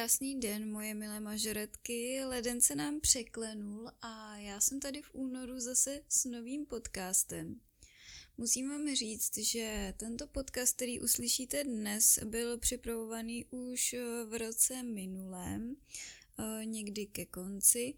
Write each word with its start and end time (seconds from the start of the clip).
krásný 0.00 0.40
den, 0.40 0.72
moje 0.72 0.94
milé 0.94 1.20
mažoretky. 1.20 2.24
Leden 2.24 2.60
se 2.60 2.74
nám 2.74 3.00
překlenul 3.00 3.90
a 4.02 4.36
já 4.36 4.60
jsem 4.60 4.80
tady 4.80 5.02
v 5.02 5.14
únoru 5.14 5.60
zase 5.60 6.00
s 6.08 6.24
novým 6.24 6.66
podcastem. 6.66 7.60
Musím 8.36 8.68
vám 8.68 8.94
říct, 8.94 9.38
že 9.38 9.94
tento 9.96 10.26
podcast, 10.26 10.76
který 10.76 11.00
uslyšíte 11.00 11.64
dnes, 11.64 12.18
byl 12.24 12.58
připravovaný 12.58 13.44
už 13.50 13.94
v 14.28 14.38
roce 14.38 14.82
minulém, 14.82 15.76
eh, 16.38 16.64
někdy 16.64 17.06
ke 17.06 17.26
konci, 17.26 17.94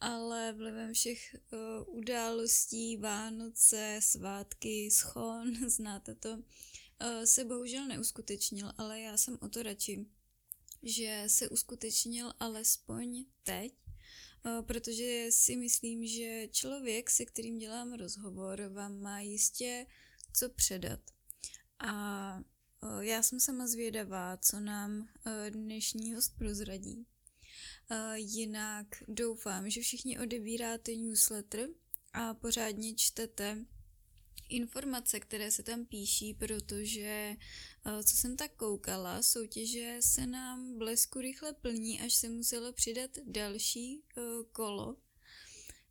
ale 0.00 0.52
vlivem 0.52 0.92
všech 0.92 1.34
eh, 1.34 1.56
událostí, 1.86 2.96
Vánoce, 2.96 4.00
svátky, 4.02 4.90
schon, 4.92 5.54
znáte 5.70 6.14
to, 6.14 6.42
eh, 7.00 7.26
se 7.26 7.44
bohužel 7.44 7.86
neuskutečnil, 7.86 8.72
ale 8.78 9.00
já 9.00 9.16
jsem 9.16 9.38
o 9.40 9.48
to 9.48 9.62
radši 9.62 10.06
že 10.82 11.24
se 11.26 11.48
uskutečnil 11.48 12.32
alespoň 12.40 13.24
teď, 13.42 13.72
eh, 14.46 14.62
protože 14.62 15.26
si 15.30 15.56
myslím, 15.56 16.06
že 16.06 16.48
člověk, 16.50 17.10
se 17.10 17.24
kterým 17.24 17.58
dělám 17.58 17.92
rozhovor, 17.92 18.60
vám 18.72 19.00
má 19.00 19.20
jistě 19.20 19.86
co 20.32 20.48
předat. 20.48 21.00
A 21.78 22.38
eh, 22.38 23.04
já 23.04 23.22
jsem 23.22 23.40
sama 23.40 23.66
zvědavá, 23.66 24.36
co 24.36 24.60
nám 24.60 25.08
eh, 25.26 25.50
dnešní 25.50 26.14
host 26.14 26.38
prozradí. 26.38 27.06
Jinak 28.14 28.86
doufám, 29.08 29.70
že 29.70 29.80
všichni 29.80 30.18
odebíráte 30.18 30.96
newsletter 30.96 31.68
a 32.12 32.34
pořádně 32.34 32.94
čtete 32.94 33.64
informace, 34.48 35.20
které 35.20 35.50
se 35.50 35.62
tam 35.62 35.86
píší, 35.86 36.34
protože 36.34 37.36
co 38.04 38.16
jsem 38.16 38.36
tak 38.36 38.56
koukala, 38.56 39.22
soutěže 39.22 39.96
se 40.00 40.26
nám 40.26 40.78
blesku 40.78 41.20
rychle 41.20 41.52
plní, 41.52 42.00
až 42.00 42.14
se 42.14 42.28
muselo 42.28 42.72
přidat 42.72 43.10
další 43.24 44.02
eh, 44.16 44.20
kolo. 44.52 44.96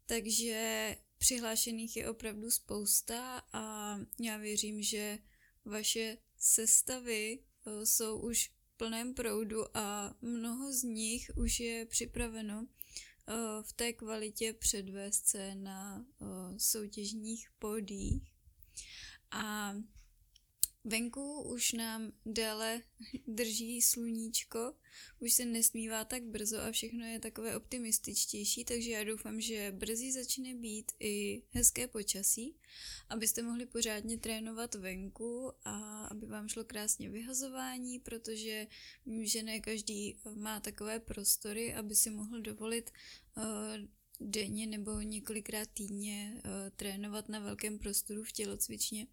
Takže 0.06 0.98
přihlášených 1.18 1.98
je 1.98 2.10
opravdu 2.10 2.52
spousta 2.52 3.42
a 3.54 3.98
já 4.22 4.38
věřím, 4.38 4.82
že 4.82 5.20
vaše 5.66 6.18
sestavy 6.38 7.40
eh, 7.40 7.86
jsou 7.86 8.20
už 8.20 8.50
v 8.50 8.78
plném 8.78 9.14
proudu 9.14 9.78
a 9.78 10.16
mnoho 10.22 10.74
z 10.74 10.84
nich 10.84 11.32
už 11.36 11.60
je 11.60 11.86
připraveno 11.86 12.68
v 13.62 13.74
té 13.74 13.94
kvalitě 13.94 14.54
předvést 14.54 15.28
se 15.28 15.56
na 15.56 16.06
soutěžních 16.58 17.50
pódiích. 17.60 18.34
A 19.32 19.76
venku 20.86 21.42
už 21.42 21.74
nám 21.74 22.12
déle 22.26 22.82
drží 23.28 23.82
sluníčko, 23.82 24.74
už 25.20 25.34
se 25.34 25.46
nesmívá 25.46 26.06
tak 26.06 26.24
brzo 26.24 26.62
a 26.62 26.72
všechno 26.72 27.06
je 27.06 27.20
takové 27.20 27.58
optimističtější, 27.58 28.66
takže 28.66 28.92
já 28.92 29.04
doufám, 29.04 29.42
že 29.42 29.72
brzy 29.72 30.12
začne 30.12 30.56
být 30.56 30.92
i 31.00 31.44
hezké 31.52 31.88
počasí, 31.88 32.56
abyste 33.10 33.42
mohli 33.42 33.66
pořádně 33.66 34.18
trénovat 34.18 34.76
venku 34.76 35.52
a 35.64 36.06
aby 36.06 36.26
vám 36.26 36.48
šlo 36.48 36.64
krásně 36.64 37.10
vyhazování, 37.10 38.00
protože 38.00 38.68
vím, 39.06 39.26
že 39.26 39.44
ne 39.44 39.60
každý 39.60 40.20
má 40.36 40.60
takové 40.60 41.00
prostory, 41.00 41.74
aby 41.74 41.96
si 41.96 42.10
mohl 42.10 42.42
dovolit 42.42 42.92
uh, 43.38 43.44
denně 44.20 44.68
nebo 44.68 45.02
několikrát 45.02 45.70
týdně 45.74 46.34
uh, 46.36 46.52
trénovat 46.76 47.30
na 47.30 47.40
velkém 47.40 47.80
prostoru 47.80 48.24
v 48.24 48.32
tělocvičně. 48.32 49.08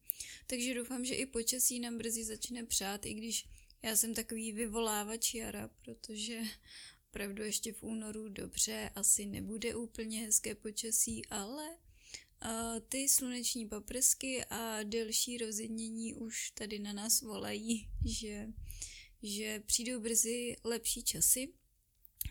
Takže 0.46 0.74
doufám, 0.74 1.04
že 1.04 1.14
i 1.14 1.26
počasí 1.26 1.80
nám 1.80 1.98
brzy 1.98 2.24
začne 2.24 2.64
přát, 2.64 3.06
i 3.06 3.14
když 3.14 3.48
já 3.82 3.96
jsem 3.96 4.14
takový 4.14 4.52
vyvolávač 4.52 5.34
jara, 5.34 5.70
protože 5.84 6.42
opravdu 7.10 7.42
ještě 7.42 7.72
v 7.72 7.82
únoru 7.82 8.28
dobře 8.28 8.90
asi 8.94 9.26
nebude 9.26 9.74
úplně 9.74 10.20
hezké 10.20 10.54
počasí, 10.54 11.26
ale 11.26 11.68
uh, 12.44 12.80
ty 12.88 13.08
sluneční 13.08 13.68
paprsky 13.68 14.44
a 14.44 14.82
delší 14.82 15.38
rozjednění 15.38 16.14
už 16.14 16.50
tady 16.50 16.78
na 16.78 16.92
nás 16.92 17.22
volají, 17.22 17.88
že, 18.04 18.48
že 19.22 19.62
přijdou 19.66 20.00
brzy 20.00 20.56
lepší 20.64 21.02
časy. 21.02 21.48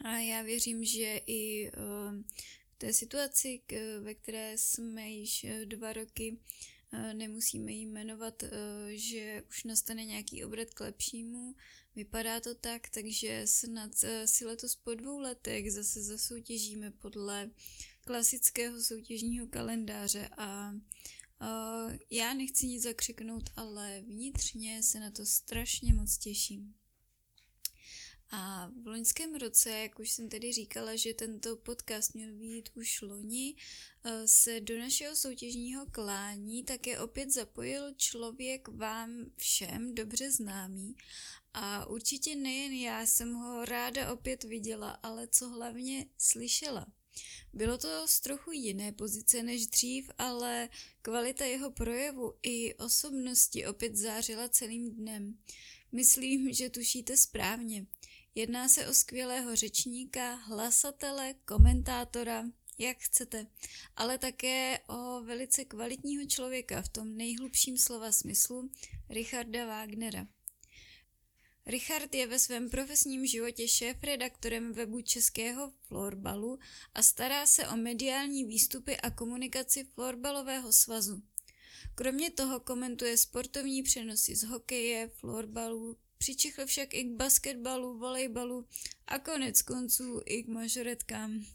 A 0.03 0.17
já 0.17 0.41
věřím, 0.41 0.83
že 0.83 1.21
i 1.27 1.71
uh, 1.71 2.21
té 2.81 2.93
situaci, 2.93 3.61
ve 3.99 4.13
které 4.13 4.57
jsme 4.57 5.09
již 5.09 5.43
eh, 5.43 5.65
dva 5.65 5.93
roky, 5.93 6.37
eh, 6.91 7.13
nemusíme 7.13 7.71
jí 7.71 7.85
jmenovat, 7.85 8.43
eh, 8.43 8.49
že 8.89 9.43
už 9.49 9.63
nastane 9.63 10.05
nějaký 10.05 10.45
obrat 10.45 10.73
k 10.73 10.79
lepšímu. 10.79 11.55
Vypadá 11.95 12.39
to 12.39 12.55
tak, 12.55 12.89
takže 12.89 13.41
snad 13.45 13.91
si 14.25 14.45
letos 14.45 14.75
po 14.75 14.93
dvou 14.93 15.19
letech 15.19 15.71
zase 15.71 16.03
zasoutěžíme 16.03 16.91
podle 16.91 17.51
klasického 18.05 18.81
soutěžního 18.81 19.47
kalendáře 19.47 20.29
a 20.37 20.73
já 22.09 22.33
nechci 22.33 22.67
nic 22.67 22.83
zakřiknout, 22.83 23.49
ale 23.55 24.01
vnitřně 24.01 24.83
se 24.83 24.99
na 24.99 25.11
to 25.11 25.25
strašně 25.25 25.93
moc 25.93 26.17
těším. 26.17 26.73
A 28.33 28.71
v 28.83 28.87
loňském 28.87 29.35
roce, 29.35 29.69
jak 29.69 29.99
už 29.99 30.11
jsem 30.11 30.29
tedy 30.29 30.53
říkala, 30.53 30.95
že 30.95 31.13
tento 31.13 31.55
podcast 31.55 32.15
měl 32.15 32.33
být 32.33 32.69
už 32.75 33.01
loni, 33.01 33.55
eh, 34.03 34.27
se 34.27 34.59
do 34.59 34.79
našeho 34.79 35.15
soutěžního 35.15 35.85
klání 35.85 36.63
také 36.63 36.99
opět 36.99 37.33
zapojil 37.33 37.93
člověk 37.97 38.67
vám 38.67 39.25
všem 39.37 39.95
dobře 39.95 40.31
známý. 40.31 40.95
A 41.53 41.85
určitě 41.85 42.35
nejen 42.35 42.73
já 42.73 43.05
jsem 43.05 43.33
ho 43.33 43.65
ráda 43.65 44.13
opět 44.13 44.43
viděla, 44.43 44.91
ale 44.91 45.27
co 45.27 45.49
hlavně 45.49 46.05
slyšela. 46.17 46.87
Bylo 47.53 47.77
to 47.77 48.07
z 48.07 48.19
trochu 48.19 48.51
jiné 48.51 48.91
pozice 48.91 49.43
než 49.43 49.67
dřív, 49.67 50.11
ale 50.17 50.69
kvalita 51.01 51.45
jeho 51.45 51.71
projevu 51.71 52.33
i 52.43 52.75
osobnosti 52.75 53.67
opět 53.67 53.95
zářila 53.95 54.49
celým 54.49 54.91
dnem. 54.91 55.37
Myslím, 55.91 56.53
že 56.53 56.69
tušíte 56.69 57.17
správně. 57.17 57.85
Jedná 58.35 58.69
se 58.69 58.87
o 58.87 58.93
skvělého 58.93 59.55
řečníka, 59.55 60.33
hlasatele, 60.33 61.33
komentátora, 61.45 62.45
jak 62.77 62.97
chcete, 62.97 63.47
ale 63.95 64.17
také 64.17 64.79
o 64.87 65.21
velice 65.23 65.65
kvalitního 65.65 66.25
člověka 66.25 66.81
v 66.81 66.89
tom 66.89 67.17
nejhlubším 67.17 67.77
slova 67.77 68.11
smyslu, 68.11 68.71
Richarda 69.09 69.65
Wagnera. 69.65 70.27
Richard 71.65 72.15
je 72.15 72.27
ve 72.27 72.39
svém 72.39 72.69
profesním 72.69 73.25
životě 73.25 73.67
šéf-redaktorem 73.67 74.73
webu 74.73 75.01
Českého 75.01 75.73
florbalu 75.81 76.59
a 76.93 77.03
stará 77.03 77.45
se 77.45 77.67
o 77.67 77.77
mediální 77.77 78.45
výstupy 78.45 78.97
a 78.97 79.11
komunikaci 79.11 79.83
florbalového 79.83 80.73
svazu. 80.73 81.21
Kromě 81.95 82.31
toho 82.31 82.59
komentuje 82.59 83.17
sportovní 83.17 83.83
přenosy 83.83 84.35
z 84.35 84.43
hokeje, 84.43 85.09
florbalu, 85.09 85.97
Přičichl 86.21 86.65
však 86.65 86.93
i 86.93 87.03
k 87.03 87.11
basketbalu, 87.11 87.97
volejbalu 87.97 88.65
a 89.07 89.19
konec 89.19 89.61
konců 89.61 90.21
i 90.25 90.43
k 90.43 90.47
mažoretkám. 90.47 91.45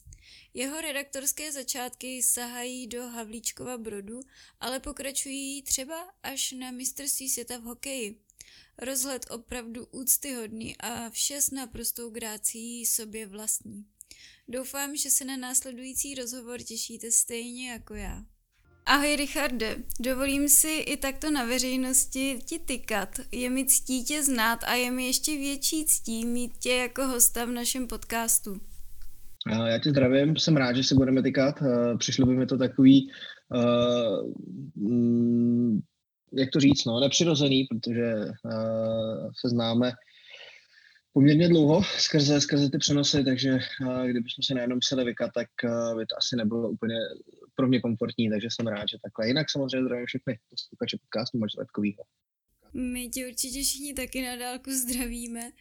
Jeho 0.55 0.81
redaktorské 0.81 1.53
začátky 1.53 2.23
sahají 2.23 2.87
do 2.87 3.03
Havlíčkova 3.09 3.79
brodu, 3.79 4.21
ale 4.61 4.81
pokračují 4.81 5.63
třeba 5.63 6.15
až 6.23 6.53
na 6.53 6.71
mistrovství 6.71 7.29
světa 7.29 7.59
v 7.59 7.63
hokeji. 7.63 8.21
Rozhled 8.79 9.27
opravdu 9.31 9.87
úctyhodný 9.87 10.77
a 10.77 11.11
vše 11.11 11.43
s 11.43 11.51
naprostou 11.51 12.11
grácií 12.11 12.87
sobě 12.87 13.27
vlastní. 13.27 13.87
Doufám, 14.49 14.97
že 14.97 15.11
se 15.11 15.25
na 15.25 15.37
následující 15.37 16.15
rozhovor 16.15 16.63
těšíte 16.63 17.11
stejně 17.11 17.71
jako 17.71 17.95
já. 17.95 18.27
Ahoj 18.89 19.17
Richarde, 19.17 19.77
dovolím 20.01 20.49
si 20.49 20.69
i 20.69 20.97
takto 20.97 21.31
na 21.31 21.45
veřejnosti 21.45 22.39
ti 22.45 22.59
tykat. 22.59 23.09
Je 23.33 23.51
mi 23.51 23.67
ctí 23.67 24.05
tě 24.05 24.23
znát 24.23 24.65
a 24.65 24.75
je 24.75 24.91
mi 24.91 25.07
ještě 25.07 25.33
větší 25.33 25.85
ctí 25.85 26.27
mít 26.27 26.53
tě 26.59 26.73
jako 26.73 27.07
hosta 27.07 27.45
v 27.45 27.51
našem 27.51 27.87
podcastu. 27.87 28.61
Já 29.67 29.79
tě 29.79 29.91
zdravím, 29.91 30.37
jsem 30.37 30.57
rád, 30.57 30.77
že 30.77 30.85
se 30.85 30.95
budeme 30.95 31.23
tykat. 31.23 31.63
Eh, 31.63 31.97
přišlo 31.99 32.27
by 32.27 32.35
mi 32.35 32.47
to 32.47 32.59
takový, 32.59 33.11
uh, 33.55 34.31
jak 36.33 36.51
to 36.53 36.61
říct, 36.61 36.85
no, 36.85 37.01
nepřirozený, 37.01 37.65
protože 37.65 38.15
uh, 38.15 39.31
se 39.41 39.49
známe 39.49 39.93
poměrně 41.13 41.49
dlouho 41.49 41.83
skrze, 41.99 42.41
skrze 42.41 42.71
ty 42.71 42.79
přenosy, 42.79 43.25
takže 43.25 43.59
kdybychom 44.05 44.43
se 44.43 44.55
najednou 44.55 44.77
museli 44.77 45.05
vykat, 45.05 45.31
tak 45.35 45.49
by 45.97 46.07
to 46.07 46.17
asi 46.19 46.37
nebylo 46.37 46.69
úplně 46.69 46.95
pro 47.57 47.69
mě 47.69 47.81
komfortní, 47.81 48.31
takže 48.31 48.49
jsem 48.51 48.67
rád, 48.67 48.89
že 48.91 48.99
takhle. 49.03 49.29
Jinak 49.29 49.51
samozřejmě 49.51 49.85
zdravím 49.85 50.07
všechny 50.07 50.39
posluchače 50.51 50.97
podcastu 50.99 51.39
Mačletkovýho. 51.39 52.05
My 52.73 53.09
tě 53.09 53.29
určitě 53.29 53.63
všichni 53.63 53.95
taky 53.95 54.23
na 54.23 54.37
dálku 54.37 54.71
zdravíme. 54.71 55.53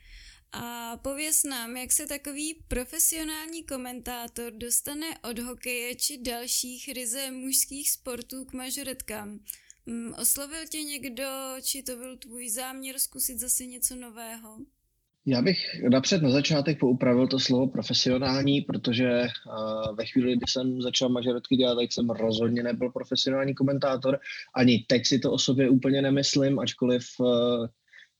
A 0.52 0.98
pověs 0.98 1.44
nám, 1.44 1.78
jak 1.78 1.92
se 1.92 2.08
takový 2.08 2.64
profesionální 2.68 3.64
komentátor 3.64 4.54
dostane 4.54 5.08
od 5.30 5.40
hokeje 5.40 5.96
či 5.96 6.18
dalších 6.18 6.90
ryze 6.94 7.32
mužských 7.32 7.92
sportů 7.92 8.46
k 8.46 8.54
mažoretkám. 8.54 9.40
Mm, 9.86 10.14
oslovil 10.14 10.68
tě 10.68 10.84
někdo, 10.84 11.24
či 11.62 11.84
to 11.84 11.96
byl 11.96 12.18
tvůj 12.18 12.50
záměr 12.50 13.00
zkusit 13.00 13.40
zase 13.40 13.66
něco 13.66 13.96
nového? 13.96 14.58
Já 15.28 15.42
bych 15.42 15.58
napřed 15.90 16.22
na 16.22 16.30
začátek 16.30 16.80
poupravil 16.80 17.28
to 17.28 17.40
slovo 17.40 17.68
profesionální, 17.68 18.62
protože 18.62 19.10
uh, 19.22 19.96
ve 19.96 20.06
chvíli, 20.06 20.38
kdy 20.38 20.46
jsem 20.50 20.82
začal 20.82 21.10
mažoretky 21.10 21.56
dělat, 21.56 21.76
tak 21.76 21.94
jsem 21.94 22.10
rozhodně 22.10 22.64
nebyl 22.64 22.92
profesionální 22.92 23.54
komentátor. 23.56 24.20
Ani 24.56 24.86
teď 24.88 25.06
si 25.06 25.20
to 25.20 25.32
o 25.32 25.40
sobě 25.40 25.70
úplně 25.70 26.02
nemyslím, 26.02 26.60
ačkoliv 26.60 27.04
uh, 27.20 27.68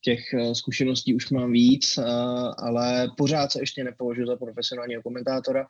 těch 0.02 0.20
uh, 0.34 0.54
zkušeností 0.54 1.16
už 1.16 1.30
mám 1.30 1.52
víc, 1.52 2.00
ale 2.58 3.08
pořád 3.18 3.52
se 3.52 3.62
ještě 3.62 3.84
nepovažuji 3.84 4.28
za 4.28 4.36
profesionálního 4.36 5.02
komentátora. 5.02 5.66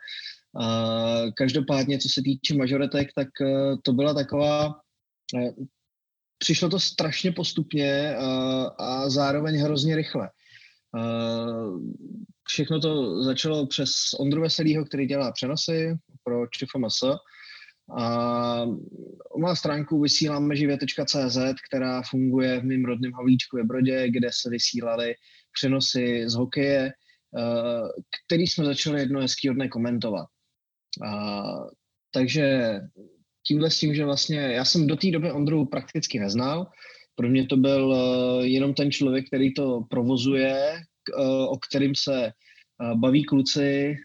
Každopádně, 1.35 1.99
co 1.99 2.09
se 2.09 2.21
týče 2.21 2.53
mažoretek, 2.53 3.09
tak 3.15 3.27
to 3.83 3.93
byla 3.93 4.13
taková 4.13 4.75
přišlo 6.38 6.69
to 6.69 6.79
strašně 6.79 7.31
postupně 7.31 8.15
a 8.77 9.09
zároveň 9.09 9.55
hrozně 9.55 9.95
rychle. 9.95 10.29
Uh, 10.95 11.80
všechno 12.47 12.80
to 12.80 13.24
začalo 13.24 13.68
přes 13.68 14.13
Ondru 14.19 14.42
Veselýho, 14.42 14.86
který 14.86 15.06
dělá 15.06 15.31
přenosy 15.31 15.97
pro 16.24 16.47
ČFMS. 16.47 17.03
A 17.97 18.65
má 19.38 19.56
stránku 19.56 20.01
vysíláme 20.01 20.56
živě.cz, 20.56 21.38
která 21.69 22.01
funguje 22.01 22.59
v 22.59 22.63
mém 22.63 22.86
rodném 22.86 23.13
Havlíčkově 23.13 23.65
Brodě, 23.65 24.09
kde 24.09 24.30
se 24.33 24.50
vysílaly 24.50 25.15
přenosy 25.51 26.24
z 26.30 26.33
hokeje, 26.33 26.94
uh, 27.31 27.89
který 28.25 28.48
jsme 28.48 28.65
začali 28.65 29.00
jedno 29.00 29.21
hezký 29.21 29.50
dne 29.50 29.69
komentovat. 29.69 30.25
Uh, 31.03 31.69
takže 32.12 32.80
tímhle 33.48 33.71
s 33.71 33.80
tím, 33.80 33.95
že 33.95 34.06
vlastně 34.06 34.39
já 34.39 34.65
jsem 34.65 34.88
do 34.88 34.95
té 34.95 35.12
doby 35.12 35.31
Ondru 35.31 35.65
prakticky 35.65 36.19
neznal, 36.19 36.68
pro 37.15 37.29
mě 37.29 37.45
to 37.45 37.57
byl 37.57 37.88
uh, 37.88 38.44
jenom 38.45 38.73
ten 38.73 38.91
člověk, 38.91 39.27
který 39.27 39.53
to 39.53 39.81
provozuje, 39.89 40.81
uh, 41.17 41.53
o 41.53 41.57
kterým 41.57 41.95
se 41.95 42.31
uh, 42.81 43.00
baví 43.00 43.23
kluci 43.23 43.95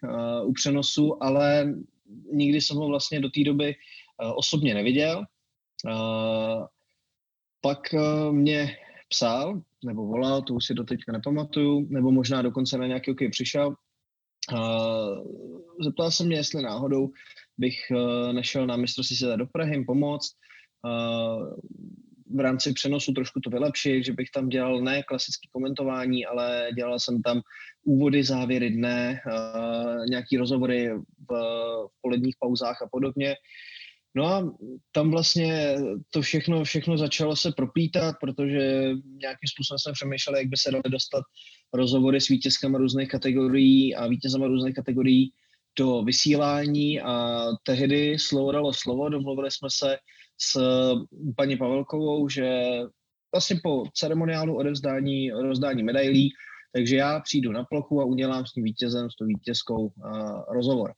u 0.45 0.53
přenosu, 0.53 1.23
ale 1.23 1.75
nikdy 2.33 2.61
jsem 2.61 2.77
ho 2.77 2.87
vlastně 2.87 3.21
do 3.21 3.31
té 3.31 3.45
doby 3.45 3.75
osobně 4.37 4.75
neviděl. 4.75 5.25
Pak 7.61 7.79
mě 8.31 8.77
psal, 9.09 9.62
nebo 9.85 10.07
volal, 10.07 10.43
to 10.43 10.55
už 10.55 10.67
si 10.67 10.75
doteďka 10.75 11.12
nepamatuju, 11.12 11.87
nebo 11.91 12.11
možná 12.11 12.43
dokonce 12.43 12.79
na 12.79 12.87
nějaký 12.87 13.11
okej 13.11 13.29
přišel. 13.29 13.75
Zeptal 15.85 16.11
se 16.11 16.25
mě, 16.25 16.37
jestli 16.37 16.62
náhodou 16.62 17.11
bych 17.59 17.77
nešel 18.33 18.67
na 18.67 18.77
mistrovství 18.77 19.17
světa 19.17 19.37
do 19.37 19.47
Prahy 19.47 19.85
pomoct. 19.85 20.33
V 22.35 22.41
rámci 22.41 22.73
přenosu 22.73 23.12
trošku 23.12 23.41
to 23.41 23.50
vylepšit, 23.50 24.05
že 24.05 24.12
bych 24.12 24.31
tam 24.31 24.49
dělal 24.49 24.81
ne 24.81 25.03
klasické 25.03 25.49
komentování, 25.53 26.27
ale 26.27 26.69
dělal 26.77 26.99
jsem 26.99 27.23
tam 27.23 27.41
úvody, 27.85 28.25
závěry 28.25 28.71
dne, 28.71 29.21
uh, 29.27 30.06
nějaký 30.06 30.37
rozhovory 30.37 30.91
v, 31.31 31.35
poledních 32.00 32.37
pauzách 32.41 32.82
a 32.82 32.88
podobně. 32.93 33.37
No 34.15 34.27
a 34.27 34.56
tam 34.93 35.11
vlastně 35.11 35.75
to 36.11 36.23
všechno, 36.23 36.65
všechno 36.65 36.99
začalo 36.99 37.37
se 37.37 37.53
propítat, 37.53 38.17
protože 38.21 38.91
nějakým 39.05 39.49
způsobem 39.53 39.79
jsem 39.79 39.93
přemýšlel, 39.93 40.37
jak 40.37 40.47
by 40.47 40.56
se 40.56 40.71
daly 40.71 40.83
dostat 40.91 41.23
rozhovory 41.75 42.21
s 42.21 42.29
vítězkama 42.29 42.79
různých 42.79 43.09
kategorií 43.09 43.94
a 43.94 44.06
vítězama 44.06 44.47
různých 44.47 44.75
kategorií 44.75 45.33
do 45.79 46.03
vysílání 46.03 47.00
a 47.00 47.44
tehdy 47.62 48.19
slovo 48.19 48.53
dalo 48.53 48.73
slovo, 48.73 49.09
domluvili 49.09 49.50
jsme 49.50 49.69
se 49.73 49.97
s 50.43 50.61
paní 51.37 51.57
Pavelkovou, 51.57 52.29
že 52.29 52.61
vlastně 53.35 53.61
po 53.63 53.85
ceremoniálu 53.95 54.57
odevzdání, 54.57 55.31
rozdání 55.31 55.83
medailí, 55.83 56.31
takže 56.75 56.97
já 56.97 57.21
přijdu 57.21 57.53
na 57.53 57.65
plochu 57.65 58.01
a 58.01 58.05
udělám 58.05 58.47
s 58.47 58.53
tím 58.53 58.65
vítězem, 58.65 59.11
s 59.11 59.17
tou 59.17 59.27
vítězkou 59.27 59.87
uh, 59.87 60.43
rozhovor. 60.49 60.93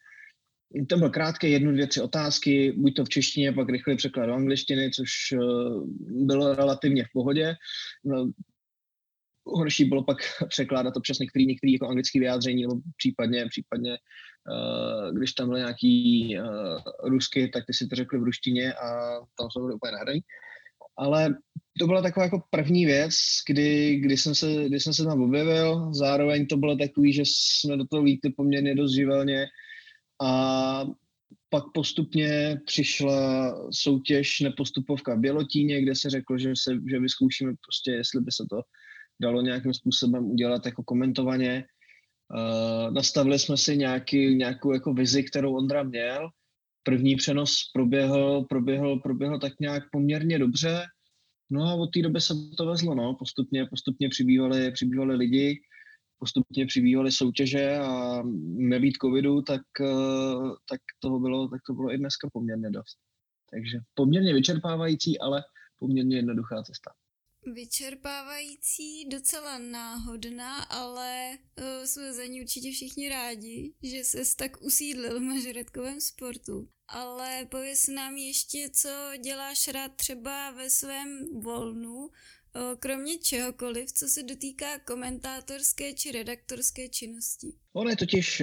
To 0.88 0.96
byl 0.96 1.10
krátký, 1.10 1.50
jednu, 1.50 1.72
dvě, 1.72 1.86
tři 1.86 2.00
otázky, 2.00 2.72
buď 2.72 2.94
to 2.94 3.04
v 3.04 3.08
češtině, 3.08 3.52
pak 3.52 3.68
rychle 3.68 3.96
překlad 3.96 4.26
do 4.26 4.34
angličtiny, 4.34 4.90
což 4.90 5.08
uh, 5.32 5.86
bylo 6.26 6.54
relativně 6.54 7.04
v 7.04 7.12
pohodě. 7.12 7.54
No, 8.04 8.32
horší 9.46 9.84
bylo 9.84 10.04
pak 10.04 10.16
překládat 10.48 10.96
občas 10.96 11.18
některý, 11.18 11.46
některý 11.46 11.72
jako 11.72 11.88
anglický 11.88 12.20
vyjádření, 12.20 12.62
nebo 12.62 12.74
případně, 12.96 13.46
případně 13.46 13.98
když 15.12 15.32
tam 15.32 15.48
byly 15.48 15.60
nějaký 15.60 16.36
uh, 16.38 17.08
rusky, 17.10 17.48
tak 17.48 17.66
ty 17.66 17.74
si 17.74 17.88
to 17.88 17.96
řekli 17.96 18.18
v 18.18 18.22
ruštině 18.22 18.74
a 18.74 19.18
tam 19.38 19.50
jsme 19.50 19.62
byli 19.62 19.74
úplně 19.74 19.92
nahraní. 19.92 20.20
Ale 20.96 21.34
to 21.78 21.86
byla 21.86 22.02
taková 22.02 22.24
jako 22.24 22.42
první 22.50 22.86
věc, 22.86 23.14
kdy, 23.48 23.96
kdy, 23.96 24.16
jsem 24.16 24.34
se, 24.34 24.64
kdy 24.68 24.80
jsem 24.80 24.94
se 24.94 25.04
tam 25.04 25.22
objevil, 25.22 25.94
zároveň 25.94 26.46
to 26.46 26.56
bylo 26.56 26.76
takový, 26.76 27.12
že 27.12 27.22
jsme 27.26 27.76
do 27.76 27.84
toho 27.84 28.02
vítli 28.02 28.30
poměrně 28.30 28.74
dost 28.74 28.94
živelně 28.94 29.46
a 30.22 30.84
pak 31.48 31.64
postupně 31.74 32.60
přišla 32.66 33.54
soutěž 33.72 34.40
nepostupovka 34.40 35.14
v 35.14 35.18
Bělotíně, 35.18 35.82
kde 35.82 35.94
se 35.94 36.10
řeklo, 36.10 36.38
že, 36.38 36.52
se, 36.62 36.72
že 36.90 37.00
vyzkoušíme 37.00 37.52
prostě, 37.66 37.90
jestli 37.90 38.20
by 38.20 38.32
se 38.32 38.44
to 38.50 38.62
dalo 39.22 39.42
nějakým 39.42 39.74
způsobem 39.74 40.24
udělat 40.24 40.66
jako 40.66 40.82
komentovaně. 40.82 41.64
Uh, 42.32 42.90
nastavili 42.90 43.38
jsme 43.38 43.56
si 43.56 43.76
nějaký, 43.76 44.34
nějakou 44.34 44.72
jako 44.72 44.94
vizi, 44.94 45.22
kterou 45.22 45.56
Ondra 45.56 45.82
měl. 45.82 46.30
První 46.82 47.16
přenos 47.16 47.56
proběhl, 47.74 48.44
proběhl, 48.48 48.96
proběhl 48.96 49.38
tak 49.38 49.52
nějak 49.60 49.82
poměrně 49.92 50.38
dobře. 50.38 50.82
No 51.50 51.62
a 51.62 51.74
od 51.74 51.86
té 51.86 52.02
doby 52.02 52.20
se 52.20 52.34
to 52.56 52.66
vezlo, 52.66 52.94
no. 52.94 53.14
Postupně, 53.14 53.66
postupně 53.66 54.08
přibývali, 54.08 54.72
přibývali 54.72 55.16
lidi, 55.16 55.60
postupně 56.18 56.66
přibývaly 56.66 57.12
soutěže 57.12 57.78
a 57.78 58.22
nebýt 58.42 58.96
covidu, 58.96 59.42
tak, 59.42 59.62
uh, 59.80 60.54
tak, 60.68 60.80
toho 60.98 61.20
bylo, 61.20 61.48
tak 61.48 61.60
to 61.66 61.74
bylo 61.74 61.92
i 61.92 61.98
dneska 61.98 62.28
poměrně 62.32 62.70
dost. 62.70 62.96
Takže 63.50 63.78
poměrně 63.94 64.34
vyčerpávající, 64.34 65.18
ale 65.18 65.42
poměrně 65.78 66.16
jednoduchá 66.16 66.62
cesta 66.62 66.90
vyčerpávající, 67.46 69.08
docela 69.08 69.58
náhodná, 69.58 70.62
ale 70.62 71.38
uh, 71.58 71.84
jsme 71.84 72.12
za 72.12 72.24
ní 72.24 72.42
určitě 72.42 72.70
všichni 72.72 73.08
rádi, 73.08 73.74
že 73.82 74.04
se 74.04 74.36
tak 74.36 74.62
usídlil 74.62 75.20
v 75.20 75.22
mažoretkovém 75.22 76.00
sportu. 76.00 76.68
Ale 76.88 77.46
pověs 77.50 77.88
nám 77.88 78.16
ještě, 78.16 78.70
co 78.72 78.88
děláš 79.24 79.68
rád 79.68 79.92
třeba 79.96 80.50
ve 80.50 80.70
svém 80.70 81.40
volnu, 81.42 82.10
kromě 82.78 83.18
čehokoliv, 83.18 83.92
co 83.92 84.08
se 84.08 84.22
dotýká 84.22 84.78
komentátorské 84.78 85.92
či 85.92 86.12
redaktorské 86.12 86.88
činnosti. 86.88 87.52
Ono 87.72 87.90
je 87.90 87.96
totiž, 87.96 88.42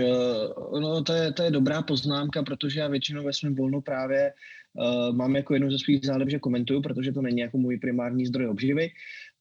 no, 0.79 1.03
to, 1.03 1.13
je, 1.13 1.33
to 1.33 1.43
je 1.43 1.51
dobrá 1.51 1.81
poznámka, 1.81 2.43
protože 2.43 2.79
já 2.79 2.87
většinou 2.87 3.23
ve 3.23 3.33
svém 3.33 3.55
volnu 3.55 3.81
právě 3.81 4.33
uh, 4.73 5.15
mám 5.15 5.35
jako 5.35 5.53
jednu 5.53 5.71
ze 5.71 5.79
svých 5.79 6.05
zálev, 6.05 6.29
že 6.29 6.39
komentuju, 6.39 6.81
protože 6.81 7.11
to 7.11 7.21
není 7.21 7.39
jako 7.39 7.57
můj 7.57 7.77
primární 7.77 8.25
zdroj 8.25 8.47
obživy, 8.47 8.89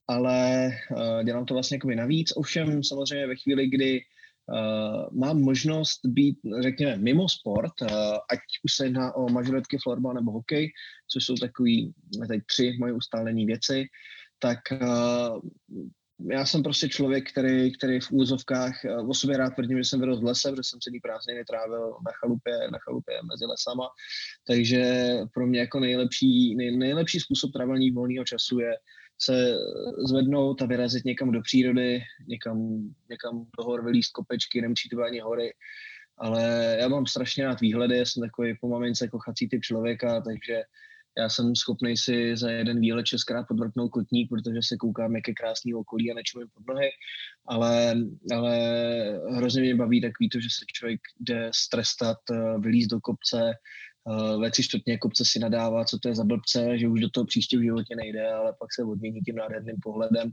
ale 0.07 0.69
uh, 0.91 1.23
dělám 1.23 1.45
to 1.45 1.53
vlastně 1.53 1.75
jako 1.75 1.89
navíc. 1.89 2.33
Ovšem 2.35 2.83
samozřejmě 2.83 3.27
ve 3.27 3.35
chvíli, 3.35 3.67
kdy 3.67 4.01
uh, 4.01 5.19
mám 5.19 5.41
možnost 5.41 5.99
být, 6.05 6.37
řekněme, 6.59 6.97
mimo 6.97 7.29
sport, 7.29 7.81
uh, 7.81 7.89
ať 8.31 8.39
už 8.63 8.73
se 8.73 8.85
jedná 8.85 9.15
o 9.15 9.29
mažoretky, 9.29 9.77
florbal 9.83 10.13
nebo 10.13 10.31
hokej, 10.31 10.71
což 11.07 11.25
jsou 11.25 11.35
takový 11.35 11.93
tady 12.27 12.41
tři 12.41 12.77
moje 12.79 12.93
ustálené 12.93 13.45
věci, 13.45 13.85
tak 14.39 14.59
uh, 14.71 15.39
já 16.31 16.45
jsem 16.45 16.63
prostě 16.63 16.89
člověk, 16.89 17.31
který, 17.31 17.77
který 17.77 17.99
v 17.99 18.11
úzovkách 18.11 18.73
o 19.07 19.13
sobě 19.13 19.37
rád 19.37 19.49
tvrdím, 19.49 19.77
že 19.77 19.83
jsem 19.83 19.99
vyrostl 19.99 20.21
v 20.21 20.27
lese, 20.27 20.49
protože 20.51 20.63
jsem 20.63 20.79
celý 20.79 20.99
prázdniny 20.99 21.45
trávil 21.45 21.89
na 22.05 22.11
chalupě, 22.19 22.53
na 22.71 22.79
chalupě 22.79 23.15
mezi 23.31 23.45
lesama, 23.45 23.87
takže 24.47 25.13
pro 25.33 25.47
mě 25.47 25.59
jako 25.59 25.79
nejlepší, 25.79 26.55
nej, 26.55 26.77
nejlepší 26.77 27.19
způsob 27.19 27.51
trávení 27.53 27.91
volného 27.91 28.25
času 28.25 28.59
je 28.59 28.71
se 29.21 29.55
zvednout 30.07 30.61
a 30.61 30.65
vyrazit 30.65 31.05
někam 31.05 31.31
do 31.31 31.41
přírody, 31.41 32.01
někam, 32.27 32.57
někam 33.09 33.45
do 33.57 33.63
hor, 33.63 33.85
vylíst 33.85 34.11
kopečky, 34.11 34.61
nemusí 34.61 34.89
to 34.89 35.03
ani 35.03 35.19
hory, 35.19 35.53
ale 36.17 36.77
já 36.79 36.87
mám 36.87 37.05
strašně 37.05 37.45
rád 37.45 37.61
výhledy, 37.61 38.05
jsem 38.05 38.23
takový 38.23 38.57
po 38.61 38.67
mamince 38.67 39.07
kochací 39.07 39.49
typ 39.49 39.61
člověka, 39.61 40.21
takže 40.21 40.61
já 41.19 41.29
jsem 41.29 41.55
schopný 41.55 41.97
si 41.97 42.37
za 42.37 42.51
jeden 42.51 42.79
výlet 42.79 43.05
šestkrát 43.05 43.47
podvrtnout 43.47 43.91
kotník, 43.91 44.29
protože 44.29 44.59
se 44.63 44.77
koukám, 44.77 45.15
jak 45.15 45.27
je 45.27 45.33
krásný 45.33 45.73
okolí 45.73 46.11
a 46.11 46.15
nečumím 46.15 46.47
pod 46.53 46.73
nohy, 46.73 46.89
ale, 47.47 47.95
ale 48.35 48.55
hrozně 49.35 49.61
mě 49.61 49.75
baví 49.75 50.01
takový 50.01 50.29
to, 50.29 50.39
že 50.39 50.47
se 50.49 50.65
člověk 50.73 51.01
jde 51.19 51.51
strestat, 51.55 52.17
eh, 52.31 52.59
vylízt 52.59 52.89
do 52.89 52.99
kopce, 52.99 53.51
eh, 53.51 54.37
ve 54.37 54.51
tři 54.51 54.63
čtvrtně 54.63 54.97
kopce 54.97 55.23
si 55.25 55.39
nadává, 55.39 55.85
co 55.85 55.99
to 55.99 56.07
je 56.07 56.15
za 56.15 56.23
blbce, 56.23 56.77
že 56.77 56.87
už 56.87 56.99
do 57.01 57.09
toho 57.09 57.25
příště 57.25 57.57
v 57.57 57.63
životě 57.63 57.95
nejde, 57.95 58.31
ale 58.31 58.53
pak 58.59 58.73
se 58.73 58.83
odmění 58.83 59.21
tím 59.21 59.35
nádherným 59.35 59.75
pohledem, 59.83 60.31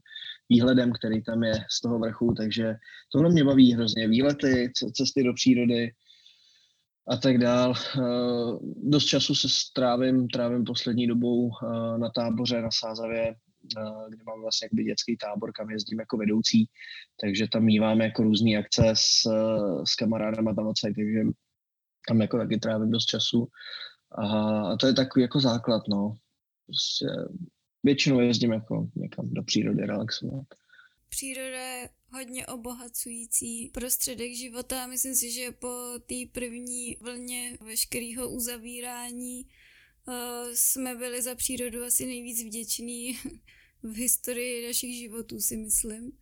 výhledem, 0.48 0.92
který 0.92 1.22
tam 1.22 1.42
je 1.42 1.54
z 1.70 1.80
toho 1.80 1.98
vrchu, 1.98 2.34
takže 2.36 2.74
tohle 3.12 3.30
mě 3.30 3.44
baví 3.44 3.74
hrozně. 3.74 4.08
Výlety, 4.08 4.72
cesty 4.94 5.24
do 5.24 5.34
přírody, 5.34 5.90
a 7.08 7.16
tak 7.16 7.38
dál. 7.38 7.74
Eh, 7.76 8.02
dost 8.76 9.04
času 9.04 9.34
se 9.34 9.48
strávím, 9.48 10.28
trávím 10.28 10.64
poslední 10.64 11.06
dobou 11.06 11.50
eh, 11.50 11.98
na 11.98 12.10
táboře 12.10 12.62
na 12.62 12.70
Sázavě, 12.72 13.34
kde 14.08 14.24
máme 14.26 14.42
vlastně 14.42 14.66
jakby 14.66 14.84
dětský 14.84 15.16
tábor, 15.16 15.52
kam 15.52 15.70
jezdím 15.70 15.98
jako 15.98 16.16
vedoucí, 16.16 16.66
takže 17.20 17.48
tam 17.48 17.64
míváme 17.64 18.04
jako 18.04 18.22
různé 18.22 18.56
akce 18.56 18.92
s, 18.94 19.22
s 19.84 19.94
kamarádama 19.94 20.54
tam 20.54 20.66
odsaď, 20.66 20.92
takže 20.94 21.20
tam 22.08 22.20
jako 22.20 22.38
taky 22.38 22.58
trávím 22.58 22.90
dost 22.90 23.04
času. 23.04 23.48
A, 24.12 24.26
a 24.60 24.76
to 24.76 24.86
je 24.86 24.92
takový 24.92 25.22
jako 25.22 25.40
základ, 25.40 25.82
no. 25.88 26.14
Prostě 26.66 27.06
většinou 27.82 28.20
jezdím 28.20 28.52
jako 28.52 28.88
někam 28.96 29.28
do 29.30 29.42
přírody 29.42 29.86
relaxovat. 29.86 30.46
Příroda 31.08 31.88
hodně 32.16 32.46
obohacující 32.46 33.68
prostředek 33.68 34.32
života. 34.32 34.86
Myslím 34.86 35.14
si, 35.14 35.32
že 35.32 35.52
po 35.52 35.68
té 36.06 36.14
první 36.32 36.96
vlně 37.00 37.58
veškerého 37.66 38.28
uzavírání 38.28 39.42
uh, 39.44 40.14
jsme 40.54 40.94
byli 40.94 41.22
za 41.22 41.34
přírodu 41.34 41.84
asi 41.84 42.06
nejvíc 42.06 42.44
vděční 42.44 43.18
v 43.82 43.96
historii 43.96 44.66
našich 44.66 44.96
životů, 44.96 45.40
si 45.40 45.56
myslím. 45.56 46.12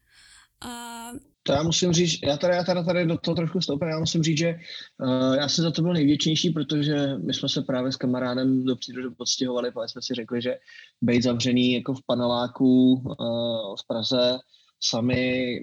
A 0.60 1.10
to 1.42 1.52
já 1.52 1.62
musím 1.62 1.92
říct, 1.92 2.18
já 2.22 2.36
tady, 2.36 2.54
já 2.54 2.64
tady, 2.64 2.84
tady 2.84 3.06
do 3.06 3.18
toho 3.18 3.34
trošku 3.34 3.60
stoupím, 3.60 3.88
já 3.88 3.98
musím 3.98 4.22
říct, 4.22 4.38
že 4.38 4.54
uh, 5.02 5.34
já 5.34 5.48
jsem 5.48 5.64
za 5.64 5.70
to 5.70 5.82
byl 5.82 5.92
největšnější, 5.92 6.50
protože 6.50 7.18
my 7.18 7.34
jsme 7.34 7.48
se 7.48 7.62
právě 7.62 7.92
s 7.92 7.96
kamarádem 7.96 8.64
do 8.64 8.76
přírody 8.76 9.14
podstěhovali, 9.18 9.70
protože 9.70 9.88
jsme 9.88 10.02
si 10.02 10.14
řekli, 10.14 10.42
že 10.42 10.54
být 11.02 11.22
zavřený 11.22 11.72
jako 11.72 11.94
v 11.94 12.06
paneláku 12.06 12.92
uh, 12.92 13.76
v 13.76 13.86
Praze 13.86 14.38
sami 14.80 15.56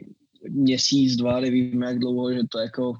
měsíc, 0.50 1.16
dva, 1.16 1.40
nevíme 1.40 1.86
jak 1.86 2.00
dlouho, 2.00 2.34
že 2.34 2.42
to 2.50 2.60
jako 2.60 2.94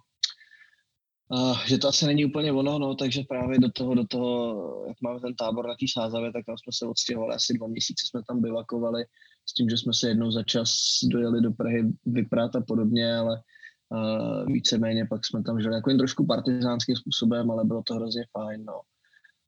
Uh, 1.34 1.66
že 1.66 1.78
to 1.78 1.88
asi 1.88 2.06
není 2.06 2.26
úplně 2.26 2.52
ono, 2.52 2.80
no, 2.80 2.96
takže 2.96 3.24
právě 3.30 3.60
do 3.60 3.72
toho, 3.72 3.96
do 3.96 4.08
toho, 4.08 4.86
jak 4.88 4.98
máme 5.02 5.20
ten 5.20 5.36
tábor 5.36 5.68
na 5.68 5.74
té 5.74 5.86
sázavě, 5.94 6.32
tak 6.34 6.46
tam 6.46 6.58
jsme 6.58 6.72
se 6.74 6.86
odstěhovali, 6.86 7.36
asi 7.36 7.54
dva 7.54 7.68
měsíce 7.68 8.08
jsme 8.08 8.22
tam 8.28 8.42
bivakovali, 8.42 9.04
s 9.50 9.54
tím, 9.54 9.70
že 9.70 9.78
jsme 9.78 9.94
se 9.94 10.08
jednou 10.08 10.32
za 10.32 10.44
čas 10.44 10.74
dojeli 11.04 11.42
do 11.42 11.52
Prahy 11.52 11.84
vyprát 12.06 12.56
a 12.56 12.62
podobně, 12.62 13.16
ale 13.16 13.42
uh, 13.90 14.54
víceméně 14.54 15.06
pak 15.06 15.26
jsme 15.26 15.44
tam 15.44 15.62
žili 15.62 15.76
jako 15.76 15.90
jen 15.90 15.98
trošku 15.98 16.26
partizánským 16.26 16.96
způsobem, 16.96 17.52
ale 17.52 17.66
bylo 17.66 17.84
to 17.84 17.94
hrozně 17.94 18.26
fajn, 18.32 18.66
no. 18.66 18.82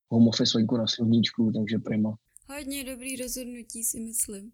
Home 0.09 0.27
office 0.27 0.57
venku 0.57 0.77
na 0.77 0.87
sluníčku, 0.87 1.51
takže 1.55 1.79
prima. 1.79 2.15
Hodně 2.49 2.83
dobrý 2.83 3.15
rozhodnutí 3.15 3.83
si 3.83 3.99
myslím. 3.99 4.51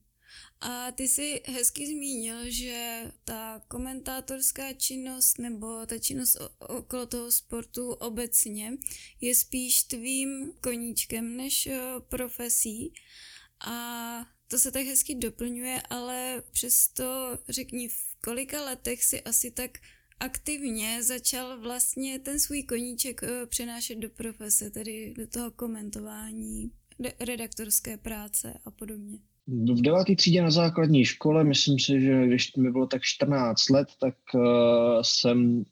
A 0.62 0.92
ty 0.92 1.08
si 1.08 1.42
hezky 1.46 1.88
zmínil, 1.88 2.38
že 2.48 3.12
ta 3.24 3.62
komentátorská 3.68 4.74
činnost 4.74 5.40
nebo 5.40 5.86
ta 5.86 5.98
činnost 6.00 6.38
okolo 6.60 7.06
toho 7.06 7.32
sportu 7.32 7.92
obecně 7.92 8.78
je 9.22 9.36
spíš 9.36 9.84
tvým 9.84 10.54
koníčkem 10.62 11.38
než 11.38 11.70
profesí. 12.00 12.94
A 13.68 14.26
to 14.48 14.60
se 14.60 14.72
tak 14.72 14.86
hezky 14.86 15.16
doplňuje, 15.16 15.82
ale 15.90 16.44
přesto 16.52 17.40
řekni, 17.50 17.90
v 17.90 18.16
kolika 18.22 18.64
letech 18.64 19.04
si 19.04 19.22
asi 19.22 19.52
tak 19.52 19.78
aktivně 20.20 21.04
začal 21.04 21.62
vlastně 21.62 22.20
ten 22.20 22.40
svůj 22.40 22.64
koníček 22.64 23.22
přenášet 23.46 23.96
do 23.96 24.10
profese, 24.10 24.70
tedy 24.70 25.14
do 25.18 25.28
toho 25.28 25.52
komentování, 25.52 26.72
redaktorské 27.20 27.98
práce 27.98 28.60
a 28.66 28.72
podobně 28.72 29.20
v 29.50 29.82
deváté 29.82 30.16
třídě 30.16 30.42
na 30.42 30.52
základní 30.52 31.06
škole, 31.06 31.44
myslím 31.44 31.80
si, 31.80 32.02
že 32.02 32.28
když 32.28 32.56
mi 32.56 32.72
bylo 32.72 32.88
tak 32.88 33.02
14 33.02 33.70
let, 33.70 33.88
tak 34.00 34.16
uh, 34.34 34.42
jsem 35.02 35.64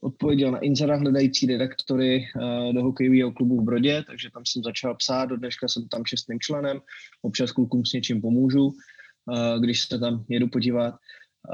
odpověděl 0.00 0.50
na 0.50 0.58
inzera 0.58 0.96
hledající 0.96 1.46
redaktory 1.46 2.24
uh, 2.36 2.74
do 2.74 2.82
hokejového 2.82 3.32
klubu 3.32 3.60
v 3.60 3.64
Brodě, 3.64 4.04
takže 4.06 4.30
tam 4.30 4.42
jsem 4.46 4.62
začal 4.62 4.94
psát, 4.94 5.24
do 5.24 5.36
dneška 5.36 5.68
jsem 5.68 5.88
tam 5.88 6.04
čestným 6.04 6.40
členem, 6.40 6.80
občas 7.22 7.52
klukům 7.52 7.86
s 7.86 7.92
něčím 7.92 8.20
pomůžu, 8.20 8.64
uh, 8.66 9.60
když 9.60 9.80
se 9.80 9.98
tam 9.98 10.24
jedu 10.28 10.48
podívat. 10.48 10.94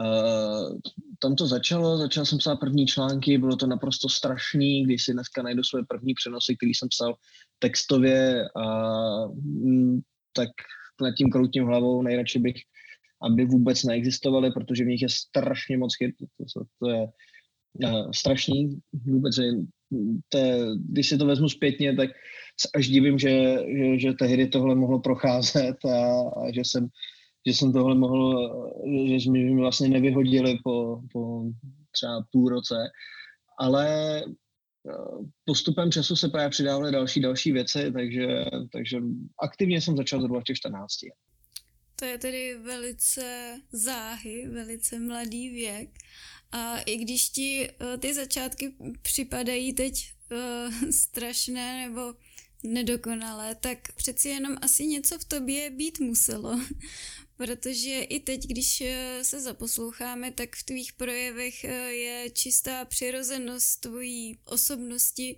Uh, 0.00 0.78
tam 1.18 1.36
to 1.36 1.46
začalo, 1.46 1.98
začal 1.98 2.24
jsem 2.24 2.38
psát 2.38 2.56
první 2.56 2.86
články, 2.86 3.38
bylo 3.38 3.56
to 3.56 3.66
naprosto 3.66 4.08
strašný, 4.08 4.84
když 4.84 5.04
si 5.04 5.12
dneska 5.12 5.42
najdu 5.42 5.62
své 5.64 5.80
první 5.88 6.14
přenosy, 6.14 6.56
který 6.56 6.74
jsem 6.74 6.88
psal 6.88 7.14
textově, 7.58 8.44
a, 8.56 9.26
mm, 9.26 10.00
tak 10.32 10.48
nad 11.00 11.14
tím 11.14 11.30
kroutím 11.30 11.64
hlavou, 11.64 12.02
nejradši 12.02 12.38
bych, 12.38 12.56
aby 13.22 13.44
vůbec 13.44 13.84
neexistovaly, 13.84 14.50
protože 14.50 14.84
v 14.84 14.86
nich 14.86 15.02
je 15.02 15.08
strašně 15.08 15.78
moc 15.78 15.96
chyb, 15.96 16.10
to, 16.54 16.64
to, 16.78 16.90
je 16.90 17.08
uh, 17.84 18.10
strašný, 18.10 18.80
vůbec 19.06 19.36
je, 19.36 19.52
to 20.28 20.38
je, 20.38 20.58
když 20.88 21.08
si 21.08 21.18
to 21.18 21.26
vezmu 21.26 21.48
zpětně, 21.48 21.96
tak 21.96 22.10
až 22.74 22.88
divím, 22.88 23.18
že, 23.18 23.56
že, 23.76 23.98
že 23.98 24.12
tehdy 24.12 24.46
tohle 24.46 24.74
mohlo 24.74 25.00
procházet 25.00 25.76
a, 25.84 26.20
a 26.20 26.52
že 26.52 26.60
jsem 26.60 26.88
že 27.46 27.54
jsem 27.54 27.72
tohle 27.72 27.94
mohl, 27.94 28.50
že 29.18 29.30
mi 29.30 29.56
vlastně 29.56 29.88
nevyhodili 29.88 30.58
po, 30.64 31.00
po 31.12 31.42
třeba 31.92 32.24
půl 32.32 32.48
roce, 32.48 32.74
ale 33.58 34.22
postupem 35.44 35.92
času 35.92 36.16
se 36.16 36.28
právě 36.28 36.50
přidávaly 36.50 36.92
další, 36.92 37.20
další 37.20 37.52
věci, 37.52 37.92
takže, 37.92 38.26
takže 38.72 38.98
aktivně 39.42 39.80
jsem 39.80 39.96
začal 39.96 40.20
zhruba 40.20 40.40
v 40.40 40.44
těch 40.44 40.56
14. 40.56 40.92
To 41.96 42.04
je 42.04 42.18
tedy 42.18 42.58
velice 42.58 43.56
záhy, 43.72 44.48
velice 44.48 44.98
mladý 44.98 45.50
věk. 45.50 45.90
A 46.52 46.78
i 46.78 46.96
když 46.96 47.28
ti 47.28 47.68
uh, 47.80 48.00
ty 48.00 48.14
začátky 48.14 48.74
připadají 49.02 49.72
teď 49.72 50.12
uh, 50.30 50.90
strašné 50.90 51.88
nebo 51.88 52.14
nedokonalé, 52.62 53.54
tak 53.54 53.78
přeci 53.96 54.28
jenom 54.28 54.56
asi 54.62 54.86
něco 54.86 55.18
v 55.18 55.24
tobě 55.24 55.70
být 55.70 56.00
muselo, 56.00 56.60
Protože 57.36 58.00
i 58.00 58.20
teď, 58.20 58.46
když 58.46 58.80
eh, 58.80 59.18
se 59.22 59.40
zaposloucháme, 59.40 60.30
tak 60.30 60.56
v 60.56 60.64
tvých 60.64 60.92
projevech 60.92 61.64
eh, 61.64 61.92
je 61.92 62.30
čistá 62.30 62.84
přirozenost 62.84 63.80
tvojí 63.80 64.38
osobnosti 64.44 65.36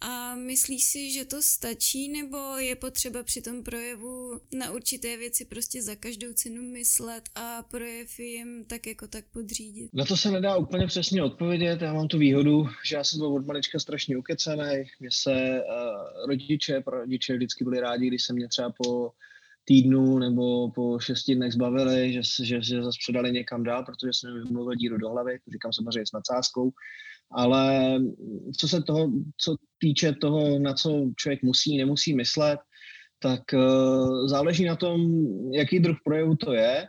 a 0.00 0.34
myslíš 0.34 0.84
si, 0.84 1.10
že 1.10 1.24
to 1.24 1.42
stačí, 1.42 2.08
nebo 2.08 2.38
je 2.56 2.76
potřeba 2.76 3.22
při 3.22 3.42
tom 3.42 3.62
projevu 3.62 4.40
na 4.54 4.70
určité 4.70 5.16
věci 5.16 5.44
prostě 5.44 5.82
za 5.82 5.94
každou 5.96 6.32
cenu 6.32 6.62
myslet 6.62 7.28
a 7.34 7.62
projev 7.62 8.18
jim 8.18 8.64
tak 8.64 8.86
jako 8.86 9.06
tak 9.06 9.24
podřídit? 9.32 9.90
Na 9.94 10.04
to 10.04 10.16
se 10.16 10.30
nedá 10.30 10.56
úplně 10.56 10.86
přesně 10.86 11.22
odpovědět. 11.22 11.82
Já 11.82 11.92
mám 11.92 12.08
tu 12.08 12.18
výhodu, 12.18 12.66
že 12.84 12.96
já 12.96 13.04
jsem 13.04 13.18
byl 13.18 13.34
od 13.34 13.46
malička 13.46 13.78
strašně 13.78 14.16
ukecený. 14.16 14.84
Mě 15.00 15.10
se 15.12 15.32
uh, 15.32 16.26
rodiče, 16.26 16.80
pro 16.80 16.98
rodiče 16.98 17.36
vždycky 17.36 17.64
byli 17.64 17.80
rádi, 17.80 18.06
když 18.06 18.24
se 18.24 18.32
mě 18.32 18.48
třeba 18.48 18.72
po 18.82 19.12
týdnu 19.64 20.18
nebo 20.18 20.70
po 20.70 20.98
šesti 20.98 21.34
dnech 21.34 21.52
zbavili, 21.52 22.12
že, 22.12 22.44
že, 22.44 22.62
že 22.62 22.82
zase 22.82 22.98
předali 23.00 23.32
někam 23.32 23.62
dál, 23.62 23.84
protože 23.84 24.12
jsem 24.12 24.34
mi 24.34 24.44
vymluvil 24.44 24.74
díru 24.74 24.98
do 24.98 25.08
hlavy, 25.08 25.38
říkám 25.52 25.72
samozřejmě 25.72 26.06
s 26.06 26.12
nadsázkou, 26.12 26.70
ale 27.32 27.94
co 28.58 28.68
se 28.68 28.82
toho, 28.82 29.12
co 29.36 29.56
týče 29.78 30.12
toho, 30.12 30.58
na 30.58 30.74
co 30.74 31.10
člověk 31.16 31.42
musí, 31.42 31.76
nemusí 31.76 32.14
myslet, 32.14 32.60
tak 33.18 33.42
uh, 33.52 34.28
záleží 34.28 34.64
na 34.64 34.76
tom, 34.76 35.00
jaký 35.52 35.78
druh 35.78 35.96
projevu 36.04 36.36
to 36.36 36.52
je. 36.52 36.88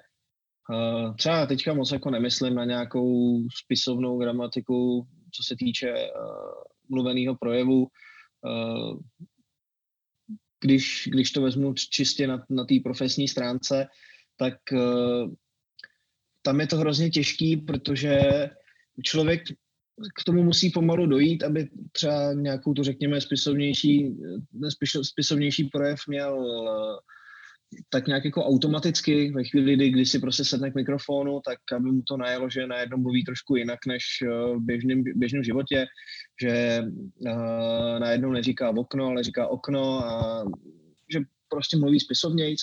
Uh, 0.74 1.16
třeba 1.16 1.46
teďka 1.46 1.74
moc 1.74 1.92
jako 1.92 2.10
nemyslím 2.10 2.56
na 2.56 2.66
nějakou 2.66 3.40
spisovnou 3.64 4.20
gramatiku, 4.20 5.08
co 5.32 5.44
se 5.44 5.56
týče 5.56 5.92
uh, 5.92 6.64
mluveného 6.90 7.36
projevu. 7.36 7.88
Uh, 8.46 8.98
když, 10.66 11.10
když 11.12 11.32
to 11.32 11.42
vezmu 11.42 11.74
čistě 11.74 12.28
na, 12.28 12.46
na 12.50 12.66
té 12.66 12.76
profesní 12.84 13.28
stránce, 13.28 13.88
tak 14.38 14.54
uh, 14.72 15.34
tam 16.42 16.60
je 16.60 16.68
to 16.68 16.78
hrozně 16.78 17.10
těžký, 17.10 17.58
protože 17.58 18.20
člověk 19.04 19.44
k 20.20 20.24
tomu 20.26 20.44
musí 20.44 20.70
pomalu 20.70 21.06
dojít, 21.06 21.44
aby 21.44 21.70
třeba 21.92 22.34
nějakou 22.34 22.74
to 22.74 22.84
řekněme 22.84 23.22
spisovnější, 23.22 24.16
spisovnější 25.02 25.64
projev 25.64 26.00
měl 26.08 26.34
uh, 26.38 26.98
tak 27.90 28.08
nějak 28.08 28.26
jako 28.26 28.46
automaticky. 28.46 29.32
Ve 29.32 29.44
chvíli, 29.44 29.76
kdy, 29.76 29.90
kdy 29.90 30.06
si 30.06 30.20
prostě 30.20 30.46
sedne 30.46 30.72
k 30.72 30.76
mikrofonu, 30.76 31.42
tak 31.46 31.60
aby 31.76 31.92
mu 31.92 32.02
to 32.02 32.18
najelo, 32.18 32.50
že 32.50 32.68
najednou 32.68 32.98
mluví 32.98 33.24
trošku 33.24 33.56
jinak 33.56 33.80
než 33.88 34.04
v 34.56 34.60
běžném, 34.60 35.04
běžném 35.16 35.44
životě, 35.44 35.86
že 36.42 36.84
uh, 37.20 38.00
najednou 38.00 38.32
neříká 38.32 38.70
okno, 38.70 39.06
ale 39.06 39.24
říká 39.24 39.48
okno 39.48 40.06
a 40.06 40.44
že 41.14 41.20
prostě 41.50 41.78
mluví 41.78 42.00
spisovnějc. 42.00 42.60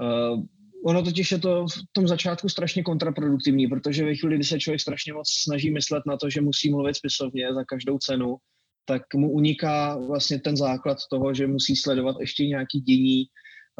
Uh, 0.00 0.42
ono 0.84 1.02
totiž 1.02 1.32
je 1.32 1.38
to 1.38 1.66
v 1.66 1.74
tom 1.92 2.08
začátku 2.08 2.48
strašně 2.48 2.82
kontraproduktivní, 2.82 3.66
protože 3.66 4.04
ve 4.04 4.14
chvíli, 4.14 4.36
kdy 4.36 4.44
se 4.44 4.60
člověk 4.60 4.80
strašně 4.80 5.12
moc 5.12 5.30
snaží 5.30 5.70
myslet 5.70 6.02
na 6.06 6.16
to, 6.16 6.30
že 6.30 6.40
musí 6.40 6.70
mluvit 6.70 6.96
spisovně 6.96 7.54
za 7.54 7.64
každou 7.64 7.98
cenu, 7.98 8.36
tak 8.84 9.02
mu 9.14 9.30
uniká 9.30 9.96
vlastně 9.96 10.40
ten 10.40 10.56
základ 10.56 10.98
toho, 11.10 11.34
že 11.34 11.46
musí 11.46 11.76
sledovat 11.76 12.16
ještě 12.20 12.46
nějaký 12.46 12.80
dění, 12.80 13.24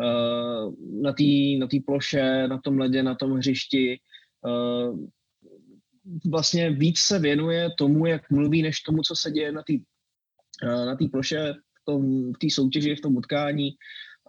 Eh, 0.01 0.71
na 1.03 1.13
té 1.13 1.25
na 1.59 1.67
ploše, 1.87 2.49
na 2.49 2.59
tom 2.59 2.79
ledě, 2.79 3.03
na 3.03 3.15
tom 3.15 3.33
hřišti. 3.33 4.01
Eh, 4.47 4.93
vlastně 6.31 6.71
víc 6.71 6.99
se 6.99 7.19
věnuje 7.19 7.71
tomu, 7.79 8.07
jak 8.07 8.31
mluví, 8.31 8.63
než 8.63 8.81
tomu, 8.81 9.03
co 9.03 9.17
se 9.17 9.31
děje 9.31 9.53
na 9.53 9.63
té 9.63 9.73
eh, 10.63 10.87
na 10.87 10.97
ploše, 11.13 11.55
v 11.89 12.39
té 12.41 12.47
soutěži, 12.51 12.97
v 12.97 13.01
tom 13.01 13.17
utkání. 13.17 13.71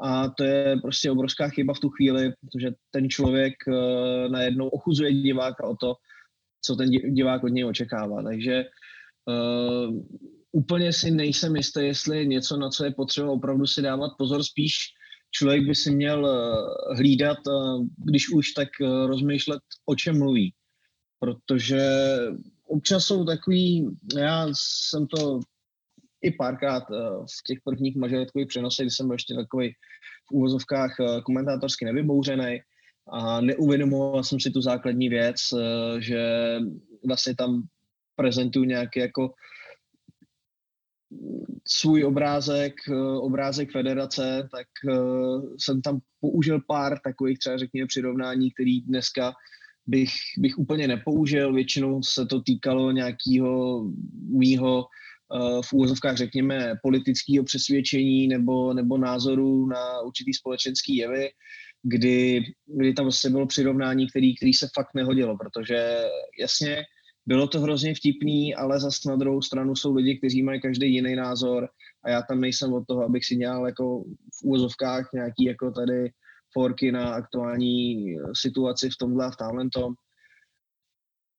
a 0.02 0.30
to 0.30 0.44
je 0.44 0.78
prostě 0.82 1.12
obrovská 1.12 1.50
chyba 1.50 1.74
v 1.74 1.80
tu 1.80 1.90
chvíli, 1.90 2.34
protože 2.42 2.72
ten 2.92 3.10
člověk 3.10 3.54
uh, 3.68 4.32
najednou 4.32 4.68
ochuzuje 4.68 5.14
diváka 5.14 5.68
o 5.68 5.76
to, 5.76 5.96
co 6.66 6.76
ten 6.76 6.90
divák 6.90 7.44
od 7.44 7.48
něj 7.48 7.66
očekává. 7.66 8.24
Takže 8.24 8.64
uh, 9.30 10.02
úplně 10.52 10.94
si 10.94 11.12
nejsem 11.12 11.56
jistý, 11.56 11.80
jestli 11.80 12.18
je 12.18 12.26
něco, 12.26 12.58
na 12.58 12.70
co 12.70 12.86
je 12.86 12.92
potřeba 12.92 13.32
opravdu 13.32 13.68
si 13.68 13.82
dávat 13.82 14.12
pozor. 14.18 14.44
Spíš 14.44 14.76
člověk 15.32 15.68
by 15.68 15.76
si 15.76 15.92
měl 15.92 16.26
hlídat, 16.98 17.38
když 17.98 18.30
už 18.30 18.52
tak 18.52 18.70
rozmýšlet, 19.06 19.62
o 19.86 19.96
čem 19.96 20.20
mluví. 20.20 20.54
Protože 21.24 21.82
občas 22.68 23.06
jsou 23.06 23.26
takový, 23.26 23.98
já 24.18 24.48
jsem 24.54 25.08
to 25.08 25.40
i 26.22 26.32
párkrát 26.32 26.84
v 27.22 27.44
těch 27.48 27.58
prvních 27.64 27.96
mažoretkových 27.96 28.48
přenosech, 28.48 28.84
kdy 28.84 28.92
jsem 28.92 29.08
byl 29.08 29.16
ještě 29.16 29.34
takový 29.34 29.74
v 30.30 30.32
úvozovkách 30.32 30.96
komentátorsky 31.26 31.86
nevybouřený 31.86 32.62
a 33.12 33.42
neuvědomoval 33.42 34.24
jsem 34.24 34.40
si 34.40 34.52
tu 34.52 34.62
základní 34.62 35.10
věc, 35.10 35.36
že 36.00 36.58
vlastně 37.08 37.36
tam 37.36 37.64
prezentuju 38.16 38.66
nějaký 38.66 39.00
jako 39.00 39.34
svůj 41.68 42.04
obrázek, 42.04 42.74
obrázek 43.20 43.72
federace, 43.72 44.50
tak 44.52 44.68
jsem 45.60 45.82
tam 45.82 46.00
použil 46.20 46.62
pár 46.68 47.00
takových 47.04 47.40
třeba 47.40 47.58
řekněme 47.58 47.88
přirovnání, 47.88 48.52
který 48.52 48.82
dneska 48.82 49.34
bych, 49.88 50.12
bych 50.38 50.58
úplně 50.58 50.88
nepoužil. 50.88 51.54
Většinou 51.54 52.04
se 52.04 52.26
to 52.26 52.42
týkalo 52.42 52.92
nějakého 52.92 53.84
mýho 54.30 54.86
eh, 54.86 55.62
v 55.66 55.74
úvozovkách 55.74 56.18
řekněme 56.18 56.74
politického 56.84 57.44
přesvědčení 57.44 58.28
nebo, 58.28 58.74
nebo 58.74 58.98
názoru 58.98 59.66
na 59.66 60.02
určitý 60.02 60.34
společenský 60.34 60.96
jevy, 60.96 61.30
kdy, 61.84 62.44
kdy 62.66 62.94
tam 62.94 63.06
vlastně 63.06 63.30
bylo 63.30 63.48
přirovnání, 63.48 64.10
který, 64.10 64.36
který 64.36 64.54
se 64.54 64.68
fakt 64.76 64.90
nehodilo, 64.96 65.38
protože 65.38 66.02
jasně 66.40 66.84
bylo 67.26 67.48
to 67.48 67.62
hrozně 67.62 67.96
vtipný, 67.96 68.56
ale 68.56 68.80
zase 68.80 69.10
na 69.10 69.16
druhou 69.16 69.42
stranu 69.42 69.76
jsou 69.76 69.96
lidi, 69.96 70.18
kteří 70.18 70.44
mají 70.44 70.62
každý 70.62 70.94
jiný 70.94 71.16
názor 71.16 71.70
a 72.04 72.10
já 72.10 72.22
tam 72.22 72.42
nejsem 72.42 72.74
od 72.74 72.88
toho, 72.88 73.06
abych 73.06 73.26
si 73.26 73.36
dělal 73.36 73.66
jako 73.66 74.04
v 74.40 74.44
úvozovkách 74.44 75.10
nějaký 75.14 75.44
jako 75.44 75.72
tady 75.72 76.12
forky 76.54 76.92
na 76.92 77.14
aktuální 77.14 78.12
eh, 78.12 78.20
situaci 78.34 78.90
v 78.90 78.98
tomhle 78.98 79.26
a 79.26 79.32
v 79.32 79.38
tamhle 79.38 79.70
tom. 79.74 79.94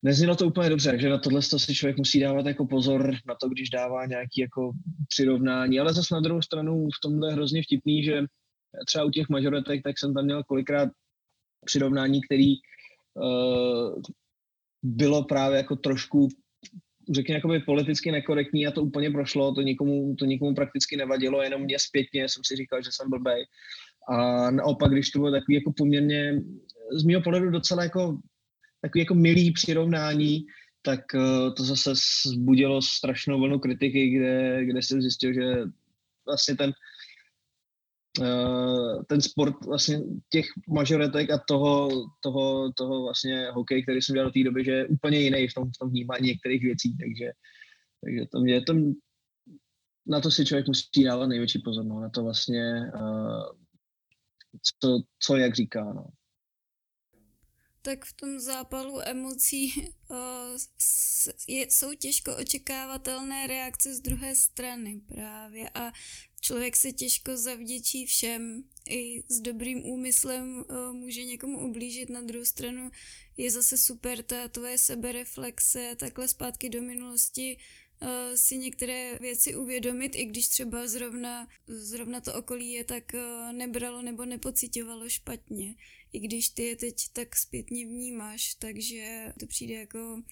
Neznělo 0.03 0.37
to 0.37 0.47
úplně 0.47 0.69
dobře, 0.69 0.99
že 0.99 1.09
na 1.09 1.19
tohle 1.19 1.43
si 1.43 1.75
člověk 1.75 1.99
musí 1.99 2.21
dávat 2.21 2.47
jako 2.47 2.67
pozor 2.67 3.15
na 3.27 3.35
to, 3.41 3.49
když 3.49 3.71
dává 3.71 4.07
nějaký 4.07 4.41
jako 4.41 4.73
přirovnání, 5.09 5.81
ale 5.81 5.95
zase 5.95 6.15
na 6.15 6.21
druhou 6.21 6.43
stranu 6.43 6.89
v 6.89 7.01
tomhle 7.03 7.33
hrozně 7.33 7.63
vtipný, 7.63 8.05
že 8.05 8.23
třeba 8.87 9.05
u 9.05 9.11
těch 9.11 9.29
majoretek, 9.29 9.83
tak 9.83 9.99
jsem 9.99 10.15
tam 10.15 10.25
měl 10.25 10.45
kolikrát 10.45 10.89
přirovnání, 11.65 12.21
který 12.23 12.55
uh, 13.15 14.03
bylo 14.83 15.25
právě 15.25 15.57
jako 15.57 15.77
trošku 15.77 16.29
řekněme, 17.11 17.37
jakoby 17.37 17.61
politicky 17.61 18.13
nekorektní 18.13 18.67
a 18.67 18.71
to 18.71 18.83
úplně 18.83 19.11
prošlo, 19.11 19.55
to 19.55 19.61
nikomu, 19.61 20.15
to 20.17 20.25
nikomu 20.25 20.55
prakticky 20.55 20.97
nevadilo, 20.97 21.43
jenom 21.43 21.63
mě 21.63 21.79
zpětně 21.79 22.29
jsem 22.29 22.43
si 22.45 22.57
říkal, 22.57 22.83
že 22.83 22.91
jsem 22.93 23.11
blbej. 23.11 23.47
A 24.09 24.51
naopak, 24.51 24.93
když 24.93 25.11
to 25.11 25.19
bylo 25.19 25.31
takový 25.31 25.55
jako 25.55 25.73
poměrně 25.77 26.41
z 26.93 27.05
mého 27.05 27.23
pohledu 27.23 27.51
docela 27.51 27.83
jako 27.83 28.19
takový 28.81 29.01
jako 29.01 29.15
milý 29.15 29.53
přirovnání, 29.53 30.47
tak 30.83 31.01
uh, 31.15 31.55
to 31.55 31.65
zase 31.65 31.93
zbudilo 32.27 32.83
strašnou 32.83 33.41
vlnu 33.41 33.59
kritiky, 33.59 34.11
kde, 34.11 34.65
kde 34.65 34.83
jsem 34.83 35.03
zjistil, 35.03 35.33
že 35.33 35.57
vlastně 36.27 36.57
ten, 36.57 36.73
uh, 38.21 39.03
ten 39.09 39.21
sport 39.21 39.65
vlastně 39.67 40.01
těch 40.29 40.47
majoretek 40.69 41.31
a 41.31 41.39
toho, 41.49 41.89
toho, 42.21 42.73
toho 42.73 43.03
vlastně 43.03 43.51
hokej, 43.51 43.83
který 43.83 44.03
jsem 44.03 44.15
dělal 44.15 44.29
do 44.29 44.33
té 44.33 44.45
doby, 44.45 44.65
že 44.65 44.71
je 44.71 44.87
úplně 44.87 45.19
jiný 45.21 45.49
v 45.49 45.55
tom, 45.55 45.71
v 45.73 45.79
tom 45.79 45.91
vnímání 45.91 46.29
některých 46.29 46.63
věcí, 46.63 46.97
takže, 46.97 47.33
takže 48.05 48.27
to 48.33 48.41
mě 48.41 48.61
to, 48.61 48.75
na 50.07 50.21
to 50.21 50.31
si 50.31 50.45
člověk 50.45 50.67
musí 50.67 51.05
dávat 51.05 51.27
největší 51.27 51.59
pozor, 51.59 51.85
no, 51.85 52.01
na 52.01 52.09
to 52.09 52.23
vlastně 52.23 52.81
uh, 52.95 53.64
co, 54.63 55.03
co 55.19 55.37
jak 55.37 55.55
říká. 55.55 55.93
No. 55.93 56.07
Tak 57.83 58.05
v 58.05 58.13
tom 58.13 58.41
zápalu 58.41 59.01
emocí 59.09 59.73
uh, 60.09 60.17
je, 61.49 61.67
jsou 61.71 61.95
těžko 61.95 62.37
očekávatelné 62.37 63.47
reakce 63.47 63.95
z 63.95 64.01
druhé 64.01 64.35
strany 64.35 65.01
právě 65.07 65.71
a 65.75 65.93
člověk 66.41 66.77
se 66.77 66.93
těžko 66.93 67.37
zavděčí 67.37 68.07
všem. 68.07 68.65
I 68.91 69.23
s 69.29 69.41
dobrým 69.41 69.85
úmyslem 69.85 70.65
uh, 70.71 70.93
může 70.93 71.25
někomu 71.25 71.69
ublížit, 71.69 72.11
na 72.11 72.23
druhou 72.23 72.45
stranu 72.45 72.91
je 73.37 73.51
zase 73.51 73.79
super 73.79 74.23
ta 74.23 74.49
tvoje 74.49 74.79
sebereflexe, 74.79 75.97
takhle 75.97 76.29
zpátky 76.29 76.69
do 76.69 76.83
minulosti 76.83 77.59
si 78.35 78.57
některé 78.57 79.19
věci 79.19 79.57
uvědomit, 79.57 80.17
i 80.17 80.25
když 80.25 80.49
třeba 80.49 80.87
zrovna, 80.87 81.49
zrovna 81.67 82.21
to 82.21 82.35
okolí 82.35 82.73
je 82.73 82.85
tak 82.85 83.13
uh, 83.15 83.53
nebralo 83.53 84.03
nebo 84.03 84.25
nepocitovalo 84.25 85.09
špatně, 85.09 85.75
i 86.13 86.21
když 86.21 86.49
ty 86.49 86.63
je 86.63 86.77
teď 86.77 86.95
tak 87.13 87.37
zpětně 87.37 87.87
vnímáš, 87.87 88.55
takže 88.55 89.33
to 89.41 89.47
přijde 89.47 89.75
jako 89.75 90.23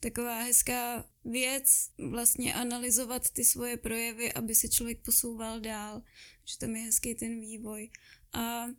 taková 0.00 0.38
hezká 0.42 1.10
věc, 1.24 1.90
vlastně 1.98 2.54
analyzovat 2.54 3.30
ty 3.30 3.44
svoje 3.44 3.76
projevy, 3.76 4.32
aby 4.32 4.54
se 4.54 4.68
člověk 4.68 5.00
posouval 5.04 5.60
dál, 5.60 6.02
že 6.44 6.58
tam 6.58 6.76
je 6.76 6.82
hezký 6.82 7.14
ten 7.14 7.40
vývoj. 7.40 7.90
A 8.32 8.66
Eh, 8.68 8.74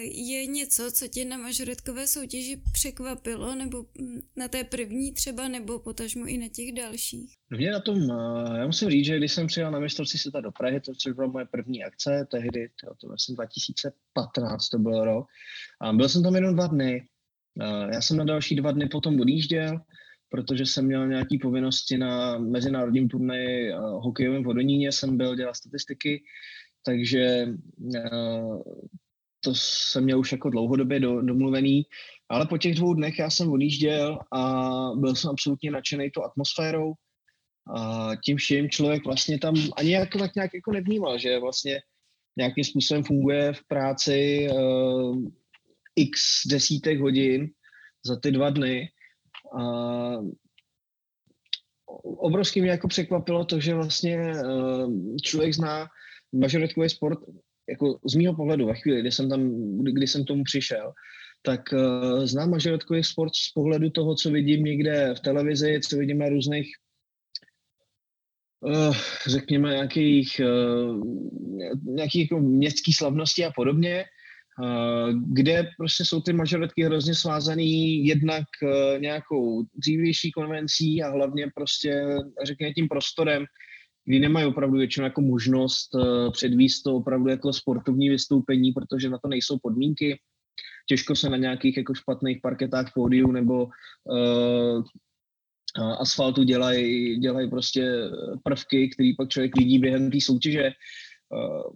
je 0.00 0.46
něco, 0.46 0.90
co 0.92 1.08
tě 1.08 1.24
na 1.24 1.36
mažoretkové 1.36 2.06
soutěži 2.06 2.62
překvapilo, 2.72 3.54
nebo 3.54 3.86
hm, 4.00 4.20
na 4.36 4.48
té 4.48 4.64
první 4.64 5.12
třeba, 5.12 5.48
nebo 5.48 5.78
potažmo 5.78 6.26
i 6.26 6.38
na 6.38 6.48
těch 6.48 6.72
dalších? 6.72 7.34
Mě 7.50 7.70
na 7.70 7.80
tom, 7.80 7.98
eh, 8.10 8.58
já 8.58 8.66
musím 8.66 8.90
říct, 8.90 9.06
že 9.06 9.16
když 9.16 9.32
jsem 9.32 9.46
přijel 9.46 9.70
na 9.70 9.78
mistrovství 9.78 10.18
světa 10.18 10.40
do 10.40 10.52
Prahy, 10.52 10.80
to 10.80 10.92
což 10.94 11.12
byla 11.12 11.26
moje 11.26 11.44
první 11.44 11.84
akce, 11.84 12.26
tehdy, 12.30 12.68
to, 12.84 12.94
to 13.00 13.08
vlastně 13.08 13.34
2015 13.34 14.68
to 14.68 14.78
byl 14.78 15.04
rok, 15.04 15.26
a 15.80 15.92
byl 15.92 16.08
jsem 16.08 16.22
tam 16.22 16.34
jenom 16.34 16.54
dva 16.54 16.66
dny. 16.66 17.06
Eh, 17.60 17.94
já 17.94 18.02
jsem 18.02 18.16
na 18.16 18.24
další 18.24 18.56
dva 18.56 18.72
dny 18.72 18.88
potom 18.88 19.20
odjížděl, 19.20 19.80
protože 20.28 20.66
jsem 20.66 20.86
měl 20.86 21.08
nějaké 21.08 21.36
povinnosti 21.42 21.98
na 21.98 22.38
mezinárodním 22.38 23.08
turnaji 23.08 23.72
hokejovém 23.72 24.44
vodoníně, 24.44 24.92
jsem 24.92 25.16
byl 25.16 25.36
dělat 25.36 25.56
statistiky, 25.56 26.22
takže 26.84 27.46
to 29.40 29.54
jsem 29.54 30.04
měl 30.04 30.18
už 30.18 30.32
jako 30.32 30.50
dlouhodobě 30.50 31.00
do, 31.00 31.22
domluvený, 31.22 31.86
ale 32.28 32.46
po 32.46 32.58
těch 32.58 32.74
dvou 32.74 32.94
dnech 32.94 33.18
já 33.18 33.30
jsem 33.30 33.52
odjížděl 33.52 34.18
a 34.32 34.70
byl 34.96 35.14
jsem 35.14 35.30
absolutně 35.30 35.70
nadšený 35.70 36.10
tou 36.10 36.22
atmosférou 36.22 36.92
a 37.76 38.10
tím 38.24 38.36
vším 38.36 38.70
člověk 38.70 39.04
vlastně 39.04 39.38
tam 39.38 39.54
ani 39.76 39.90
jako 39.90 40.18
tak 40.18 40.34
nějak 40.34 40.54
jako 40.54 40.72
nevnímal, 40.72 41.18
že 41.18 41.38
vlastně 41.38 41.80
nějakým 42.36 42.64
způsobem 42.64 43.04
funguje 43.04 43.52
v 43.52 43.64
práci 43.68 44.48
uh, 44.52 45.24
x 45.96 46.46
desítek 46.46 47.00
hodin 47.00 47.50
za 48.06 48.16
ty 48.16 48.30
dva 48.30 48.50
dny. 48.50 48.88
A 49.58 49.62
obrovský 52.02 52.60
mě 52.60 52.70
jako 52.70 52.88
překvapilo 52.88 53.44
to, 53.44 53.60
že 53.60 53.74
vlastně 53.74 54.32
uh, 54.44 55.16
člověk 55.22 55.54
zná 55.54 55.88
majoritkový 56.32 56.88
sport 56.88 57.18
jako 57.70 57.98
z 58.06 58.14
mýho 58.14 58.34
pohledu 58.34 58.66
ve 58.66 58.74
chvíli, 58.74 59.00
kdy 59.00 59.12
jsem 59.12 59.28
tam, 59.28 59.50
kdy, 59.82 60.06
jsem 60.06 60.24
tomu 60.24 60.44
přišel, 60.44 60.92
tak 61.42 61.60
uh, 61.72 62.24
znám 62.24 62.50
mažoretkový 62.50 63.04
sport 63.04 63.36
z 63.36 63.52
pohledu 63.52 63.90
toho, 63.90 64.14
co 64.14 64.30
vidím 64.30 64.64
někde 64.64 65.14
v 65.16 65.20
televizi, 65.20 65.80
co 65.88 65.96
vidím 65.96 66.18
na 66.18 66.28
různých 66.28 66.68
uh, 68.60 68.96
řekněme 69.26 69.68
nějakých, 69.68 70.40
uh, 70.44 71.04
nějakých 71.84 72.22
jako 72.22 72.40
městských 72.40 72.96
slavností 72.96 73.44
a 73.44 73.52
podobně, 73.56 74.04
uh, 74.62 75.10
kde 75.32 75.68
prostě 75.78 76.04
jsou 76.04 76.20
ty 76.20 76.32
mažoretky 76.32 76.84
hrozně 76.84 77.14
svázaný 77.14 78.06
jednak 78.06 78.44
nějakou 78.98 79.62
dřívější 79.74 80.32
konvencí 80.32 81.02
a 81.02 81.10
hlavně 81.10 81.46
prostě, 81.54 82.04
řekněme, 82.44 82.72
tím 82.72 82.88
prostorem, 82.88 83.44
kdy 84.04 84.18
nemají 84.18 84.46
opravdu 84.46 84.78
většinou 84.78 85.04
jako 85.04 85.20
možnost 85.20 85.94
uh, 85.94 86.32
předvíst 86.32 86.82
to 86.82 86.96
opravdu 86.96 87.28
jako 87.28 87.52
sportovní 87.52 88.10
vystoupení, 88.10 88.72
protože 88.72 89.10
na 89.10 89.18
to 89.18 89.28
nejsou 89.28 89.58
podmínky. 89.62 90.20
Těžko 90.88 91.16
se 91.16 91.30
na 91.30 91.36
nějakých 91.36 91.76
jako 91.76 91.94
špatných 91.94 92.38
parketách 92.42 92.92
pódiu 92.94 93.32
nebo 93.32 93.64
uh, 93.64 94.82
asfaltu 96.00 96.42
dělají 96.42 97.16
dělaj 97.18 97.48
prostě 97.48 97.92
prvky, 98.42 98.88
který 98.88 99.16
pak 99.16 99.28
člověk 99.28 99.56
vidí 99.56 99.78
během 99.78 100.10
té 100.10 100.20
soutěže. 100.20 100.70
Uh, 101.30 101.74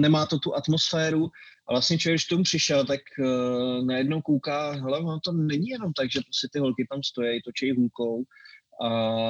nemá 0.00 0.26
to 0.26 0.38
tu 0.38 0.54
atmosféru 0.54 1.30
a 1.68 1.72
vlastně 1.72 1.98
člověk, 1.98 2.14
když 2.14 2.24
tomu 2.24 2.44
přišel, 2.44 2.84
tak 2.84 3.00
uh, 3.18 3.86
najednou 3.86 4.20
kouká, 4.20 4.70
hele, 4.70 5.02
no 5.02 5.20
to 5.24 5.32
není 5.32 5.68
jenom 5.68 5.92
tak, 5.92 6.10
že 6.10 6.20
prostě 6.20 6.48
ty 6.52 6.58
holky 6.58 6.86
tam 6.90 7.02
stojí, 7.02 7.42
točí 7.42 7.72
hůlkou, 7.72 8.24
a, 8.80 8.88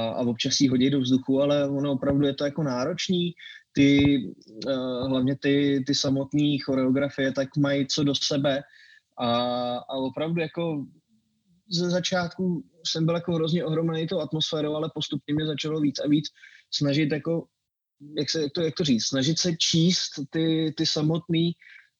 a 0.08 0.20
občas 0.20 0.60
jí 0.60 0.68
hodí 0.68 0.90
do 0.90 1.00
vzduchu, 1.00 1.40
ale 1.40 1.68
ono 1.68 1.92
opravdu 1.92 2.26
je 2.26 2.34
to 2.34 2.44
jako 2.44 2.62
náročný. 2.62 3.32
ty, 3.72 4.18
uh, 4.66 5.08
hlavně 5.08 5.36
ty, 5.36 5.84
ty 5.86 5.94
samotné 5.94 6.56
choreografie, 6.64 7.32
tak 7.32 7.56
mají 7.56 7.86
co 7.86 8.04
do 8.04 8.14
sebe 8.14 8.62
a, 9.18 9.28
a 9.76 9.94
opravdu 9.94 10.40
jako 10.40 10.84
ze 11.72 11.90
začátku 11.90 12.64
jsem 12.86 13.06
byl 13.06 13.14
jako 13.14 13.34
hrozně 13.34 13.64
ohromený 13.64 14.06
tou 14.06 14.20
atmosférou, 14.20 14.74
ale 14.74 14.90
postupně 14.94 15.34
mě 15.34 15.46
začalo 15.46 15.80
víc 15.80 15.98
a 15.98 16.08
víc 16.08 16.28
snažit 16.74 17.12
jako, 17.12 17.46
jak, 18.18 18.30
se, 18.30 18.42
jak, 18.42 18.52
to, 18.52 18.60
jak 18.60 18.74
to 18.74 18.84
říct, 18.84 19.04
snažit 19.04 19.38
se 19.38 19.56
číst 19.56 20.10
ty, 20.30 20.74
ty 20.76 20.86
samotný 20.86 21.52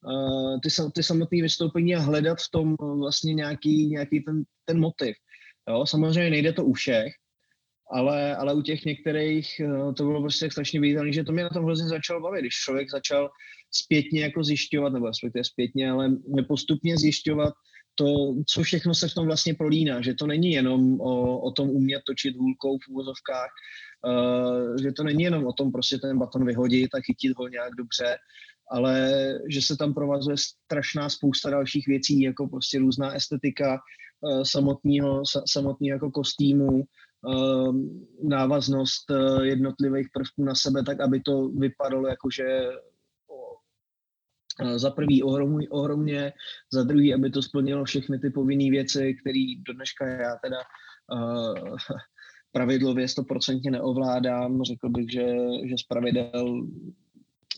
uh, 0.05 0.61
ty, 0.61 0.69
ty 0.95 1.03
samotné 1.03 1.43
vystoupení 1.43 1.97
a 1.97 2.01
hledat 2.01 2.39
v 2.39 2.51
tom 2.51 2.77
vlastně 2.99 3.35
nějaký, 3.35 3.87
nějaký 3.87 4.21
ten, 4.21 4.43
ten 4.65 4.81
motiv. 4.81 5.17
Jo, 5.69 5.87
samozřejmě 5.87 6.31
nejde 6.31 6.53
to 6.53 6.65
u 6.65 6.73
všech, 6.73 7.13
ale, 7.93 8.37
ale 8.37 8.55
u 8.55 8.63
těch 8.63 8.85
některých 8.85 9.61
uh, 9.65 9.95
to 9.95 10.05
bylo 10.05 10.21
prostě 10.21 10.51
strašně 10.51 10.81
viditelné, 10.81 11.13
že 11.13 11.25
to 11.25 11.33
mě 11.33 11.43
na 11.43 11.49
tom 11.49 11.65
hrozně 11.65 11.89
začalo 11.89 12.21
bavit, 12.21 12.41
když 12.41 12.55
člověk 12.55 12.91
začal 12.91 13.31
zpětně 13.71 14.23
jako 14.23 14.45
zjišťovat, 14.45 14.93
nebo 14.93 15.07
respektive 15.07 15.45
zpětně, 15.45 15.91
ale 15.91 16.17
postupně 16.49 16.99
zjišťovat 16.99 17.55
to, 17.95 18.35
co 18.47 18.63
všechno 18.63 18.95
se 18.95 19.09
v 19.09 19.15
tom 19.15 19.27
vlastně 19.27 19.55
prolíná, 19.55 20.03
že 20.03 20.15
to 20.15 20.27
není 20.27 20.51
jenom 20.51 21.01
o, 21.01 21.39
o 21.41 21.51
tom 21.53 21.71
umět 21.71 22.03
točit 22.07 22.37
hůlkou 22.37 22.79
v 22.79 22.89
úvozovkách, 22.89 23.51
uh, 24.07 24.77
že 24.83 24.93
to 24.93 25.05
není 25.05 25.23
jenom 25.23 25.47
o 25.47 25.53
tom 25.53 25.73
prostě 25.73 25.99
ten 25.99 26.19
baton 26.19 26.47
vyhodit 26.47 26.95
a 26.95 27.01
chytit 27.01 27.37
ho 27.37 27.49
nějak 27.49 27.75
dobře, 27.79 28.17
ale 28.71 29.11
že 29.49 29.63
se 29.63 29.77
tam 29.77 29.95
provazuje 29.95 30.37
strašná 30.39 31.09
spousta 31.09 31.51
dalších 31.51 31.87
věcí, 31.87 32.21
jako 32.21 32.49
prostě 32.49 32.79
různá 32.79 33.13
estetika 33.13 33.81
uh, 34.21 34.43
samotného, 34.43 35.23
sa, 35.27 35.43
samotného 35.49 35.97
jako 35.97 36.11
kostýmu, 36.11 36.85
návaznost 38.23 39.11
uh, 39.11 39.45
jednotlivých 39.45 40.09
prvků 40.13 40.45
na 40.45 40.55
sebe, 40.55 40.83
tak 40.83 41.01
aby 41.01 41.21
to 41.21 41.49
vypadalo 41.49 42.09
jako, 42.09 42.31
že 42.31 42.69
za 44.77 44.91
prvý 44.91 45.23
ohromně, 45.23 45.69
ohromně, 45.71 46.33
za 46.73 46.83
druhý, 46.83 47.15
aby 47.15 47.31
to 47.31 47.43
splnilo 47.43 47.85
všechny 47.85 48.19
ty 48.19 48.31
povinné 48.31 48.71
věci, 48.71 49.15
které 49.21 49.45
do 49.67 49.73
dneška 49.73 50.07
já 50.07 50.37
teda 50.37 50.59
uh, 51.13 51.77
pravidlově 52.53 53.09
stoprocentně 53.09 53.71
neovládám. 53.71 54.63
Řekl 54.63 54.89
bych, 54.89 55.13
že, 55.13 55.27
že 55.69 55.75
z 55.79 55.83
pravidel 55.83 56.67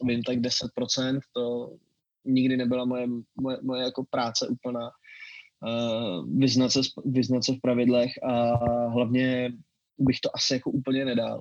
vím 0.02 0.22
tak 0.22 0.38
10%, 0.38 1.20
to 1.32 1.76
nikdy 2.24 2.56
nebyla 2.56 2.84
moje, 2.84 3.06
moje, 3.40 3.58
moje 3.62 3.82
jako 3.82 4.04
práce 4.10 4.48
úplná 4.48 4.90
vyznat, 6.36 6.68
se, 6.68 6.80
vyznat 7.04 7.44
se 7.44 7.52
v 7.52 7.60
pravidlech 7.60 8.10
a 8.22 8.56
hlavně 8.88 9.52
bych 9.98 10.20
to 10.20 10.36
asi 10.36 10.54
jako 10.54 10.70
úplně 10.70 11.04
nedal. 11.04 11.40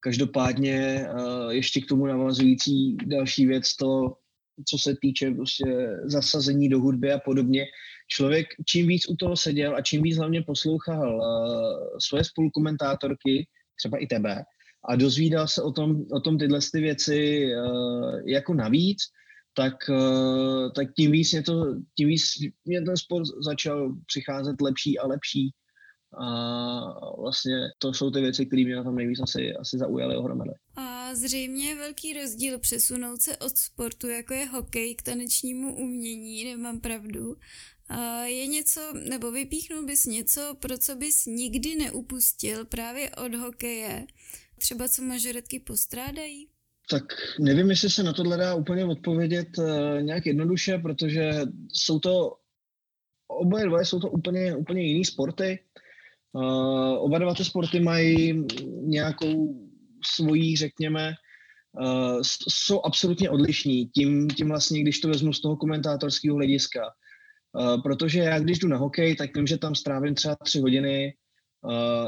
Každopádně 0.00 1.06
uh, 1.08 1.50
ještě 1.50 1.80
k 1.80 1.86
tomu 1.86 2.06
navazující 2.06 2.96
další 2.96 3.46
věc, 3.46 3.76
to 3.76 4.14
co 4.68 4.78
se 4.78 4.96
týče 5.02 5.30
prostě 5.30 5.88
zasazení 6.04 6.68
do 6.68 6.80
hudby 6.80 7.12
a 7.12 7.18
podobně. 7.18 7.66
Člověk 8.08 8.46
čím 8.66 8.86
víc 8.86 9.08
u 9.08 9.16
toho 9.16 9.36
seděl 9.36 9.76
a 9.76 9.82
čím 9.82 10.02
víc 10.02 10.16
hlavně 10.16 10.42
poslouchal 10.42 11.16
uh, 11.16 11.22
svoje 11.98 12.24
spolukomentátorky, 12.24 13.46
třeba 13.78 13.98
i 13.98 14.06
tebe, 14.06 14.44
a 14.88 14.96
dozvídal 14.96 15.48
se 15.48 15.62
o 15.62 15.72
tom, 15.72 16.04
o 16.12 16.20
tom 16.20 16.38
tyhle 16.38 16.58
ty 16.72 16.80
věci 16.80 17.50
jako 18.26 18.54
navíc, 18.54 18.98
tak, 19.58 19.74
uh, 19.88 20.72
tak 20.72 20.94
tím 20.96 21.12
víc 21.12 21.32
mě 21.32 21.42
to, 21.42 21.74
tím 21.96 22.08
víc 22.08 22.22
mě 22.64 22.82
ten 22.82 22.96
sport 22.96 23.24
začal 23.44 23.96
přicházet 24.06 24.60
lepší 24.60 24.98
a 24.98 25.06
lepší. 25.06 25.50
A 26.20 26.26
vlastně 27.20 27.56
to 27.78 27.94
jsou 27.94 28.10
ty 28.10 28.20
věci, 28.20 28.46
které 28.46 28.64
mě 28.64 28.76
na 28.76 28.84
tom 28.84 28.96
nejvíc 28.96 29.20
asi, 29.20 29.54
asi 29.54 29.78
zaujaly 29.78 30.16
ohromady. 30.16 30.50
A 30.76 31.14
zřejmě 31.14 31.68
je 31.68 31.74
velký 31.74 32.12
rozdíl 32.12 32.58
přesunout 32.58 33.22
se 33.22 33.36
od 33.36 33.58
sportu, 33.58 34.08
jako 34.08 34.34
je 34.34 34.46
hokej, 34.46 34.94
k 34.94 35.02
tanečnímu 35.02 35.76
umění, 35.76 36.44
nemám 36.44 36.80
pravdu. 36.80 37.36
A 37.88 38.24
je 38.24 38.46
něco, 38.46 38.80
nebo 39.08 39.30
vypíchnul 39.30 39.86
bys 39.86 40.06
něco, 40.06 40.56
pro 40.60 40.78
co 40.78 40.96
bys 40.96 41.26
nikdy 41.26 41.76
neupustil 41.76 42.64
právě 42.64 43.10
od 43.10 43.34
hokeje? 43.34 44.06
Třeba 44.58 44.88
co 44.88 45.02
mažoretky 45.02 45.60
postrádají? 45.60 46.48
Tak 46.90 47.04
nevím, 47.40 47.70
jestli 47.70 47.90
se 47.90 48.02
na 48.02 48.12
tohle 48.12 48.36
dá 48.36 48.54
úplně 48.54 48.84
odpovědět 48.84 49.58
uh, 49.58 50.02
nějak 50.02 50.26
jednoduše, 50.26 50.78
protože 50.78 51.32
jsou 51.72 51.98
to 51.98 52.36
oboje 53.28 53.66
dvoje 53.66 53.84
jsou 53.84 54.00
to 54.00 54.10
úplně, 54.10 54.56
úplně 54.56 54.82
jiný 54.82 55.04
sporty. 55.04 55.58
Uh, 56.32 56.94
oba 56.98 57.18
dva 57.18 57.34
ty 57.34 57.44
sporty 57.44 57.80
mají 57.80 58.46
nějakou 58.82 59.68
svojí, 60.14 60.56
řekněme, 60.56 61.12
uh, 61.80 62.20
jsou 62.48 62.80
absolutně 62.80 63.30
odlišní. 63.30 63.86
Tím, 63.86 64.28
tím 64.28 64.48
vlastně, 64.48 64.82
když 64.82 65.00
to 65.00 65.08
vezmu 65.08 65.32
z 65.32 65.40
toho 65.40 65.56
komentátorského 65.56 66.36
hlediska. 66.36 66.80
Protože 67.82 68.20
já, 68.20 68.38
když 68.38 68.58
jdu 68.58 68.68
na 68.68 68.76
hokej, 68.76 69.16
tak 69.16 69.36
vím, 69.36 69.46
že 69.46 69.58
tam 69.58 69.74
strávím 69.74 70.14
třeba 70.14 70.36
tři 70.44 70.60
hodiny, 70.60 71.14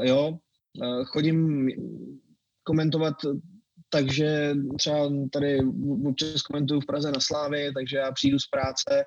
jo, 0.01 0.37
chodím 1.05 1.69
komentovat 2.63 3.13
takže 3.91 4.55
třeba 4.77 5.09
tady 5.31 5.59
občas 6.05 6.41
komentuju 6.41 6.81
v 6.81 6.85
Praze 6.85 7.11
na 7.11 7.19
Slávě, 7.19 7.71
takže 7.73 7.97
já 7.97 8.11
přijdu 8.11 8.39
z 8.39 8.47
práce, 8.47 9.03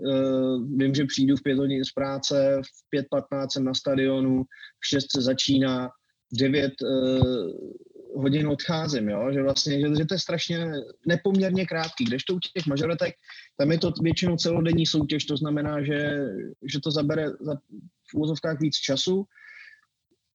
Uh, 0.00 0.78
vím, 0.78 0.94
že 0.94 1.04
přijdu 1.04 1.36
v 1.36 1.42
pět 1.42 1.58
hodin 1.58 1.84
z 1.84 1.92
práce, 1.92 2.60
v 2.62 2.96
5.15 3.12 3.46
jsem 3.52 3.64
na 3.64 3.74
stadionu, 3.74 4.44
v 4.80 4.86
6 4.86 5.06
se 5.16 5.22
začíná, 5.22 5.88
v 6.32 6.38
9 6.38 6.72
uh, 6.82 8.22
hodin 8.22 8.48
odcházím, 8.48 9.08
jo? 9.08 9.32
že 9.32 9.42
vlastně, 9.42 9.80
že, 9.80 9.86
že 9.98 10.04
to 10.04 10.14
je 10.14 10.18
strašně 10.18 10.72
nepoměrně 11.06 11.66
krátký, 11.66 12.04
když 12.04 12.24
to 12.24 12.34
u 12.34 12.38
těch 12.38 12.66
mažoretek, 12.66 13.14
tam 13.56 13.72
je 13.72 13.78
to 13.78 13.92
většinou 14.02 14.36
celodenní 14.36 14.86
soutěž, 14.86 15.24
to 15.24 15.36
znamená, 15.36 15.82
že, 15.82 16.18
že 16.72 16.80
to 16.80 16.90
zabere 16.90 17.30
za, 17.40 17.54
v 18.10 18.14
úzovkách 18.14 18.60
víc 18.60 18.76
času, 18.76 19.24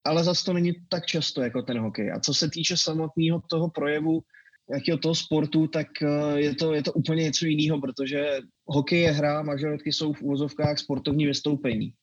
ale 0.05 0.23
zase 0.23 0.45
to 0.45 0.53
není 0.53 0.73
tak 0.89 1.05
často 1.05 1.41
jako 1.41 1.61
ten 1.61 1.79
hokej. 1.79 2.11
A 2.11 2.19
co 2.19 2.33
se 2.33 2.49
týče 2.49 2.77
samotného 2.77 3.41
toho 3.49 3.69
projevu, 3.69 4.21
jakého 4.73 4.97
toho 4.97 5.15
sportu, 5.15 5.67
tak 5.67 5.87
eh, 6.01 6.39
je 6.39 6.55
to, 6.55 6.73
je 6.73 6.83
to 6.83 6.93
úplně 6.93 7.23
něco 7.23 7.45
jiného, 7.45 7.81
protože 7.81 8.39
hokej 8.65 9.01
je 9.01 9.11
hra, 9.11 9.43
mažoretky 9.43 9.93
jsou 9.93 10.13
v 10.13 10.21
úvozovkách 10.21 10.79
sportovní 10.79 11.25
vystoupení. 11.25 11.93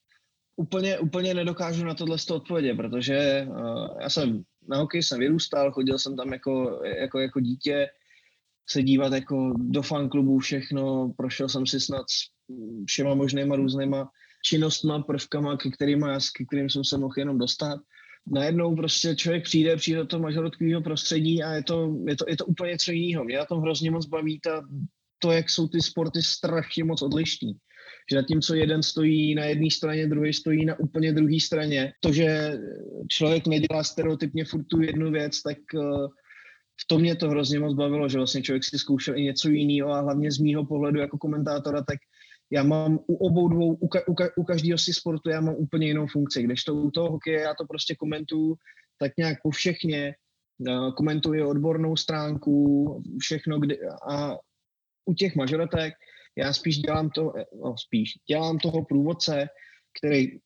Úplně, 0.56 0.98
úplně 0.98 1.34
nedokážu 1.34 1.84
na 1.84 1.94
tohle 1.94 2.16
odpovědět, 2.30 2.74
protože 2.74 3.46
uh, 3.48 3.88
já 4.00 4.10
jsem 4.10 4.42
na 4.68 4.76
hokej 4.76 5.02
jsem 5.02 5.20
vyrůstal, 5.20 5.72
chodil 5.72 5.98
jsem 5.98 6.16
tam 6.16 6.32
jako, 6.32 6.80
jako, 6.84 7.18
jako 7.18 7.40
dítě, 7.40 7.86
se 8.68 8.82
dívat 8.82 9.12
jako 9.12 9.54
do 9.56 9.82
fanklubu 9.82 10.38
všechno, 10.38 11.12
prošel 11.16 11.48
jsem 11.48 11.66
si 11.66 11.80
snad 11.80 12.06
všema 12.86 13.14
možnýma 13.14 13.56
různýma 13.56 14.10
činnostma, 14.44 15.03
prvkama, 15.03 15.57
ke 15.57 15.70
kterým, 15.70 16.03
já, 16.03 16.18
ke 16.37 16.44
kterým 16.44 16.70
jsem 16.70 16.85
se 16.85 16.98
mohl 16.98 17.14
jenom 17.16 17.38
dostat 17.38 17.81
najednou 18.26 18.76
prostě 18.76 19.16
člověk 19.16 19.44
přijde, 19.44 19.76
přijde 19.76 19.98
do 19.98 20.07
toho 20.07 20.22
mažorotkového 20.22 20.83
prostředí 20.83 21.42
a 21.42 21.53
je 21.53 21.62
to, 21.62 21.96
je, 22.07 22.16
to, 22.16 22.24
je 22.29 22.37
to 22.37 22.46
úplně 22.46 22.70
něco 22.72 22.92
jiného. 22.92 23.24
Mě 23.24 23.38
na 23.38 23.44
tom 23.44 23.61
hrozně 23.61 23.90
moc 23.90 24.07
baví 24.07 24.40
ta, 24.40 24.62
to, 25.18 25.33
jak 25.33 25.50
jsou 25.50 25.68
ty 25.68 25.83
sporty 25.83 26.22
strašně 26.22 26.85
moc 26.85 27.03
odlišní. 27.03 27.53
Že 28.11 28.16
na 28.16 28.22
tím, 28.22 28.40
co 28.40 28.55
jeden 28.55 28.83
stojí 28.83 29.35
na 29.35 29.44
jedné 29.44 29.70
straně, 29.70 30.07
druhý 30.07 30.33
stojí 30.33 30.64
na 30.64 30.79
úplně 30.79 31.12
druhé 31.12 31.40
straně, 31.40 31.92
to, 32.00 32.12
že 32.12 32.59
člověk 33.09 33.46
nedělá 33.46 33.85
stereotypně 33.85 34.44
furt 34.44 34.64
tu 34.64 34.83
jednu 34.83 35.11
věc, 35.11 35.42
tak 35.42 35.59
uh, 35.74 36.07
v 36.81 36.87
tom 36.87 37.00
mě 37.00 37.16
to 37.16 37.31
hrozně 37.31 37.59
moc 37.59 37.74
bavilo, 37.74 38.09
že 38.09 38.18
vlastně 38.18 38.42
člověk 38.42 38.64
si 38.64 38.79
zkoušel 38.79 39.18
i 39.18 39.22
něco 39.22 39.48
jiného 39.48 39.90
a 39.90 40.00
hlavně 40.00 40.33
z 40.33 40.38
mýho 40.38 40.66
pohledu 40.66 41.00
jako 41.00 41.18
komentátora, 41.18 41.83
tak 41.83 41.98
já 42.52 42.62
mám 42.62 42.98
u 43.06 43.14
obou 43.14 43.48
dvou, 43.48 43.74
u, 43.74 43.88
ka, 43.88 44.00
u, 44.08 44.14
ka, 44.14 44.28
u 44.36 44.44
každého 44.44 44.78
si 44.78 44.92
sportu 44.92 45.30
já 45.30 45.40
mám 45.40 45.54
úplně 45.54 45.86
jinou 45.86 46.06
funkci. 46.06 46.42
Když 46.42 46.64
to 46.64 46.74
u 46.74 46.90
toho 46.90 47.10
hokeje 47.10 47.40
já 47.40 47.54
to 47.54 47.64
prostě 47.66 47.94
komentuju 47.94 48.56
tak 48.98 49.12
nějak 49.18 49.38
po 49.42 49.50
všechně, 49.50 50.14
uh, 50.58 50.94
komentuji 50.94 51.42
odbornou 51.42 51.96
stránku, 51.96 53.02
všechno, 53.20 53.60
kdy, 53.60 53.78
a 54.10 54.36
u 55.04 55.14
těch 55.14 55.36
mažoretek 55.36 55.94
já 56.38 56.52
spíš 56.52 56.78
dělám 56.78 57.10
to, 57.10 57.32
no 57.64 57.74
spíš, 57.78 58.12
dělám 58.30 58.58
toho 58.58 58.84
průvodce, 58.84 59.46
který 59.98 60.38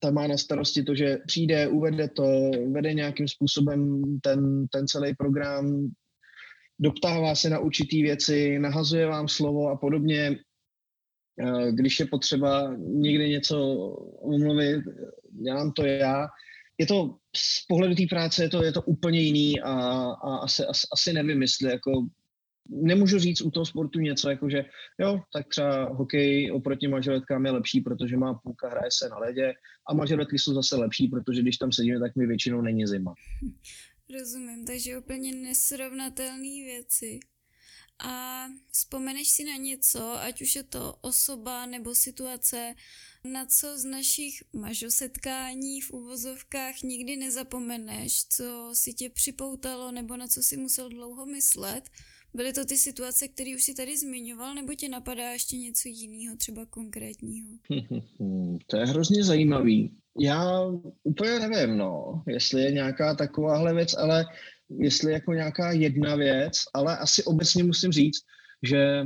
tam 0.00 0.14
má 0.14 0.26
na 0.26 0.36
starosti 0.36 0.82
to, 0.82 0.94
že 0.94 1.18
přijde, 1.26 1.68
uvede 1.68 2.08
to, 2.08 2.50
vede 2.72 2.94
nějakým 2.94 3.28
způsobem 3.28 4.02
ten, 4.20 4.66
ten 4.68 4.86
celý 4.86 5.14
program, 5.14 5.90
doptává 6.78 7.34
se 7.34 7.50
na 7.50 7.58
určitý 7.58 8.02
věci, 8.02 8.58
nahazuje 8.58 9.06
vám 9.06 9.28
slovo 9.28 9.68
a 9.68 9.76
podobně. 9.76 10.38
Eh, 11.38 11.72
když 11.72 12.00
je 12.00 12.06
potřeba 12.06 12.74
někde 12.78 13.28
něco 13.28 13.76
umluvit, 14.20 14.84
dělám 15.44 15.72
to 15.72 15.84
já. 15.84 16.28
Je 16.78 16.86
to 16.86 17.16
z 17.36 17.66
pohledu 17.66 17.94
té 17.94 18.02
práce 18.10 18.42
je 18.42 18.48
to, 18.48 18.64
je 18.64 18.72
to 18.72 18.82
úplně 18.82 19.20
jiný 19.20 19.60
a, 19.60 19.72
a 20.10 20.36
asi, 20.36 20.64
asi, 20.64 20.86
asi 20.92 21.12
nevím, 21.12 21.42
jestli 21.42 21.70
jako 21.70 22.06
nemůžu 22.70 23.18
říct 23.18 23.40
u 23.40 23.50
toho 23.50 23.66
sportu 23.66 23.98
něco, 23.98 24.30
jako 24.30 24.50
že 24.50 24.64
jo, 24.98 25.20
tak 25.32 25.48
třeba 25.48 25.84
hokej 25.84 26.52
oproti 26.52 26.88
mažoretkám 26.88 27.46
je 27.46 27.52
lepší, 27.52 27.80
protože 27.80 28.16
má 28.16 28.34
půlka, 28.34 28.68
hraje 28.68 28.90
se 28.92 29.08
na 29.08 29.18
ledě 29.18 29.52
a 29.90 29.94
mažoretky 29.94 30.38
jsou 30.38 30.54
zase 30.54 30.76
lepší, 30.76 31.08
protože 31.08 31.42
když 31.42 31.56
tam 31.56 31.72
sedíme, 31.72 32.00
tak 32.00 32.16
mi 32.16 32.26
většinou 32.26 32.60
není 32.60 32.86
zima. 32.86 33.14
Rozumím, 34.18 34.64
takže 34.64 34.98
úplně 34.98 35.34
nesrovnatelné 35.34 36.64
věci. 36.64 37.20
A 38.04 38.46
vzpomeneš 38.72 39.28
si 39.28 39.44
na 39.44 39.56
něco, 39.56 40.20
ať 40.20 40.42
už 40.42 40.56
je 40.56 40.62
to 40.62 40.94
osoba 41.00 41.66
nebo 41.66 41.94
situace, 41.94 42.74
na 43.24 43.46
co 43.46 43.78
z 43.78 43.84
našich 43.84 44.42
mažosetkání 44.52 45.80
v 45.80 45.90
uvozovkách 45.90 46.82
nikdy 46.82 47.16
nezapomeneš, 47.16 48.24
co 48.24 48.70
si 48.72 48.94
tě 48.94 49.10
připoutalo 49.10 49.92
nebo 49.92 50.16
na 50.16 50.28
co 50.28 50.42
si 50.42 50.56
musel 50.56 50.88
dlouho 50.88 51.26
myslet. 51.26 51.90
Byly 52.34 52.52
to 52.52 52.64
ty 52.64 52.76
situace, 52.76 53.28
které 53.28 53.54
už 53.56 53.62
si 53.64 53.74
tady 53.74 53.98
zmiňoval, 53.98 54.54
nebo 54.54 54.74
tě 54.74 54.88
napadá 54.88 55.32
ještě 55.32 55.56
něco 55.56 55.88
jiného, 55.88 56.36
třeba 56.36 56.66
konkrétního? 56.66 57.48
to 58.66 58.76
je 58.76 58.86
hrozně 58.86 59.24
zajímavý. 59.24 59.96
Já 60.18 60.66
úplně 61.02 61.48
nevím, 61.48 61.76
no, 61.76 62.22
jestli 62.26 62.62
je 62.62 62.72
nějaká 62.72 63.14
takováhle 63.14 63.74
věc, 63.74 63.94
ale 63.94 64.24
jestli 64.78 65.12
jako 65.12 65.32
nějaká 65.32 65.72
jedna 65.72 66.16
věc, 66.16 66.52
ale 66.74 66.98
asi 66.98 67.24
obecně 67.24 67.64
musím 67.64 67.92
říct, 67.92 68.20
že 68.62 69.04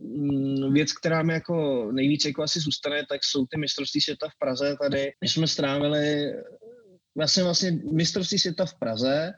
mm, 0.00 0.72
věc, 0.72 0.92
která 0.92 1.22
mi 1.22 1.32
jako 1.32 1.88
nejvíc 1.92 2.24
jako 2.24 2.42
asi 2.42 2.60
zůstane, 2.60 3.02
tak 3.08 3.20
jsou 3.24 3.46
ty 3.46 3.58
mistrovství 3.58 4.00
světa 4.00 4.28
v 4.28 4.38
Praze 4.38 4.76
tady. 4.82 5.12
My 5.20 5.28
jsme 5.28 5.46
strávili 5.46 6.32
vlastně 7.16 7.42
vlastně 7.42 7.78
mistrovství 7.92 8.38
světa 8.38 8.66
v 8.66 8.78
Praze 8.78 9.32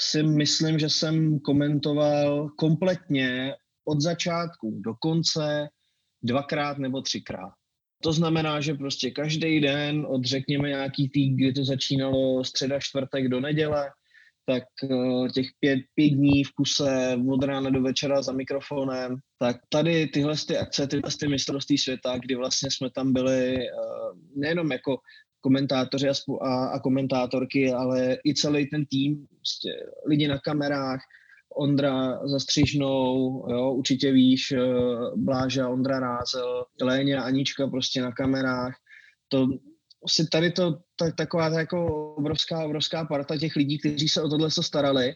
si 0.00 0.22
myslím, 0.22 0.78
že 0.78 0.88
jsem 0.88 1.40
komentoval 1.40 2.48
kompletně 2.48 3.54
od 3.84 4.00
začátku 4.00 4.80
do 4.84 4.94
konce 4.94 5.68
dvakrát 6.22 6.78
nebo 6.78 7.02
třikrát. 7.02 7.52
To 8.02 8.12
znamená, 8.12 8.60
že 8.60 8.74
prostě 8.74 9.10
každý 9.10 9.60
den 9.60 10.06
od 10.08 10.24
řekněme 10.24 10.68
nějaký 10.68 11.08
tý, 11.08 11.34
kdy 11.34 11.52
to 11.52 11.64
začínalo 11.64 12.44
středa, 12.44 12.80
čtvrtek 12.80 13.28
do 13.28 13.40
neděle, 13.40 13.90
tak 14.46 14.64
uh, 14.90 15.28
těch 15.28 15.46
pět, 15.60 15.78
pět 15.94 16.10
dní 16.10 16.44
v 16.44 16.52
kuse 16.52 17.18
od 17.28 17.44
rána 17.44 17.70
do 17.70 17.82
večera 17.82 18.22
za 18.22 18.32
mikrofonem, 18.32 19.16
tak 19.38 19.56
tady 19.68 20.06
tyhle 20.06 20.34
ty 20.48 20.58
akce, 20.58 20.86
tyhle 20.86 21.10
ty 21.20 21.28
mistrovství 21.28 21.78
světa, 21.78 22.18
kdy 22.18 22.34
vlastně 22.34 22.70
jsme 22.70 22.90
tam 22.90 23.12
byli 23.12 23.54
uh, 23.54 24.18
nejenom 24.36 24.72
jako 24.72 24.98
komentátoři 25.40 26.08
a, 26.08 26.66
a, 26.66 26.80
komentátorky, 26.80 27.72
ale 27.72 28.18
i 28.26 28.34
celý 28.34 28.70
ten 28.70 28.86
tým, 28.86 29.26
prostě 29.36 29.68
lidi 30.08 30.28
na 30.28 30.38
kamerách, 30.38 31.00
Ondra 31.56 32.26
za 32.26 32.38
střižnou, 32.38 33.44
jo, 33.50 33.72
určitě 33.72 34.12
víš, 34.12 34.52
eh, 34.52 34.60
Bláža, 35.16 35.68
Ondra 35.68 36.00
Rázel, 36.00 36.64
Léně 36.82 37.16
Anička 37.16 37.66
prostě 37.66 38.02
na 38.02 38.12
kamerách. 38.12 38.74
To, 39.28 39.46
si 40.06 40.26
tady 40.26 40.50
to 40.50 40.78
tak, 40.96 41.16
taková 41.16 41.50
ta 41.50 41.58
jako 41.58 42.14
obrovská, 42.14 42.64
obrovská 42.64 43.04
parta 43.04 43.38
těch 43.38 43.56
lidí, 43.56 43.78
kteří 43.78 44.08
se 44.08 44.22
o 44.22 44.28
tohle 44.28 44.50
se 44.50 44.62
starali. 44.62 45.14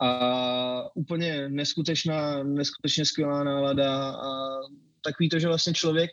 A 0.00 0.96
úplně 0.96 1.48
neskutečná, 1.48 2.42
neskutečně 2.42 3.04
skvělá 3.04 3.44
nálada 3.44 4.10
a 4.10 4.60
takový 5.04 5.28
to, 5.28 5.38
že 5.38 5.48
vlastně 5.48 5.72
člověk, 5.72 6.10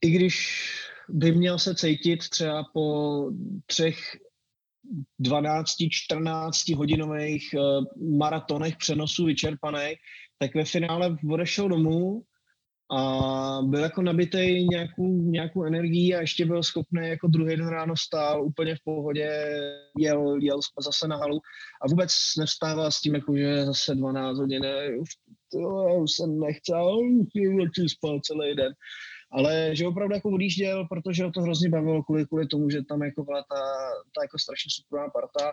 i 0.00 0.10
když 0.10 0.64
by 1.08 1.32
měl 1.32 1.58
se 1.58 1.74
cítit 1.74 2.28
třeba 2.28 2.64
po 2.72 3.26
třech 3.66 3.98
12-14 5.22 6.76
hodinových 6.76 7.54
uh, 7.54 7.84
maratonech 8.18 8.76
přenosů 8.76 9.24
vyčerpaný, 9.24 9.94
tak 10.38 10.54
ve 10.54 10.64
finále 10.64 11.16
odešel 11.30 11.68
domů 11.68 12.22
a 12.92 13.62
byl 13.62 13.80
jako 13.80 14.02
nabitý 14.02 14.68
nějakou, 14.68 15.22
nějakou 15.22 15.64
energií 15.64 16.14
a 16.14 16.20
ještě 16.20 16.46
byl 16.46 16.62
schopný 16.62 17.08
jako 17.08 17.28
druhý 17.28 17.56
den 17.56 17.68
ráno 17.68 17.96
stál 17.96 18.44
úplně 18.44 18.76
v 18.76 18.84
pohodě, 18.84 19.30
jel, 19.98 20.38
jel 20.40 20.60
zase 20.80 21.08
na 21.08 21.16
halu 21.16 21.40
a 21.82 21.88
vůbec 21.88 22.10
nevstával 22.38 22.90
s 22.90 23.00
tím, 23.00 23.14
jako, 23.14 23.36
že 23.36 23.64
zase 23.64 23.94
12 23.94 24.38
hodin, 24.38 24.62
už, 25.00 25.10
to, 25.52 25.58
už 26.02 26.12
jsem 26.12 26.40
nechtěl, 26.40 26.98
chci 27.70 27.88
spal 27.88 28.20
celý 28.20 28.54
den. 28.54 28.72
Ale 29.30 29.76
že 29.76 29.86
opravdu 29.86 30.14
jako 30.14 30.30
odjížděl, 30.30 30.86
protože 30.88 31.24
ho 31.24 31.30
to 31.30 31.40
hrozně 31.40 31.68
bavilo 31.68 32.02
kvůli, 32.02 32.26
kvůli 32.26 32.46
tomu, 32.46 32.70
že 32.70 32.82
tam 32.82 33.02
jako 33.02 33.24
byla 33.24 33.38
ta, 33.42 33.60
ta 34.14 34.22
jako 34.22 34.38
strašně 34.38 34.68
superová 34.70 35.10
parta 35.10 35.52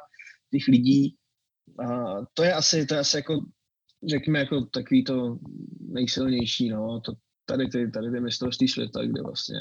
těch 0.52 0.68
lidí. 0.68 1.16
A 1.80 2.16
to 2.34 2.44
je 2.44 2.54
asi, 2.54 2.86
to 2.86 2.94
je 2.94 3.00
asi 3.00 3.18
jako, 3.18 3.40
řekněme, 4.10 4.40
jako 4.40 4.62
takový 4.62 5.04
to 5.04 5.38
nejsilnější, 5.80 6.70
no, 6.70 7.02
to, 7.02 7.14
tady 7.50 7.68
ty, 7.68 7.92
tady 7.92 8.12
ty 8.12 8.20
mistrovství 8.20 8.68
světa, 8.68 9.06
kde 9.06 9.22
vlastně 9.22 9.60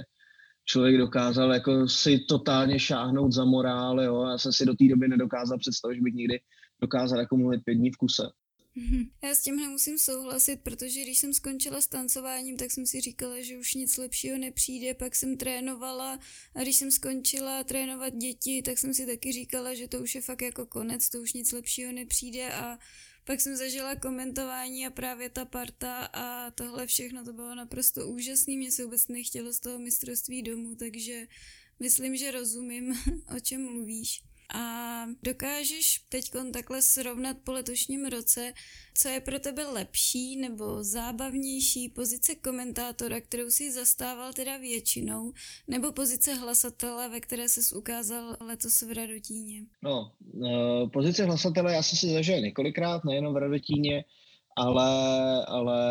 člověk 0.65 0.99
dokázal 0.99 1.53
jako 1.53 1.89
si 1.89 2.19
totálně 2.19 2.79
šáhnout 2.79 3.33
za 3.33 3.45
morál, 3.45 4.01
jo, 4.01 4.27
já 4.31 4.39
jsem 4.39 4.53
si 4.53 4.67
do 4.67 4.75
té 4.75 4.85
doby 4.89 5.09
nedokázal 5.09 5.59
představit, 5.59 5.97
že 5.97 6.03
bych 6.03 6.15
nikdy 6.15 6.41
dokázal 6.83 7.19
jako 7.19 7.37
mluvit 7.37 7.65
pět 7.65 7.75
dní 7.75 7.91
v 7.91 7.97
kuse. 7.97 8.23
Já 9.23 9.35
s 9.35 9.43
tímhle 9.43 9.69
musím 9.69 9.99
souhlasit, 9.99 10.61
protože 10.63 11.03
když 11.03 11.19
jsem 11.19 11.35
skončila 11.35 11.81
s 11.81 11.87
tancováním, 11.87 12.57
tak 12.57 12.71
jsem 12.71 12.87
si 12.87 13.01
říkala, 13.01 13.43
že 13.43 13.59
už 13.59 13.75
nic 13.75 13.97
lepšího 13.97 14.39
nepřijde, 14.39 14.95
pak 14.95 15.17
jsem 15.17 15.37
trénovala 15.37 16.19
a 16.55 16.63
když 16.63 16.77
jsem 16.77 16.91
skončila 16.91 17.65
trénovat 17.65 18.15
děti, 18.15 18.63
tak 18.63 18.79
jsem 18.79 18.95
si 18.95 19.07
taky 19.07 19.33
říkala, 19.33 19.75
že 19.75 19.89
to 19.89 19.99
už 19.99 20.15
je 20.15 20.21
fakt 20.21 20.43
jako 20.43 20.67
konec, 20.67 21.09
to 21.11 21.19
už 21.19 21.33
nic 21.33 21.53
lepšího 21.53 21.93
nepřijde 21.93 22.53
a 22.53 22.79
pak 23.29 23.41
jsem 23.41 23.57
zažila 23.57 23.97
komentování 23.97 24.87
a 24.87 24.91
právě 24.91 25.31
ta 25.31 25.45
parta 25.45 26.05
a 26.13 26.51
tohle 26.51 26.87
všechno, 26.87 27.25
to 27.25 27.33
bylo 27.33 27.55
naprosto 27.55 28.09
úžasné, 28.09 28.57
mě 28.57 28.73
se 28.73 28.85
vůbec 28.85 29.09
nechtělo 29.09 29.53
z 29.53 29.61
toho 29.61 29.79
mistrovství 29.79 30.43
domů, 30.43 30.75
takže 30.75 31.27
myslím, 31.81 32.17
že 32.17 32.31
rozumím, 32.31 32.95
o 33.37 33.41
čem 33.41 33.63
mluvíš. 33.63 34.23
A 34.55 35.05
dokážeš 35.23 36.05
teď 36.09 36.31
takhle 36.53 36.83
srovnat 36.83 37.37
po 37.45 37.53
letošním 37.53 38.07
roce, 38.07 38.53
co 38.95 39.09
je 39.09 39.21
pro 39.21 39.39
tebe 39.39 39.67
lepší 39.67 40.37
nebo 40.37 40.85
zábavnější 40.85 41.89
pozice 41.89 42.35
komentátora, 42.35 43.21
kterou 43.21 43.51
si 43.51 43.73
zastával 43.73 44.33
teda 44.33 44.57
většinou, 44.57 45.33
nebo 45.69 45.93
pozice 45.93 46.35
hlasatele, 46.35 47.09
ve 47.09 47.21
které 47.21 47.49
se 47.49 47.77
ukázal 47.77 48.37
letos 48.41 48.83
v 48.83 48.93
Radotíně? 48.93 49.63
No, 49.83 50.13
uh, 50.33 50.91
pozice 50.91 51.25
hlasatele 51.25 51.73
já 51.73 51.83
jsem 51.83 51.99
si 51.99 52.13
zažil 52.13 52.41
několikrát, 52.41 53.05
nejenom 53.05 53.35
v 53.35 53.37
Radotíně, 53.37 54.05
ale, 54.57 54.91
ale 55.47 55.87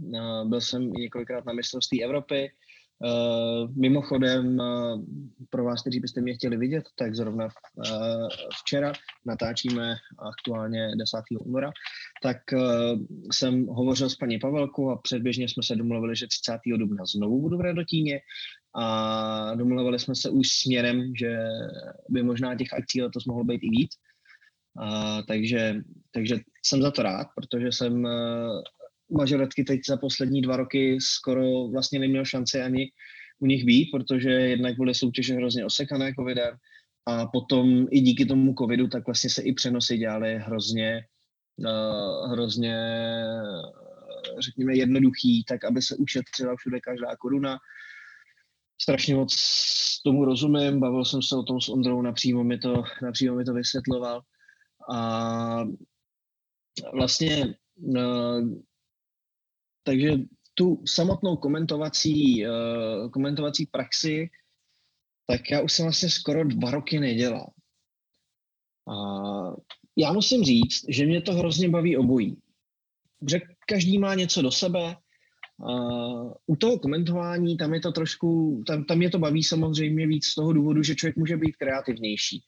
uh, 0.00 0.48
byl 0.48 0.60
jsem 0.60 0.92
několikrát 0.92 1.44
na 1.44 1.52
mistrovství 1.52 2.04
Evropy, 2.04 2.50
Uh, 2.98 3.70
mimochodem, 3.76 4.58
uh, 4.58 5.04
pro 5.50 5.64
vás, 5.64 5.80
kteří 5.80 6.00
byste 6.00 6.20
mě 6.20 6.34
chtěli 6.34 6.56
vidět, 6.56 6.84
tak 6.98 7.14
zrovna 7.14 7.44
uh, 7.44 8.28
včera 8.60 8.92
natáčíme 9.26 9.96
aktuálně 10.18 10.88
10. 10.98 11.18
února, 11.40 11.70
tak 12.22 12.36
jsem 13.32 13.66
hovořil 13.66 14.10
s 14.10 14.16
paní 14.16 14.38
Pavelkou 14.38 14.90
a 14.90 14.96
předběžně 14.96 15.48
jsme 15.48 15.62
se 15.62 15.76
domluvili, 15.76 16.16
že 16.16 16.26
30. 16.26 16.58
dubna 16.76 17.04
znovu 17.04 17.40
budu 17.40 17.56
v 17.58 17.60
Radotíně 17.60 18.20
a 18.74 19.54
domluvili 19.54 19.98
jsme 19.98 20.14
se 20.14 20.30
už 20.30 20.48
směrem, 20.48 21.12
že 21.16 21.38
by 22.08 22.22
možná 22.22 22.54
těch 22.54 22.72
akcí 22.72 23.02
letos 23.02 23.24
mohlo 23.24 23.44
být 23.44 23.60
i 23.62 23.68
víc. 23.70 23.90
Uh, 24.80 25.22
takže, 25.28 25.74
takže 26.12 26.38
jsem 26.64 26.82
za 26.82 26.90
to 26.90 27.02
rád, 27.02 27.26
protože 27.36 27.72
jsem 27.72 28.06
mažoretky 29.10 29.64
teď 29.64 29.80
za 29.88 29.96
poslední 29.96 30.42
dva 30.42 30.56
roky 30.56 30.98
skoro 31.00 31.68
vlastně 31.68 31.98
neměl 31.98 32.24
šanci 32.24 32.60
ani 32.62 32.90
u 33.38 33.46
nich 33.46 33.64
být, 33.64 33.90
protože 33.90 34.30
jednak 34.30 34.76
byly 34.76 34.94
soutěže 34.94 35.34
hrozně 35.34 35.64
osekané 35.64 36.12
covidem 36.18 36.56
a 37.06 37.26
potom 37.26 37.86
i 37.90 38.00
díky 38.00 38.26
tomu 38.26 38.54
covidu 38.58 38.88
tak 38.88 39.06
vlastně 39.06 39.30
se 39.30 39.42
i 39.42 39.52
přenosy 39.52 39.98
dělaly 39.98 40.38
hrozně, 40.38 41.06
uh, 41.56 42.32
hrozně 42.32 42.76
řekněme 44.38 44.76
jednoduchý, 44.76 45.44
tak 45.44 45.64
aby 45.64 45.82
se 45.82 45.96
ušetřila 45.96 46.56
všude 46.56 46.80
každá 46.80 47.16
koruna. 47.16 47.58
Strašně 48.82 49.14
moc 49.14 49.36
tomu 50.04 50.24
rozumím, 50.24 50.80
bavil 50.80 51.04
jsem 51.04 51.22
se 51.22 51.36
o 51.36 51.42
tom 51.42 51.60
s 51.60 51.68
Ondrou, 51.68 52.02
napřímo 52.02 52.44
mi 52.44 52.58
to, 52.58 52.82
napřímo 53.02 53.34
mi 53.34 53.44
to 53.44 53.54
vysvětloval. 53.54 54.20
A 54.92 55.64
vlastně 56.92 57.54
uh, 57.76 58.40
takže 59.86 60.10
tu 60.54 60.82
samotnou 60.86 61.36
komentovací, 61.36 62.46
uh, 62.46 63.10
komentovací 63.10 63.66
praxi, 63.66 64.28
tak 65.26 65.50
já 65.50 65.60
už 65.60 65.72
jsem 65.72 65.84
vlastně 65.84 66.10
skoro 66.10 66.44
dva 66.44 66.70
roky 66.70 67.00
nedělal. 67.00 67.46
A 68.88 68.94
já 69.96 70.12
musím 70.12 70.44
říct, 70.44 70.84
že 70.88 71.06
mě 71.06 71.20
to 71.22 71.32
hrozně 71.32 71.68
baví 71.68 71.96
obojí. 71.96 72.36
Že 73.30 73.40
každý 73.68 73.98
má 73.98 74.14
něco 74.14 74.42
do 74.42 74.50
sebe. 74.50 74.96
Uh, 75.58 76.32
u 76.46 76.56
toho 76.56 76.78
komentování 76.78 77.56
tam 77.56 77.74
je 77.74 77.80
to 77.80 77.92
trošku, 77.92 78.62
tam, 78.66 78.84
tam 78.84 79.02
je 79.02 79.10
to 79.10 79.18
baví 79.18 79.42
samozřejmě 79.42 80.06
víc 80.06 80.26
z 80.26 80.34
toho 80.34 80.52
důvodu, 80.52 80.82
že 80.82 80.94
člověk 80.94 81.16
může 81.16 81.36
být 81.36 81.56
kreativnější. 81.56 82.42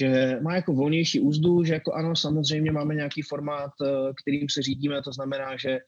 Že 0.00 0.38
má 0.42 0.54
jako 0.54 0.72
volnější 0.72 1.20
úzdu, 1.20 1.64
že 1.64 1.72
jako 1.72 1.92
ano, 1.92 2.16
samozřejmě 2.16 2.72
máme 2.72 2.94
nějaký 2.94 3.22
formát, 3.22 3.70
eh, 3.82 4.12
kterým 4.22 4.48
se 4.50 4.62
řídíme, 4.62 5.02
to 5.02 5.12
znamená, 5.12 5.56
že 5.56 5.78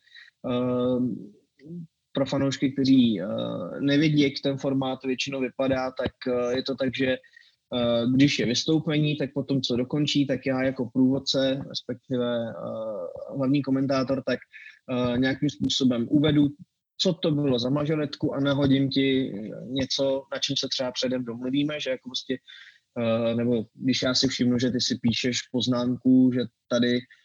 pro 2.13 2.27
fanoušky, 2.27 2.73
kteří 2.73 3.23
uh, 3.23 3.81
nevědí, 3.81 4.23
jak 4.23 4.33
ten 4.43 4.59
formát 4.59 5.05
většinou 5.05 5.41
vypadá, 5.41 5.91
tak 5.91 6.13
uh, 6.27 6.51
je 6.51 6.63
to 6.63 6.75
tak, 6.75 6.91
že 6.97 7.17
uh, 7.17 8.13
když 8.13 8.39
je 8.39 8.47
vystoupení, 8.47 9.17
tak 9.17 9.33
potom, 9.33 9.63
co 9.63 9.77
dokončí, 9.77 10.27
tak 10.27 10.47
já 10.47 10.63
jako 10.63 10.91
průvodce, 10.93 11.61
respektive 11.69 12.55
hlavní 13.37 13.63
komentátor, 13.63 14.23
tak 14.27 14.39
nějakým 15.17 15.51
způsobem 15.51 16.07
uvedu, 16.11 16.49
co 16.99 17.15
to 17.15 17.31
bylo 17.31 17.59
za 17.59 17.71
mažoretku 17.71 18.35
a 18.35 18.41
nahodím 18.41 18.91
ti 18.91 19.33
něco, 19.65 20.23
na 20.33 20.39
čem 20.39 20.57
se 20.59 20.69
třeba 20.69 20.93
předem 20.93 21.25
domluvíme, 21.25 21.81
že 21.81 21.91
jako 21.91 22.09
prostě, 22.09 22.39
nebo 23.37 23.65
když 23.75 24.03
já 24.03 24.15
si 24.15 24.29
všimnu, 24.29 24.59
že 24.59 24.71
ty 24.71 24.81
si 24.81 24.99
píšeš 25.03 25.39
poznámku, 25.53 26.31
že 26.35 26.41
tady 26.71 26.99
Eh, 26.99 27.20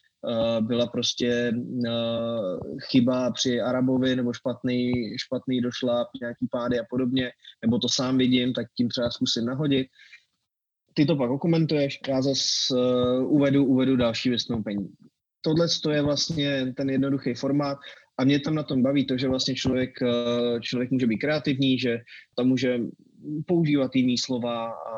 byla 0.62 0.88
prostě 0.88 1.54
eh, 1.88 2.80
chyba 2.92 3.32
při 3.32 3.62
Arabovi 3.62 4.16
nebo 4.16 4.34
špatný, 4.34 4.92
špatný 5.18 5.62
došla 5.62 6.08
nějaký 6.22 6.48
pády 6.52 6.80
a 6.80 6.84
podobně, 6.90 7.32
nebo 7.66 7.80
to 7.80 7.90
sám 7.90 8.18
vidím, 8.18 8.54
tak 8.54 8.68
tím 8.78 8.90
třeba 8.90 9.10
zkusím 9.10 9.46
nahodit. 9.46 9.88
Ty 10.94 11.06
to 11.06 11.16
pak 11.16 11.32
okomentuješ, 11.32 12.00
já 12.08 12.22
zase 12.22 12.76
uh, 12.76 13.34
uvedu, 13.34 13.66
uvedu 13.66 13.96
další 13.96 14.30
vystoupení. 14.30 14.90
Tohle 15.42 15.68
je 15.92 16.02
vlastně 16.02 16.74
ten 16.78 16.90
jednoduchý 16.90 17.34
formát 17.34 17.78
a 18.18 18.24
mě 18.24 18.40
tam 18.40 18.56
na 18.56 18.64
tom 18.64 18.84
baví 18.84 19.06
to, 19.06 19.18
že 19.18 19.28
vlastně 19.28 19.56
člověk, 19.56 19.92
člověk 20.62 20.92
může 20.92 21.08
být 21.08 21.18
kreativní, 21.18 21.80
že 21.80 22.00
tam 22.38 22.48
může 22.48 22.80
používat 23.48 23.96
jiný 23.96 24.18
slova 24.18 24.72
a, 24.72 24.96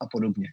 a 0.00 0.06
podobně. 0.12 0.46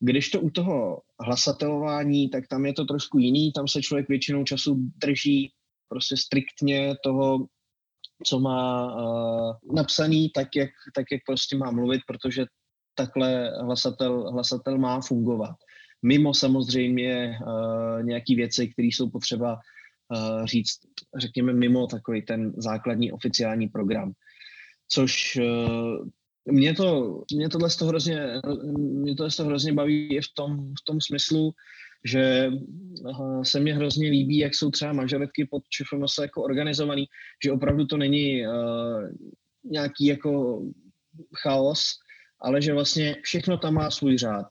Když 0.00 0.30
to 0.30 0.40
u 0.40 0.50
toho 0.50 1.00
hlasatelování, 1.20 2.28
tak 2.28 2.48
tam 2.48 2.66
je 2.66 2.72
to 2.72 2.84
trošku 2.84 3.18
jiný, 3.18 3.52
tam 3.52 3.68
se 3.68 3.82
člověk 3.82 4.08
většinou 4.08 4.44
času 4.44 4.76
drží 4.96 5.52
prostě 5.88 6.16
striktně 6.16 6.94
toho, 7.04 7.46
co 8.26 8.40
má 8.40 8.94
uh, 8.94 9.74
napsaný, 9.74 10.30
tak 10.30 10.56
jak, 10.56 10.70
tak 10.94 11.06
jak 11.12 11.20
prostě 11.26 11.56
má 11.56 11.70
mluvit, 11.70 12.00
protože 12.06 12.44
takhle 12.94 13.50
hlasatel, 13.60 14.32
hlasatel 14.32 14.78
má 14.78 15.00
fungovat. 15.00 15.56
Mimo 16.02 16.34
samozřejmě 16.34 17.38
uh, 17.46 18.02
nějaké 18.02 18.34
věci, 18.34 18.68
které 18.68 18.86
jsou 18.86 19.10
potřeba 19.10 19.52
uh, 19.54 20.44
říct, 20.44 20.78
řekněme, 21.18 21.52
mimo 21.52 21.86
takový 21.86 22.22
ten 22.22 22.52
základní 22.56 23.12
oficiální 23.12 23.68
program. 23.68 24.12
Což 24.88 25.36
uh, 25.36 26.08
mě 26.44 26.74
to, 26.74 27.20
mě 27.34 27.48
tohle 27.48 27.70
z 27.70 27.76
toho 27.76 27.88
hrozně, 27.88 28.26
mě 28.74 29.14
tohle 29.14 29.30
z 29.30 29.36
toho 29.36 29.48
hrozně 29.48 29.72
baví 29.72 30.16
i 30.16 30.20
v 30.20 30.34
tom, 30.34 30.56
v 30.58 30.84
tom 30.84 31.00
smyslu, 31.00 31.52
že 32.04 32.50
se 33.42 33.60
mně 33.60 33.74
hrozně 33.74 34.10
líbí, 34.10 34.38
jak 34.38 34.54
jsou 34.54 34.70
třeba 34.70 34.92
mažoretky 34.92 35.48
pod 35.50 35.62
ČFMS 35.68 36.18
jako 36.20 36.42
organizovaný, 36.42 37.06
že 37.44 37.52
opravdu 37.52 37.86
to 37.86 37.96
není 37.96 38.46
uh, 38.46 38.52
nějaký 39.64 40.06
jako 40.06 40.62
chaos, 41.42 41.80
ale 42.40 42.62
že 42.62 42.72
vlastně 42.72 43.16
všechno 43.22 43.58
tam 43.58 43.74
má 43.74 43.90
svůj 43.90 44.18
řád. 44.18 44.46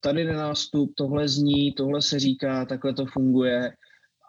Tady 0.00 0.24
jde 0.24 0.32
nástup, 0.32 0.92
tohle 0.96 1.28
zní, 1.28 1.72
tohle 1.72 2.02
se 2.02 2.18
říká, 2.18 2.64
takhle 2.64 2.94
to 2.94 3.06
funguje. 3.06 3.72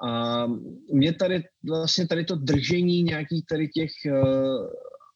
A 0.07 0.45
mě 0.93 1.13
tady 1.13 1.43
vlastně 1.69 2.07
tady 2.07 2.25
to 2.25 2.35
držení 2.35 3.03
nějakých 3.03 3.45
tady 3.49 3.67
těch 3.67 3.91
uh, 4.05 4.67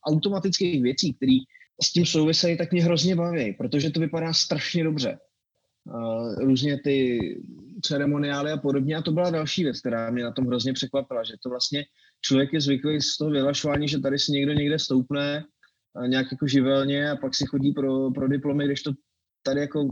automatických 0.07 0.83
věcí, 0.83 1.13
které 1.13 1.37
s 1.81 1.91
tím 1.93 2.05
souvisejí, 2.05 2.57
tak 2.57 2.71
mě 2.71 2.83
hrozně 2.83 3.15
baví, 3.15 3.53
protože 3.53 3.89
to 3.89 3.99
vypadá 3.99 4.33
strašně 4.33 4.83
dobře. 4.83 5.17
Uh, 5.83 6.35
různě 6.39 6.79
ty 6.79 7.19
ceremoniály 7.81 8.51
a 8.51 8.57
podobně. 8.57 8.95
A 8.95 9.01
to 9.01 9.11
byla 9.11 9.29
další 9.29 9.63
věc, 9.63 9.79
která 9.79 10.11
mě 10.11 10.23
na 10.23 10.31
tom 10.31 10.47
hrozně 10.47 10.73
překvapila, 10.73 11.23
že 11.23 11.33
to 11.43 11.49
vlastně 11.49 11.85
člověk 12.21 12.53
je 12.53 12.61
zvyklý 12.61 13.01
z 13.01 13.17
toho 13.17 13.31
vyhlašování, 13.31 13.87
že 13.87 13.99
tady 13.99 14.19
si 14.19 14.31
někdo 14.31 14.53
někde 14.53 14.79
stoupne 14.79 15.45
uh, 15.93 16.07
nějak 16.07 16.27
jako 16.31 16.47
živelně 16.47 17.11
a 17.11 17.15
pak 17.15 17.35
si 17.35 17.45
chodí 17.45 17.71
pro, 17.71 18.11
pro 18.11 18.27
diplomy, 18.27 18.65
když 18.65 18.83
to 18.83 18.91
tady 19.43 19.61
jako 19.61 19.87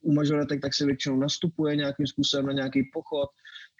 u 0.00 0.12
mažoretek, 0.12 0.60
tak 0.60 0.74
se 0.74 0.86
většinou 0.86 1.16
nastupuje 1.16 1.76
nějakým 1.76 2.06
způsobem 2.06 2.46
na 2.46 2.52
nějaký 2.52 2.90
pochod, 2.92 3.28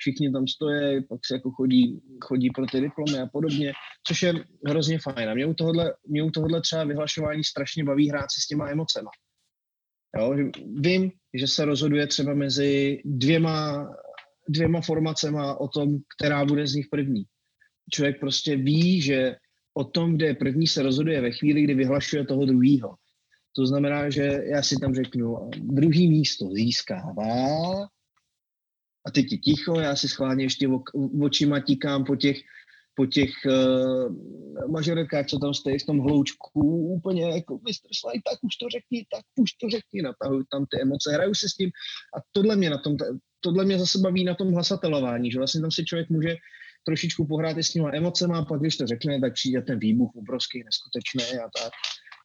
všichni 0.03 0.33
tam 0.33 0.47
stojí, 0.49 1.05
pak 1.09 1.21
se 1.27 1.35
jako 1.35 1.51
chodí, 1.51 2.01
chodí 2.25 2.51
pro 2.51 2.67
ty 2.67 2.81
diplomy 2.81 3.19
a 3.19 3.27
podobně, 3.27 3.73
což 4.07 4.23
je 4.23 4.35
hrozně 4.67 4.99
fajn. 4.99 5.29
A 5.29 5.35
mě 5.35 5.47
u 5.47 5.55
tohohle, 5.55 5.95
mě 6.09 6.23
u 6.23 6.31
tohohle 6.31 6.61
třeba 6.61 6.85
vyhlašování 6.85 7.45
strašně 7.45 7.85
baví 7.85 8.09
hrát 8.09 8.27
si 8.31 8.41
s 8.41 8.47
těma 8.47 8.71
emocema. 8.71 9.11
Jo, 10.19 10.37
vím, 10.81 11.11
že 11.35 11.47
se 11.47 11.65
rozhoduje 11.65 12.07
třeba 12.07 12.35
mezi 12.35 12.99
dvěma, 13.05 13.89
dvěma 14.49 14.81
formacema 14.81 15.61
o 15.61 15.69
tom, 15.69 15.89
která 16.17 16.45
bude 16.45 16.67
z 16.67 16.75
nich 16.75 16.87
první. 16.91 17.25
Člověk 17.91 18.21
prostě 18.21 18.57
ví, 18.57 19.01
že 19.01 19.37
o 19.75 19.85
tom, 19.85 20.15
kde 20.15 20.27
je 20.27 20.35
první, 20.35 20.67
se 20.67 20.83
rozhoduje 20.83 21.21
ve 21.21 21.31
chvíli, 21.31 21.63
kdy 21.63 21.75
vyhlašuje 21.75 22.27
toho 22.27 22.45
druhého. 22.47 22.95
To 23.57 23.67
znamená, 23.67 24.11
že 24.11 24.41
já 24.45 24.63
si 24.63 24.77
tam 24.81 24.95
řeknu, 24.95 25.51
druhý 25.57 26.09
místo 26.09 26.45
získává 26.51 27.87
a 29.07 29.11
teď 29.11 29.33
je 29.33 29.39
ticho, 29.39 29.81
já 29.81 29.97
si 29.97 30.09
schválně 30.09 30.45
ještě 30.45 30.69
očima 31.23 31.61
tíkám 31.61 32.05
po 32.05 32.17
těch, 32.17 32.37
po 32.95 33.07
těch 33.07 33.31
uh, 33.47 34.17
mažoretkách, 34.71 35.27
co 35.27 35.39
tam 35.39 35.55
stojí 35.55 35.79
v 35.79 35.87
tom 35.87 35.99
hloučku, 35.99 36.61
úplně 36.97 37.23
jako 37.23 37.55
Mr. 37.55 37.91
Slide, 38.01 38.23
tak 38.31 38.39
už 38.43 38.57
to 38.57 38.69
řekni, 38.69 39.07
tak 39.13 39.25
už 39.37 39.53
to 39.53 39.69
řekni, 39.71 40.03
natahuji 40.03 40.45
tam 40.51 40.67
ty 40.67 40.83
emoce, 40.83 41.13
hraju 41.13 41.35
si 41.35 41.49
s 41.49 41.55
tím 41.55 41.71
a 42.17 42.21
tohle 42.33 42.57
mě, 42.57 42.71
na 42.71 42.79
tom, 42.79 42.97
tohle 43.41 43.65
mě 43.65 43.79
zase 43.79 43.99
baví 43.99 44.25
na 44.25 44.35
tom 44.35 44.53
hlasatelování, 44.53 45.31
že 45.31 45.39
vlastně 45.39 45.61
tam 45.61 45.71
si 45.71 45.85
člověk 45.85 46.11
může 46.11 46.37
trošičku 46.85 47.27
pohrát 47.27 47.59
i 47.59 47.63
s 47.63 47.71
těma 47.71 47.91
emocema 47.95 48.39
a 48.39 48.45
pak, 48.45 48.61
když 48.61 48.77
to 48.77 48.87
řekne, 48.87 49.21
tak 49.21 49.33
přijde 49.33 49.63
ten 49.63 49.79
výbuch 49.79 50.11
obrovský, 50.17 50.63
neskutečný 50.65 51.39
a 51.39 51.49
tak. 51.63 51.73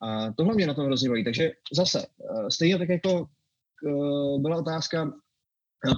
A 0.02 0.34
tohle 0.34 0.56
mě 0.56 0.68
na 0.68 0.74
tom 0.74 0.86
hrozně 0.86 1.10
baví. 1.10 1.24
Takže 1.24 1.52
zase, 1.74 2.06
eh, 2.06 2.52
stejně 2.52 2.78
tak 2.78 2.90
jako 2.90 3.22
uh, 3.22 4.42
byla 4.42 4.58
otázka, 4.58 5.14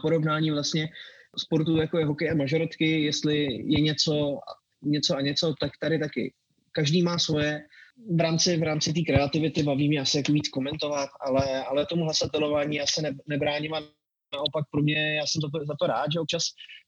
porovnání 0.01 0.51
vlastně 0.51 0.89
sportu, 1.37 1.77
jako 1.77 1.99
je 1.99 2.05
hokej 2.05 2.31
a 2.31 2.35
mažoretky, 2.35 3.01
jestli 3.03 3.43
je 3.53 3.81
něco, 3.81 4.39
něco 4.81 5.17
a 5.17 5.21
něco, 5.21 5.53
tak 5.59 5.71
tady 5.81 5.99
taky. 5.99 6.33
Každý 6.71 7.03
má 7.03 7.19
svoje. 7.19 7.61
V 8.15 8.19
rámci, 8.19 8.57
v 8.57 8.63
rámci 8.63 8.93
té 8.93 9.01
kreativity 9.01 9.63
baví 9.63 9.89
mě 9.89 9.99
asi 9.99 10.17
jako 10.17 10.31
víc 10.31 10.49
komentovat, 10.49 11.09
ale, 11.21 11.63
ale 11.63 11.85
tomu 11.85 12.03
hlasatelování 12.03 12.75
já 12.75 12.85
se 12.87 13.01
ne, 13.01 13.11
nebráním 13.27 13.73
a 13.73 13.79
naopak 14.33 14.65
pro 14.71 14.81
mě, 14.81 15.15
já 15.15 15.27
jsem 15.27 15.41
za 15.41 15.49
to, 15.49 15.65
za 15.65 15.75
to 15.79 15.87
rád, 15.87 16.11
že 16.13 16.19
občas 16.19 16.43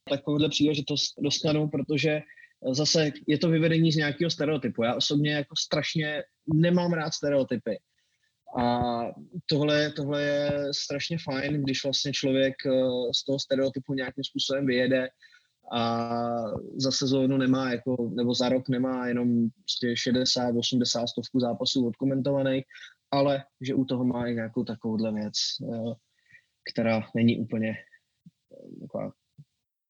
takovouhle 0.10 0.50
příležitost 0.50 1.14
dostanu, 1.22 1.68
protože 1.68 2.22
zase 2.72 3.12
je 3.28 3.38
to 3.38 3.50
vyvedení 3.50 3.92
z 3.92 3.96
nějakého 3.96 4.32
stereotypu. 4.32 4.84
Já 4.84 4.96
osobně 4.96 5.32
jako 5.32 5.56
strašně 5.56 6.24
nemám 6.54 6.94
rád 6.94 7.14
stereotypy. 7.14 7.78
A 8.60 8.92
tohle, 9.46 9.92
tohle 9.92 10.24
je 10.24 10.52
strašně 10.72 11.18
fajn, 11.24 11.64
když 11.64 11.84
vlastně 11.84 12.14
člověk 12.14 12.56
eh, 12.66 12.72
z 13.16 13.26
toho 13.26 13.40
stereotypu 13.40 13.94
nějakým 13.94 14.24
způsobem 14.24 14.66
vyjede 14.66 15.10
a 15.72 16.10
za 16.76 16.92
sezónu 16.92 17.38
nemá, 17.38 17.72
jako, 17.72 18.12
nebo 18.16 18.36
za 18.36 18.50
rok 18.50 18.70
nemá 18.70 19.08
jenom 19.08 19.50
prostě 19.50 19.98
60, 19.98 20.56
80, 20.56 21.08
stovku 21.08 21.40
zápasů 21.40 21.88
odkomentovaných, 21.88 22.64
ale 23.12 23.44
že 23.62 23.76
u 23.76 23.86
toho 23.86 24.06
má 24.06 24.28
i 24.28 24.34
nějakou 24.34 24.64
takovouhle 24.64 25.14
věc, 25.14 25.34
eh, 25.64 25.94
která 26.72 27.02
není 27.16 27.40
úplně 27.40 27.70
eh, 27.70 28.80
taková 28.82 29.12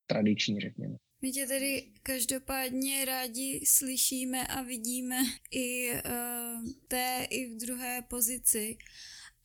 tradiční, 0.07 0.59
řekněme. 0.59 0.95
My 1.21 1.31
tě 1.31 1.47
tedy 1.47 1.87
každopádně 2.03 3.05
rádi 3.05 3.63
slyšíme 3.65 4.47
a 4.47 4.61
vidíme 4.61 5.17
i 5.51 5.91
uh, 5.91 5.99
té, 6.87 7.27
i 7.29 7.45
v 7.45 7.57
druhé 7.57 8.01
pozici. 8.01 8.77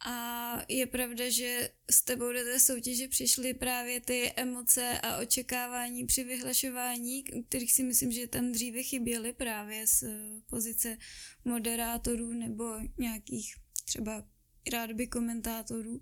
A 0.06 0.62
je 0.68 0.86
pravda, 0.86 1.30
že 1.30 1.70
s 1.90 2.02
tebou 2.02 2.32
do 2.32 2.44
té 2.44 2.60
soutěže 2.60 3.08
přišly 3.08 3.54
právě 3.54 4.00
ty 4.00 4.32
emoce 4.36 5.00
a 5.00 5.18
očekávání 5.18 6.06
při 6.06 6.24
vyhlašování, 6.24 7.24
kterých 7.48 7.72
si 7.72 7.82
myslím, 7.82 8.12
že 8.12 8.26
tam 8.26 8.52
dříve 8.52 8.82
chyběly 8.82 9.32
právě 9.32 9.86
z 9.86 10.04
pozice 10.46 10.98
moderátorů 11.44 12.32
nebo 12.32 12.64
nějakých 12.98 13.54
třeba 13.84 14.24
rádoby 14.72 15.06
komentátorů. 15.06 16.00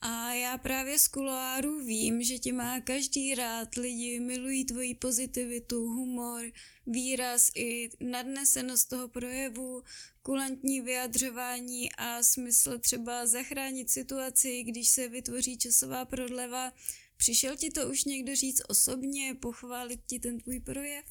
A 0.00 0.32
já 0.32 0.58
právě 0.58 0.98
z 0.98 1.08
kuloáru 1.08 1.84
vím, 1.84 2.22
že 2.22 2.38
tě 2.38 2.52
má 2.52 2.80
každý 2.80 3.34
rád, 3.34 3.74
lidi 3.74 4.20
milují 4.20 4.64
tvoji 4.64 4.94
pozitivitu, 4.94 5.80
humor, 5.88 6.44
výraz 6.86 7.50
i 7.56 7.90
nadnesenost 8.00 8.88
toho 8.88 9.08
projevu, 9.08 9.82
kulantní 10.22 10.80
vyjadřování 10.80 11.92
a 11.92 12.22
smysl 12.22 12.78
třeba 12.78 13.26
zachránit 13.26 13.90
situaci, 13.90 14.62
když 14.62 14.88
se 14.88 15.08
vytvoří 15.08 15.58
časová 15.58 16.04
prodleva. 16.04 16.72
Přišel 17.16 17.56
ti 17.56 17.70
to 17.70 17.90
už 17.90 18.04
někdo 18.04 18.36
říct 18.36 18.62
osobně, 18.68 19.34
pochválit 19.34 20.00
ti 20.06 20.18
ten 20.18 20.40
tvůj 20.40 20.60
projev? 20.60 21.04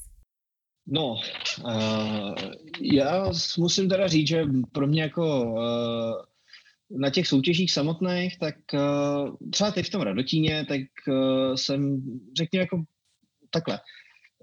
No, 0.88 1.16
uh, 1.64 2.36
já 2.82 3.32
musím 3.58 3.90
teda 3.90 4.08
říct, 4.08 4.28
že 4.28 4.44
pro 4.72 4.88
mě 4.88 5.02
jako 5.02 5.52
uh, 5.52 6.31
na 6.98 7.10
těch 7.10 7.28
soutěžích 7.28 7.72
samotných, 7.72 8.40
tak 8.40 8.56
uh, 8.74 9.36
třeba 9.52 9.72
teď 9.72 9.86
v 9.86 9.90
tom 9.90 10.02
Radotíně, 10.02 10.66
tak 10.66 10.82
uh, 11.08 11.56
jsem, 11.56 12.02
řekněme 12.38 12.62
jako 12.62 12.84
takhle, 13.50 13.80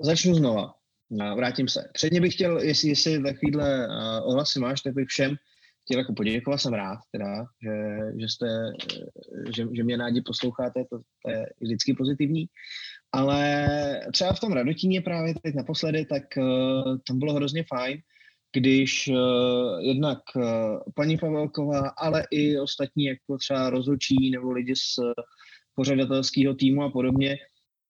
začnu 0.00 0.34
znova, 0.34 0.74
uh, 1.08 1.36
vrátím 1.36 1.68
se. 1.68 1.90
Předně 1.92 2.20
bych 2.20 2.34
chtěl, 2.34 2.62
jestli, 2.62 2.88
jestli 2.88 3.22
takovýhle 3.22 3.88
ohlasy 4.24 4.60
máš, 4.60 4.80
tak 4.80 4.94
bych 4.94 5.08
všem 5.08 5.36
chtěl 5.88 5.98
jako 5.98 6.12
poděkovat, 6.12 6.60
jsem 6.60 6.74
rád, 6.74 6.98
teda, 7.12 7.44
že, 7.62 7.98
že, 8.20 8.28
jste, 8.28 8.46
že, 9.56 9.66
že 9.72 9.84
mě 9.84 9.96
rádi 9.96 10.22
posloucháte, 10.26 10.84
to, 10.90 10.98
to 11.24 11.30
je 11.30 11.46
vždycky 11.60 11.94
pozitivní. 11.94 12.46
Ale 13.12 13.68
třeba 14.12 14.32
v 14.32 14.40
tom 14.40 14.52
Radotíně 14.52 15.00
právě 15.00 15.34
teď 15.42 15.54
naposledy, 15.54 16.04
tak 16.04 16.22
uh, 16.36 16.98
tam 17.08 17.18
bylo 17.18 17.34
hrozně 17.34 17.64
fajn, 17.68 17.98
když 18.52 19.08
uh, 19.08 19.80
jednak 19.80 20.18
uh, 20.36 20.42
paní 20.94 21.18
Pavelková, 21.18 21.88
ale 21.88 22.24
i 22.30 22.58
ostatní, 22.58 23.04
jako 23.04 23.38
třeba 23.38 23.70
rozhodčí 23.70 24.30
nebo 24.30 24.52
lidi 24.52 24.76
z 24.76 24.98
uh, 24.98 25.12
pořadatelského 25.74 26.54
týmu 26.54 26.82
a 26.82 26.90
podobně, 26.90 27.36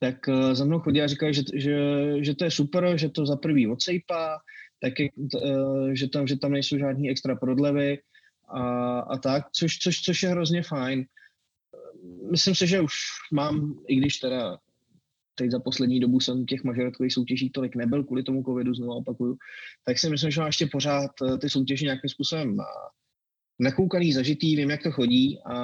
tak 0.00 0.16
uh, 0.28 0.52
za 0.52 0.64
mnou 0.64 0.78
chodí 0.78 1.02
a 1.02 1.06
říkají, 1.06 1.34
že, 1.34 1.42
že, 1.54 1.76
že 2.20 2.34
to 2.34 2.44
je 2.44 2.50
super, 2.50 2.98
že 2.98 3.08
to 3.08 3.26
za 3.26 3.36
prvý 3.36 3.68
odsejpá, 3.68 4.38
tak 4.80 5.00
je, 5.00 5.08
uh, 5.16 5.90
že, 5.90 6.08
tam, 6.08 6.26
že 6.26 6.36
tam 6.36 6.52
nejsou 6.52 6.78
žádný 6.78 7.10
extra 7.10 7.36
prodlevy 7.36 7.98
a, 8.48 9.00
a 9.00 9.18
tak, 9.18 9.50
což, 9.52 9.78
což, 9.78 10.00
což 10.00 10.22
je 10.22 10.28
hrozně 10.28 10.62
fajn. 10.62 11.04
Myslím 12.30 12.54
si, 12.54 12.66
že 12.66 12.80
už 12.80 12.94
mám, 13.32 13.78
i 13.88 13.96
když 13.96 14.18
teda 14.18 14.58
teď 15.38 15.50
za 15.50 15.58
poslední 15.58 16.00
dobu 16.00 16.20
jsem 16.20 16.46
těch 16.46 16.64
mažoretkových 16.64 17.12
soutěží 17.12 17.50
tolik 17.50 17.76
nebyl 17.76 18.04
kvůli 18.04 18.22
tomu 18.22 18.42
covidu, 18.42 18.74
znovu 18.74 18.92
opakuju, 18.92 19.36
tak 19.84 19.98
si 19.98 20.10
myslím, 20.10 20.30
že 20.30 20.40
mám 20.40 20.46
ještě 20.46 20.66
pořád 20.66 21.10
eh, 21.22 21.38
ty 21.38 21.50
soutěže 21.50 21.84
nějakým 21.84 22.10
způsobem 22.10 22.56
eh, 22.60 22.64
nakoukaný, 23.60 24.12
zažitý, 24.12 24.56
vím, 24.56 24.70
jak 24.70 24.82
to 24.82 24.90
chodí 24.90 25.38
a 25.46 25.56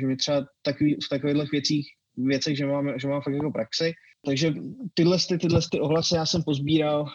že 0.00 0.06
mi 0.06 0.16
třeba 0.16 0.46
takový, 0.62 0.94
v 0.94 1.08
takových 1.10 1.52
věcích, 1.52 1.86
věcech, 2.16 2.56
že 2.56 2.66
mám, 2.66 2.98
že 2.98 3.08
mám 3.08 3.22
fakt 3.22 3.34
jako 3.34 3.50
praxi. 3.50 3.92
Takže 4.24 4.54
tyhle, 4.94 5.18
ty, 5.28 5.38
tyhle 5.38 5.60
ty 5.70 5.80
ohlasy 5.80 6.14
já 6.14 6.26
jsem 6.26 6.42
pozbíral. 6.42 7.06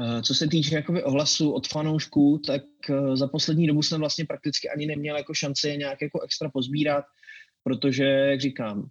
Eh, 0.00 0.22
co 0.22 0.34
se 0.34 0.48
týče 0.48 0.74
jakoby 0.74 1.02
ohlasu 1.02 1.52
od 1.52 1.68
fanoušků, 1.68 2.40
tak 2.46 2.62
za 3.14 3.26
poslední 3.26 3.66
dobu 3.66 3.82
jsem 3.82 4.00
vlastně 4.00 4.24
prakticky 4.24 4.68
ani 4.68 4.86
neměl 4.86 5.16
jako 5.16 5.34
šanci 5.34 5.76
nějak 5.76 6.02
jako 6.02 6.20
extra 6.20 6.50
pozbírat 6.50 7.04
protože, 7.66 8.04
jak 8.04 8.40
říkám, 8.40 8.88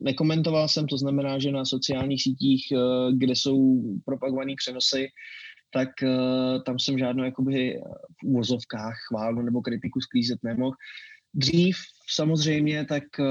nekomentoval 0.00 0.68
jsem, 0.68 0.86
to 0.86 0.98
znamená, 0.98 1.38
že 1.38 1.52
na 1.52 1.64
sociálních 1.64 2.22
sítích, 2.22 2.66
eh, 2.72 3.12
kde 3.12 3.36
jsou 3.36 3.82
propagované 4.04 4.52
přenosy, 4.56 5.08
tak 5.72 5.88
eh, 6.02 6.08
tam 6.66 6.78
jsem 6.78 6.98
žádnou 6.98 7.24
jakoby 7.24 7.80
v 8.22 8.26
úvozovkách 8.26 8.96
chválu 9.08 9.42
nebo 9.42 9.62
kritiku 9.62 10.00
sklízet 10.00 10.38
nemohl. 10.42 10.76
Dřív 11.34 11.76
samozřejmě, 12.10 12.84
tak 12.84 13.04
eh, 13.20 13.24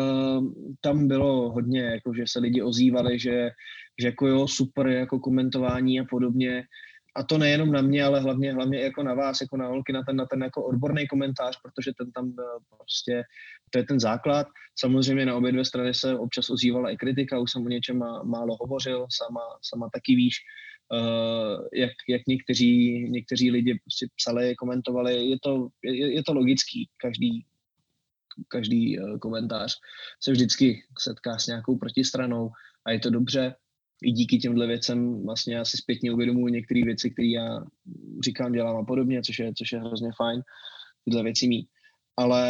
tam 0.82 1.08
bylo 1.08 1.52
hodně, 1.52 1.82
jako 1.82 2.14
že 2.14 2.24
se 2.28 2.40
lidi 2.40 2.62
ozývali, 2.62 3.20
že, 3.20 3.50
že 4.02 4.08
jako 4.08 4.28
jo, 4.28 4.48
super 4.48 4.88
jako 4.88 5.20
komentování 5.20 6.00
a 6.00 6.06
podobně, 6.10 6.64
a 7.18 7.24
to 7.24 7.38
nejenom 7.38 7.72
na 7.72 7.82
mě, 7.82 8.04
ale 8.04 8.20
hlavně, 8.20 8.54
hlavně 8.54 8.80
jako 8.80 9.04
na 9.04 9.14
vás, 9.14 9.42
jako 9.42 9.58
na 9.58 9.68
holky, 9.68 9.94
na 9.94 10.04
ten, 10.04 10.16
na 10.16 10.26
ten 10.26 10.42
jako 10.42 10.66
odborný 10.66 11.08
komentář, 11.08 11.60
protože 11.62 11.92
ten 11.98 12.12
tam 12.12 12.34
prostě, 12.78 13.24
to 13.70 13.80
je 13.80 13.84
ten 13.84 14.00
základ. 14.00 14.48
Samozřejmě 14.80 15.26
na 15.26 15.36
obě 15.36 15.52
dvě 15.52 15.66
strany 15.66 15.94
se 15.94 16.18
občas 16.18 16.50
ozývala 16.50 16.90
i 16.90 16.98
kritika, 16.98 17.40
už 17.40 17.52
jsem 17.52 17.66
o 17.66 17.70
něčem 17.70 17.98
má, 17.98 18.24
málo 18.24 18.58
hovořil, 18.62 19.08
sama, 19.10 19.42
sama 19.62 19.90
taky 19.94 20.16
víš, 20.16 20.36
uh, 20.94 21.68
jak, 21.74 21.92
jak 22.10 22.22
někteří, 22.28 23.04
někteří 23.10 23.52
lidi 23.52 23.80
prostě 23.84 24.08
psali, 24.16 24.56
komentovali, 24.56 25.26
je 25.26 25.38
to, 25.44 25.68
je, 25.84 26.14
je 26.14 26.24
to 26.24 26.34
logický, 26.34 26.90
každý, 26.98 27.46
každý 28.48 29.00
uh, 29.00 29.18
komentář 29.18 29.76
se 30.24 30.32
vždycky 30.32 30.84
setká 31.00 31.38
s 31.38 31.48
nějakou 31.48 31.78
protistranou 31.78 32.50
a 32.86 32.92
je 32.92 33.00
to 33.00 33.10
dobře, 33.10 33.56
i 34.04 34.12
díky 34.12 34.38
těmhle 34.38 34.68
věcem 34.68 35.26
vlastně 35.26 35.60
asi 35.60 35.78
zpětně 35.78 36.12
uvědomuji 36.12 36.54
některé 36.54 36.84
věci, 36.84 37.10
které 37.10 37.28
já 37.28 37.60
říkám, 38.24 38.52
dělám 38.52 38.78
a 38.78 38.84
podobně, 38.84 39.22
což 39.22 39.40
je, 39.40 39.52
což 39.58 39.72
je 39.72 39.80
hrozně 39.80 40.10
fajn 40.18 40.42
tyhle 41.06 41.24
věci 41.24 41.48
mít. 41.48 41.68
Ale 42.18 42.44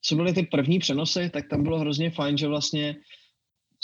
co 0.00 0.16
byly 0.16 0.32
ty 0.32 0.42
první 0.42 0.78
přenosy, 0.78 1.30
tak 1.32 1.48
tam 1.48 1.62
bylo 1.62 1.78
hrozně 1.78 2.10
fajn, 2.10 2.38
že 2.38 2.46
vlastně 2.48 2.96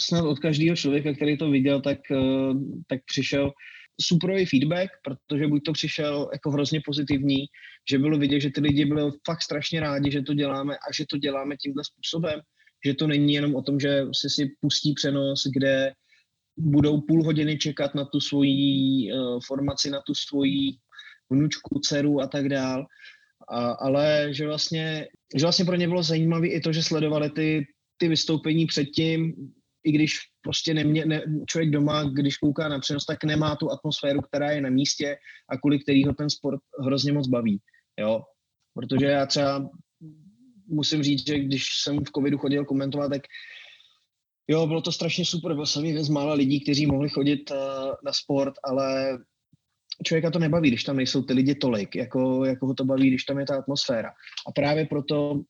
snad 0.00 0.24
od 0.24 0.38
každého 0.38 0.76
člověka, 0.76 1.12
který 1.12 1.38
to 1.38 1.50
viděl, 1.50 1.80
tak, 1.80 1.98
eh, 2.10 2.54
tak 2.86 3.00
přišel 3.04 3.52
superový 4.00 4.46
feedback, 4.46 4.90
protože 5.04 5.46
buď 5.46 5.62
to 5.64 5.72
přišel 5.72 6.30
jako 6.32 6.50
hrozně 6.50 6.80
pozitivní, 6.84 7.46
že 7.90 7.98
bylo 7.98 8.18
vidět, 8.18 8.40
že 8.40 8.50
ty 8.50 8.60
lidi 8.60 8.84
byli 8.84 9.10
fakt 9.26 9.42
strašně 9.42 9.80
rádi, 9.80 10.10
že 10.10 10.22
to 10.22 10.34
děláme 10.34 10.74
a 10.74 10.92
že 10.92 11.04
to 11.10 11.18
děláme 11.18 11.56
tímhle 11.56 11.84
způsobem, 11.84 12.40
že 12.86 12.94
to 12.94 13.06
není 13.06 13.34
jenom 13.34 13.54
o 13.54 13.62
tom, 13.62 13.80
že 13.80 14.02
si 14.12 14.30
si 14.30 14.50
pustí 14.60 14.94
přenos, 14.94 15.42
kde 15.52 15.92
budou 16.59 17.00
půl 17.00 17.24
hodiny 17.24 17.59
čekat 17.59 17.94
na 17.94 18.04
tu 18.04 18.20
svoji 18.20 19.12
uh, 19.12 19.40
formaci, 19.46 19.90
na 19.90 20.00
tu 20.06 20.14
svoji 20.14 20.70
vnučku, 21.30 21.78
dceru 21.78 22.20
a 22.20 22.26
tak 22.26 22.48
dál. 22.48 22.86
A, 23.48 23.70
ale 23.70 24.28
že 24.30 24.46
vlastně, 24.46 25.09
že 25.36 25.44
vlastně 25.44 25.64
pro 25.64 25.76
ně 25.76 25.88
bylo 25.88 26.02
zajímavé 26.02 26.46
i 26.46 26.61
to, 26.61 26.72
že 26.72 26.82
sledovali 26.82 27.30
ty, 27.30 27.66
ty 27.96 28.09
vystoupení 28.09 28.66
předtím, 28.66 29.34
i 29.84 29.92
když 29.92 30.18
prostě 30.42 30.74
nemě, 30.74 31.04
ne, 31.06 31.22
člověk 31.46 31.70
doma, 31.70 32.02
když 32.02 32.36
kouká 32.36 32.68
na 32.68 32.78
přenos, 32.78 33.06
tak 33.06 33.24
nemá 33.24 33.56
tu 33.56 33.70
atmosféru, 33.70 34.20
která 34.20 34.50
je 34.50 34.61
na 34.61 34.70
místě 34.70 35.16
a 35.50 35.56
kvůli 35.56 35.78
kterýho 35.78 36.12
ten 36.12 36.30
sport 36.30 36.61
hrozně 36.84 37.12
moc 37.12 37.28
baví. 37.28 37.61
Jo? 38.00 38.22
Protože 38.74 39.06
já 39.06 39.26
třeba 39.26 39.70
musím 40.66 41.02
říct, 41.02 41.26
že 41.26 41.38
když 41.38 41.64
jsem 41.82 41.98
v 42.04 42.11
covidu 42.14 42.38
chodil 42.38 42.64
komentovat, 42.64 43.09
tak 43.09 43.22
Jo, 44.51 44.66
bylo 44.66 44.80
to 44.80 44.92
strašně 44.92 45.24
super, 45.24 45.55
byl 45.55 45.66
jsem 45.66 45.84
jeden 45.84 46.05
z 46.05 46.09
mála 46.09 46.34
lidí, 46.34 46.61
kteří 46.61 46.86
mohli 46.86 47.09
chodit 47.09 47.51
uh, 47.51 47.57
na 48.05 48.12
sport, 48.12 48.55
ale 48.64 49.18
člověka 50.05 50.30
to 50.30 50.38
nebaví, 50.38 50.68
když 50.68 50.84
tam 50.84 50.96
nejsou 50.96 51.22
ty 51.22 51.32
lidi 51.32 51.55
tolik, 51.55 51.96
jako, 51.96 52.44
jako 52.44 52.66
ho 52.66 52.74
to 52.74 52.84
baví, 52.84 53.09
když 53.09 53.24
tam 53.24 53.38
je 53.38 53.46
ta 53.46 53.59
atmosféra. 53.59 54.11
A 54.49 54.53
právě 54.53 54.86
proto 54.86 55.40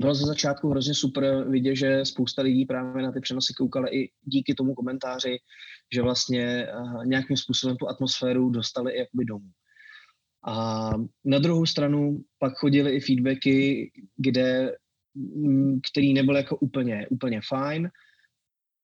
bylo 0.00 0.14
ze 0.14 0.26
začátku 0.26 0.70
hrozně 0.70 0.94
super 0.94 1.48
vidět, 1.48 1.76
že 1.76 2.04
spousta 2.04 2.42
lidí 2.42 2.64
právě 2.64 3.02
na 3.02 3.12
ty 3.12 3.20
přenosy 3.20 3.52
koukala 3.54 3.94
i 3.94 4.08
díky 4.22 4.54
tomu 4.54 4.74
komentáři, 4.74 5.38
že 5.94 6.02
vlastně 6.02 6.66
uh, 6.66 7.06
nějakým 7.06 7.36
způsobem 7.36 7.76
tu 7.76 7.88
atmosféru 7.88 8.50
dostali 8.50 8.92
i 8.92 8.98
jakoby 8.98 9.24
domů. 9.24 9.50
A 10.46 10.90
na 11.24 11.38
druhou 11.38 11.66
stranu 11.66 12.20
pak 12.38 12.52
chodily 12.56 12.90
i 12.90 13.00
feedbacky, 13.00 13.90
kde, 14.16 14.76
který 15.90 16.14
nebyl 16.14 16.36
jako 16.36 16.56
úplně, 16.56 17.06
úplně 17.10 17.40
fajn, 17.48 17.90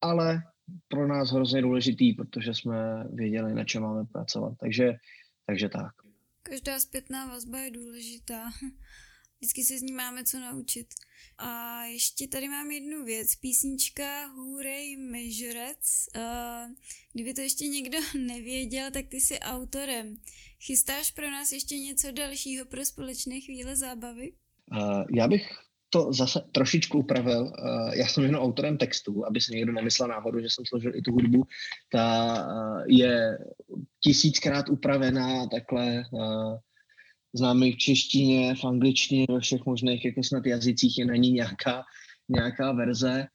ale 0.01 0.43
pro 0.89 1.09
nás 1.09 1.31
hrozně 1.31 1.63
důležitý, 1.63 2.13
protože 2.13 2.55
jsme 2.55 3.05
věděli, 3.13 3.55
na 3.55 3.65
čem 3.65 3.83
máme 3.83 4.05
pracovat. 4.05 4.55
Takže, 4.61 4.95
takže 5.47 5.69
tak. 5.69 5.93
Každá 6.43 6.81
zpětná 6.81 7.27
vazba 7.27 7.59
je 7.59 7.71
důležitá. 7.71 8.51
Vždycky 9.41 9.65
se 9.65 9.79
z 9.79 9.83
ní 9.83 9.93
máme 9.93 10.25
co 10.25 10.41
naučit. 10.41 10.87
A 11.39 11.83
ještě 11.85 12.29
tady 12.29 12.49
mám 12.49 12.71
jednu 12.71 13.05
věc. 13.05 13.37
Písnička 13.37 14.27
Hooray 14.27 14.97
Measurets. 14.97 16.09
Uh, 16.17 16.75
kdyby 17.13 17.35
to 17.35 17.41
ještě 17.41 17.67
někdo 17.67 17.99
nevěděl, 18.19 18.91
tak 18.91 19.07
ty 19.09 19.21
jsi 19.21 19.39
autorem. 19.39 20.17
Chystáš 20.67 21.11
pro 21.13 21.31
nás 21.31 21.53
ještě 21.53 21.79
něco 21.79 22.11
dalšího 22.11 22.67
pro 22.67 22.85
společné 22.85 23.41
chvíle 23.41 23.77
zábavy? 23.77 24.33
Uh, 24.73 25.05
já 25.15 25.29
bych 25.29 25.66
to 25.91 26.13
zase 26.13 26.41
trošičku 26.53 26.99
upravil. 26.99 27.53
Eh, 27.53 27.99
já 27.99 28.07
jsem 28.07 28.25
jenom 28.25 28.43
autorem 28.43 28.79
textu, 28.79 29.27
aby 29.27 29.41
si 29.41 29.55
někdo 29.55 29.73
nemyslel 29.73 30.09
náhodou, 30.09 30.41
že 30.41 30.47
jsem 30.51 30.65
složil 30.67 30.95
i 30.95 31.03
tu 31.03 31.13
hudbu. 31.13 31.45
Ta 31.93 32.37
eh, 32.37 32.85
je 32.87 33.39
tisíckrát 34.01 34.69
upravená 34.69 35.47
takhle 35.47 35.99
eh, 35.99 36.59
známe 37.33 37.67
v 37.71 37.77
češtině, 37.77 38.55
v 38.55 38.65
angličtině, 38.65 39.27
ve 39.31 39.41
všech 39.41 39.67
možných 39.67 40.05
jako 40.05 40.23
snad 40.23 40.47
jazycích 40.47 40.99
je 40.99 41.07
na 41.07 41.17
ní 41.17 41.31
nějaká, 41.33 41.83
nějaká 42.29 42.73
verze. 42.73 43.27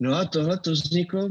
No 0.00 0.14
a 0.14 0.24
tohle 0.24 0.58
to 0.58 0.70
vzniklo 0.70 1.28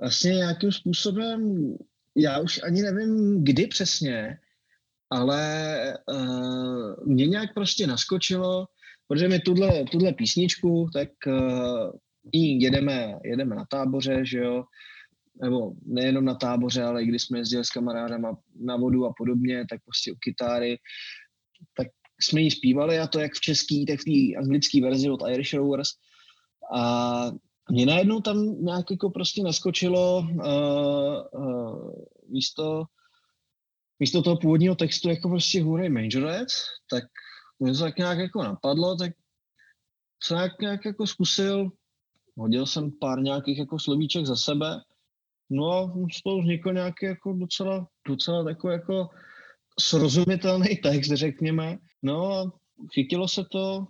vlastně 0.00 0.30
nějakým 0.30 0.72
způsobem, 0.72 1.72
já 2.16 2.38
už 2.40 2.60
ani 2.62 2.82
nevím, 2.82 3.44
kdy 3.44 3.66
přesně, 3.66 4.38
ale 5.10 5.98
uh, 6.08 7.06
mě 7.06 7.26
nějak 7.26 7.54
prostě 7.54 7.86
naskočilo, 7.86 8.66
protože 9.12 9.28
my 9.28 9.38
tuhle, 9.38 9.84
tuhle 9.84 10.12
písničku, 10.12 10.88
tak 10.92 11.08
uh, 11.26 11.90
jedeme, 12.32 13.18
jedeme 13.24 13.56
na 13.56 13.64
táboře, 13.64 14.24
že 14.24 14.38
jo, 14.38 14.64
nebo 15.42 15.72
nejenom 15.86 16.24
na 16.24 16.34
táboře, 16.34 16.82
ale 16.82 17.02
i 17.02 17.06
když 17.06 17.22
jsme 17.22 17.38
jezdili 17.38 17.64
s 17.64 17.70
kamarádama 17.70 18.36
na 18.60 18.76
vodu 18.76 19.06
a 19.06 19.12
podobně, 19.16 19.64
tak 19.70 19.80
prostě 19.84 20.12
u 20.12 20.14
kytáry, 20.14 20.78
tak 21.76 21.86
jsme 22.20 22.40
ji 22.40 22.50
zpívali 22.50 22.98
a 22.98 23.06
to 23.06 23.20
jak 23.20 23.32
v 23.32 23.40
český, 23.40 23.86
tak 23.86 24.00
v 24.00 24.04
té 24.04 24.38
anglické 24.38 24.82
verzi 24.82 25.10
od 25.10 25.20
Irish 25.30 25.54
Rovers. 25.54 25.88
A 26.74 27.24
mě 27.70 27.86
najednou 27.86 28.20
tam 28.20 28.64
nějak 28.64 28.90
jako 28.90 29.10
prostě 29.10 29.42
naskočilo 29.42 30.18
uh, 30.18 31.42
uh, 31.44 31.92
místo, 32.28 32.84
místo 33.98 34.22
toho 34.22 34.36
původního 34.36 34.74
textu 34.74 35.08
jako 35.08 35.28
prostě 35.28 35.62
Hooray 35.62 35.88
Majorette, 35.88 36.54
tak 36.90 37.04
mě 37.62 37.72
to 37.72 37.78
tak 37.78 37.98
nějak 37.98 38.18
jako 38.18 38.42
napadlo, 38.42 38.96
tak 38.96 39.12
jsem 40.22 40.36
nějak, 40.36 40.60
nějak 40.60 40.84
jako 40.84 41.06
zkusil, 41.06 41.70
hodil 42.36 42.66
jsem 42.66 42.90
pár 43.00 43.20
nějakých 43.22 43.58
jako 43.58 43.78
slovíček 43.78 44.26
za 44.26 44.36
sebe, 44.36 44.80
no 45.50 45.72
a 45.72 45.92
z 46.18 46.22
toho 46.22 46.40
vznikl 46.40 46.72
nějaký 46.72 47.06
jako 47.06 47.32
docela, 47.32 47.88
docela 48.08 48.44
takový 48.44 48.72
jako 48.72 49.08
srozumitelný 49.80 50.76
text, 50.82 51.08
řekněme. 51.08 51.78
No, 52.02 52.52
chytilo 52.94 53.28
se 53.28 53.44
to, 53.50 53.86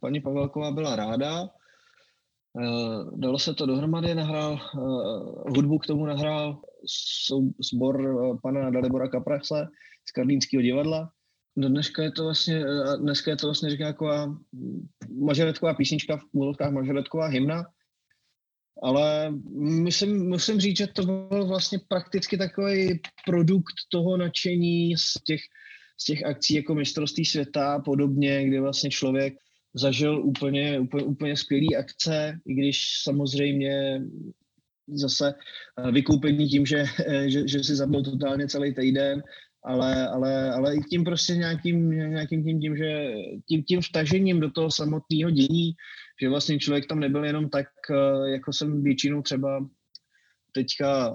paní 0.00 0.20
Pavelková 0.20 0.70
byla 0.70 0.96
ráda, 0.96 1.42
uh, 1.42 3.18
dalo 3.18 3.38
se 3.38 3.54
to 3.54 3.66
dohromady, 3.66 4.14
nahrál 4.14 4.52
uh, 4.52 5.56
hudbu 5.56 5.78
k 5.78 5.86
tomu 5.86 6.06
nahrál 6.06 6.62
sbor 7.60 8.00
uh, 8.00 8.40
pana 8.40 8.70
Dalibora 8.70 9.08
Kapraxe 9.08 9.66
z 10.08 10.12
Karlínského 10.12 10.62
divadla. 10.62 11.12
Do 11.56 11.68
dneška 11.68 12.02
je 12.02 12.12
to 12.12 12.24
vlastně, 12.24 12.64
dneska 13.00 13.30
je 13.30 13.36
to 13.36 13.46
vlastně 13.46 13.70
říká 13.70 13.86
jako 13.86 14.36
mažoretková 15.20 15.74
písnička, 15.74 16.16
v 16.16 16.24
úvodovkách 16.32 16.72
mažoretková 16.72 17.26
hymna, 17.26 17.64
ale 18.82 19.30
musím, 19.54 20.28
musím 20.28 20.60
říct, 20.60 20.76
že 20.76 20.86
to 20.86 21.02
byl 21.04 21.46
vlastně 21.46 21.78
prakticky 21.88 22.36
takový 22.36 23.00
produkt 23.26 23.74
toho 23.92 24.16
nadšení 24.16 24.96
z 24.96 25.12
těch, 25.26 25.40
z 26.00 26.04
těch 26.04 26.24
akcí 26.24 26.54
jako 26.54 26.74
mistrovství 26.74 27.24
světa 27.24 27.74
a 27.74 27.80
podobně, 27.80 28.48
kde 28.48 28.60
vlastně 28.60 28.90
člověk 28.90 29.34
zažil 29.74 30.26
úplně, 30.26 30.80
úplně, 30.80 31.04
úplně 31.04 31.36
skvělý 31.36 31.76
akce, 31.76 32.38
i 32.46 32.54
když 32.54 32.84
samozřejmě 33.02 34.02
zase 34.88 35.34
eh, 35.78 35.90
vykoupení 35.90 36.48
tím, 36.48 36.66
že, 36.66 36.84
eh, 37.06 37.30
že, 37.30 37.48
že 37.48 37.64
si 37.64 37.76
zabil 37.76 38.02
totálně 38.02 38.48
celý 38.48 38.74
týden, 38.74 39.22
ale, 39.64 40.08
ale, 40.08 40.52
ale 40.52 40.76
i 40.76 40.80
tím 40.80 41.04
prostě 41.04 41.36
nějakým, 41.36 41.90
nějakým 41.90 42.44
tím, 42.44 42.60
tím, 42.60 42.76
že 42.76 43.12
tím, 43.48 43.62
tím 43.62 43.80
vtažením 43.80 44.40
do 44.40 44.50
toho 44.50 44.70
samotného 44.70 45.30
dění, 45.30 45.72
že 46.22 46.28
vlastně 46.28 46.58
člověk 46.58 46.86
tam 46.86 47.00
nebyl 47.00 47.24
jenom 47.24 47.48
tak, 47.48 47.66
eh, 47.90 48.30
jako 48.30 48.52
jsem 48.52 48.82
většinou 48.82 49.22
třeba 49.22 49.66
teďka, 50.54 51.14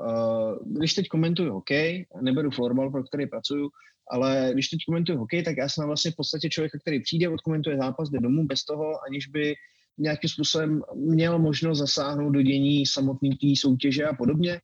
když 0.65 0.93
teď 0.93 1.07
komentuju 1.07 1.53
hokej, 1.53 2.05
neberu 2.21 2.51
florbal, 2.51 2.91
pro 2.91 3.03
který 3.03 3.27
pracuju, 3.27 3.69
ale 4.11 4.49
když 4.53 4.67
teď 4.67 4.79
komentuju 4.87 5.17
hokej, 5.17 5.43
tak 5.43 5.57
já 5.57 5.69
jsem 5.69 5.85
vlastně 5.85 6.11
v 6.11 6.15
podstatě 6.15 6.49
člověk, 6.49 6.71
který 6.81 7.01
přijde, 7.01 7.29
odkomentuje 7.29 7.77
zápas, 7.77 8.09
jde 8.09 8.19
domů 8.19 8.45
bez 8.45 8.63
toho, 8.63 8.93
aniž 9.07 9.27
by 9.27 9.55
nějakým 9.97 10.29
způsobem 10.29 10.81
měl 10.95 11.39
možnost 11.39 11.77
zasáhnout 11.77 12.31
do 12.31 12.41
dění 12.41 12.85
samotné 12.85 13.29
té 13.29 13.47
soutěže 13.57 14.05
a 14.05 14.13
podobně. 14.13 14.59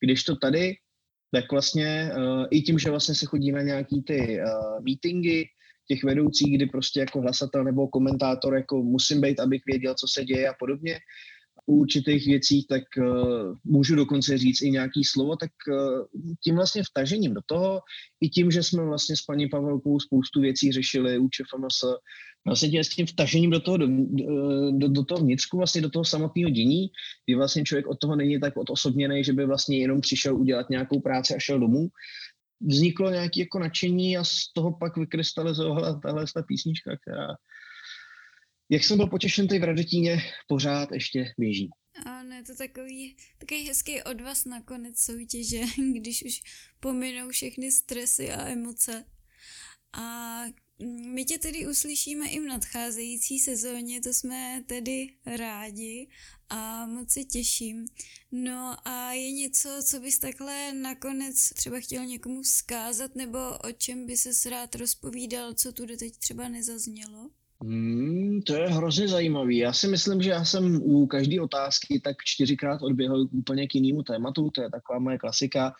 Když 0.00 0.24
to 0.24 0.36
tady, 0.36 0.74
tak 1.32 1.52
vlastně 1.52 2.10
uh, 2.16 2.46
i 2.50 2.62
tím, 2.62 2.78
že 2.78 2.90
vlastně 2.90 3.14
se 3.14 3.26
chodí 3.26 3.52
na 3.52 3.62
nějaký 3.62 4.02
ty 4.02 4.40
uh, 4.40 4.84
meetingy 4.84 5.44
těch 5.88 6.04
vedoucích, 6.04 6.56
kdy 6.56 6.66
prostě 6.66 7.00
jako 7.00 7.20
hlasatel 7.20 7.64
nebo 7.64 7.88
komentátor 7.88 8.54
jako 8.54 8.82
musím 8.82 9.20
být, 9.20 9.40
abych 9.40 9.62
věděl, 9.66 9.94
co 9.94 10.06
se 10.08 10.24
děje 10.24 10.48
a 10.48 10.54
podobně, 10.58 10.98
u 11.68 11.74
určitých 11.74 12.26
věcí, 12.26 12.66
tak 12.68 12.82
uh, 12.98 13.56
můžu 13.64 13.94
dokonce 13.94 14.38
říct 14.38 14.62
i 14.62 14.70
nějaký 14.70 15.04
slovo, 15.04 15.36
tak 15.36 15.50
uh, 15.68 16.06
tím 16.44 16.54
vlastně 16.54 16.82
vtažením 16.90 17.34
do 17.34 17.40
toho, 17.46 17.80
i 18.20 18.28
tím, 18.28 18.50
že 18.50 18.62
jsme 18.62 18.84
vlastně 18.84 19.16
s 19.16 19.22
paní 19.22 19.48
Pavelkou 19.48 20.00
spoustu 20.00 20.40
věcí 20.40 20.72
řešili 20.72 21.18
u 21.18 21.28
ČFMS, 21.28 21.84
vlastně 22.46 22.84
s 22.84 22.88
tím 22.88 23.06
vtažením 23.06 23.50
do 23.50 23.60
toho, 23.60 23.76
do, 23.76 23.86
do, 24.70 24.88
do 24.88 25.04
toho 25.04 25.20
vnitřku, 25.20 25.56
vlastně 25.56 25.80
do 25.80 25.90
toho 25.90 26.04
samotného 26.04 26.50
dění, 26.50 26.88
kdy 27.26 27.36
vlastně 27.36 27.64
člověk 27.64 27.86
od 27.86 27.98
toho 27.98 28.16
není 28.16 28.40
tak 28.40 28.56
odosobněný, 28.56 29.24
že 29.24 29.32
by 29.32 29.46
vlastně 29.46 29.78
jenom 29.78 30.00
přišel 30.00 30.36
udělat 30.36 30.70
nějakou 30.70 31.00
práci 31.00 31.34
a 31.34 31.38
šel 31.38 31.60
domů, 31.60 31.88
vzniklo 32.60 33.10
nějaké 33.10 33.40
jako 33.40 33.58
nadšení 33.58 34.16
a 34.16 34.24
z 34.24 34.52
toho 34.54 34.78
pak 34.80 34.96
vykrystalizovala 34.96 36.00
tahle 36.00 36.24
ta 36.34 36.42
písnička, 36.42 36.96
která 36.96 37.26
jak 38.68 38.84
jsem 38.84 38.96
byl 38.96 39.06
potěšen, 39.06 39.48
tady 39.48 39.60
v 39.60 39.64
Radetíně 39.64 40.22
pořád 40.46 40.92
ještě 40.92 41.34
běží. 41.38 41.70
Ano, 42.04 42.36
je 42.36 42.42
to 42.42 42.56
takový, 42.56 43.16
takový 43.38 43.68
hezký 43.68 44.02
odvaz 44.02 44.44
na 44.44 44.62
konec 44.62 45.00
soutěže, 45.00 45.60
když 45.92 46.24
už 46.24 46.42
pominou 46.80 47.28
všechny 47.28 47.72
stresy 47.72 48.30
a 48.30 48.48
emoce. 48.48 49.04
A 49.92 50.42
my 51.06 51.24
tě 51.24 51.38
tedy 51.38 51.66
uslyšíme 51.66 52.28
i 52.28 52.40
v 52.40 52.46
nadcházející 52.46 53.38
sezóně, 53.38 54.00
to 54.00 54.14
jsme 54.14 54.64
tedy 54.66 55.06
rádi 55.26 56.08
a 56.48 56.86
moc 56.86 57.12
se 57.12 57.24
těším. 57.24 57.86
No 58.32 58.88
a 58.88 59.12
je 59.12 59.32
něco, 59.32 59.68
co 59.84 60.00
bys 60.00 60.18
takhle 60.18 60.72
nakonec 60.72 61.50
třeba 61.54 61.80
chtěl 61.80 62.04
někomu 62.04 62.42
vzkázat, 62.42 63.14
nebo 63.14 63.38
o 63.58 63.72
čem 63.72 64.06
by 64.06 64.16
se 64.16 64.50
rád 64.50 64.74
rozpovídal, 64.74 65.54
co 65.54 65.72
tu 65.72 65.86
teď 65.86 66.16
třeba 66.18 66.48
nezaznělo? 66.48 67.30
Hmm, 67.62 68.40
to 68.46 68.54
je 68.54 68.68
hrozně 68.68 69.08
zajímavý. 69.08 69.58
Já 69.58 69.72
si 69.72 69.88
myslím, 69.88 70.22
že 70.22 70.30
já 70.30 70.44
jsem 70.44 70.82
u 70.82 71.06
každé 71.06 71.40
otázky 71.40 72.00
tak 72.00 72.16
čtyřikrát 72.24 72.82
odběhl 72.82 73.28
úplně 73.32 73.66
k 73.66 73.74
jinému 73.74 74.02
tématu. 74.02 74.50
To 74.50 74.62
je 74.62 74.70
taková 74.70 74.98
moje 74.98 75.18
klasika, 75.18 75.72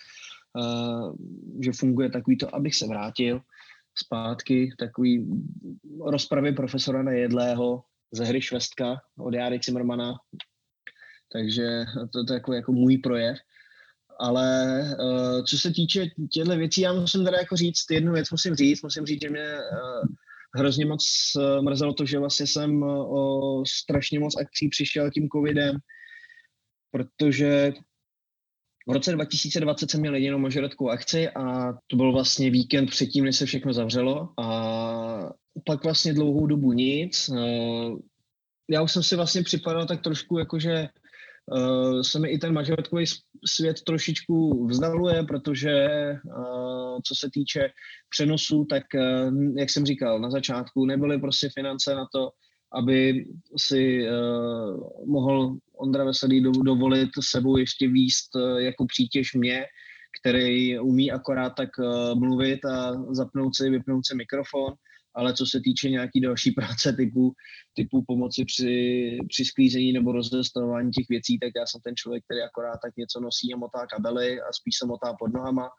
uh, 0.54 1.14
že 1.64 1.72
funguje 1.72 2.10
takový 2.10 2.36
to, 2.36 2.54
abych 2.54 2.74
se 2.74 2.86
vrátil 2.86 3.40
zpátky, 3.98 4.74
takový 4.78 5.26
rozpravy 6.00 6.52
profesora 6.52 7.02
Nejedlého 7.02 7.82
ze 8.12 8.24
hry 8.24 8.42
Švestka 8.42 9.00
od 9.18 9.34
Járy 9.34 9.60
Cimrmana. 9.60 10.14
Takže 11.32 11.84
to, 12.12 12.24
to 12.24 12.32
je 12.32 12.36
jako, 12.36 12.52
jako 12.52 12.72
můj 12.72 12.98
projev. 12.98 13.38
Ale 14.20 14.80
uh, 15.00 15.44
co 15.44 15.58
se 15.58 15.70
týče 15.70 16.06
těchto 16.32 16.56
věcí, 16.56 16.80
já 16.80 16.92
musím 16.92 17.24
teda 17.24 17.38
jako 17.38 17.56
říct, 17.56 17.90
jednu 17.90 18.12
věc 18.12 18.30
musím 18.30 18.54
říct, 18.54 18.82
musím 18.82 19.06
říct, 19.06 19.22
že 19.22 19.30
mě 19.30 19.54
uh, 19.54 20.08
hrozně 20.57 20.86
moc 20.86 21.32
uh, 21.36 21.62
mrzelo 21.62 21.92
to, 21.94 22.07
že 22.07 22.18
vlastně 22.18 22.46
jsem 22.46 22.82
uh, 22.82 23.18
o 23.18 23.62
strašně 23.66 24.20
moc 24.20 24.36
akcí 24.36 24.68
přišel 24.68 25.11
tím 25.11 25.28
covidem, 25.28 25.76
protože 26.90 27.72
v 28.88 28.92
roce 28.92 29.12
2020 29.12 29.90
jsem 29.90 30.01
měl 30.01 30.14
jedinou 30.14 30.38
mažoretkovou 30.38 30.90
akci 30.90 31.28
a 31.28 31.72
to 31.86 31.96
byl 31.96 32.12
vlastně 32.12 32.51
víkend 32.51 32.90
předtím, 32.90 33.24
než 33.24 33.36
se 33.36 33.46
všechno 33.46 33.72
zavřelo 33.72 34.28
a 34.40 35.30
pak 35.64 35.84
vlastně 35.84 36.14
dlouhou 36.14 36.46
dobu 36.46 36.72
nic. 36.72 37.28
Uh, 37.28 37.99
já 38.70 38.82
už 38.82 38.92
jsem 38.92 39.03
si 39.03 39.16
vlastně 39.16 39.42
připadal 39.42 39.86
tak 39.86 40.03
trošku 40.03 40.38
jako, 40.38 40.59
že 40.59 40.80
uh, 40.80 41.07
se 42.03 42.18
mi 42.18 42.28
i 42.28 42.38
ten 42.38 42.53
mažoretkový 42.53 43.05
svět 43.46 43.82
trošičku 43.82 44.66
vzdaluje, 44.66 45.22
protože 45.22 45.86
uh, 46.24 46.99
co 47.05 47.14
se 47.14 47.30
týče 47.32 47.70
přenosu, 48.11 48.64
tak 48.70 48.82
uh, 48.94 49.57
jak 49.59 49.70
jsem 49.70 49.86
říkal 49.86 50.20
na 50.20 50.30
začátku, 50.30 50.86
nebyly 50.86 51.18
prostě 51.18 51.49
finance 51.55 51.94
na 51.94 52.07
to, 52.12 52.30
aby 52.72 53.24
si 53.57 54.07
mohl 55.07 55.57
Ondra 55.76 56.05
Veselý 56.05 56.42
do, 56.42 56.51
dovolit 56.51 57.09
sebou 57.20 57.57
ještě 57.57 57.88
výst 57.88 58.30
jako 58.59 58.86
přítěž 58.86 59.34
mě, 59.34 59.64
který 60.20 60.78
umí 60.78 61.12
akorát 61.12 61.51
tak 61.51 61.68
mluvit 62.14 62.64
a 62.64 63.05
zapnout 63.11 63.57
si, 63.57 63.70
vypnout 63.70 64.07
si 64.07 64.14
mikrofon 64.14 64.74
ale 65.18 65.34
co 65.34 65.46
se 65.46 65.60
týče 65.60 65.90
nějaký 65.90 66.20
další 66.20 66.50
práce 66.58 66.92
typu, 66.92 67.32
typu 67.74 68.04
pomoci 68.06 68.44
při, 68.44 69.18
při 69.28 69.44
sklízení 69.44 69.92
nebo 69.92 70.12
rozestavování 70.12 70.90
těch 70.90 71.08
věcí, 71.08 71.38
tak 71.38 71.52
já 71.56 71.66
jsem 71.66 71.80
ten 71.80 71.96
člověk, 71.96 72.24
který 72.24 72.40
akorát 72.42 72.78
tak 72.84 72.96
něco 72.96 73.20
nosí 73.20 73.54
a 73.54 73.56
motá 73.56 73.86
kabely 73.86 74.40
a 74.40 74.52
spíš 74.52 74.78
se 74.78 74.86
motá 74.86 75.14
pod 75.18 75.32
nohama, 75.32 75.70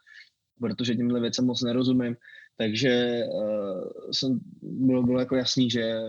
protože 0.60 0.96
těmhle 0.96 1.20
věcem 1.20 1.46
moc 1.46 1.62
nerozumím. 1.62 2.16
Takže 2.58 3.24
uh, 3.34 4.12
jsem, 4.12 4.40
bylo, 4.62 5.04
bylo 5.04 5.20
jako 5.20 5.36
jasný, 5.36 5.70
že, 5.70 6.00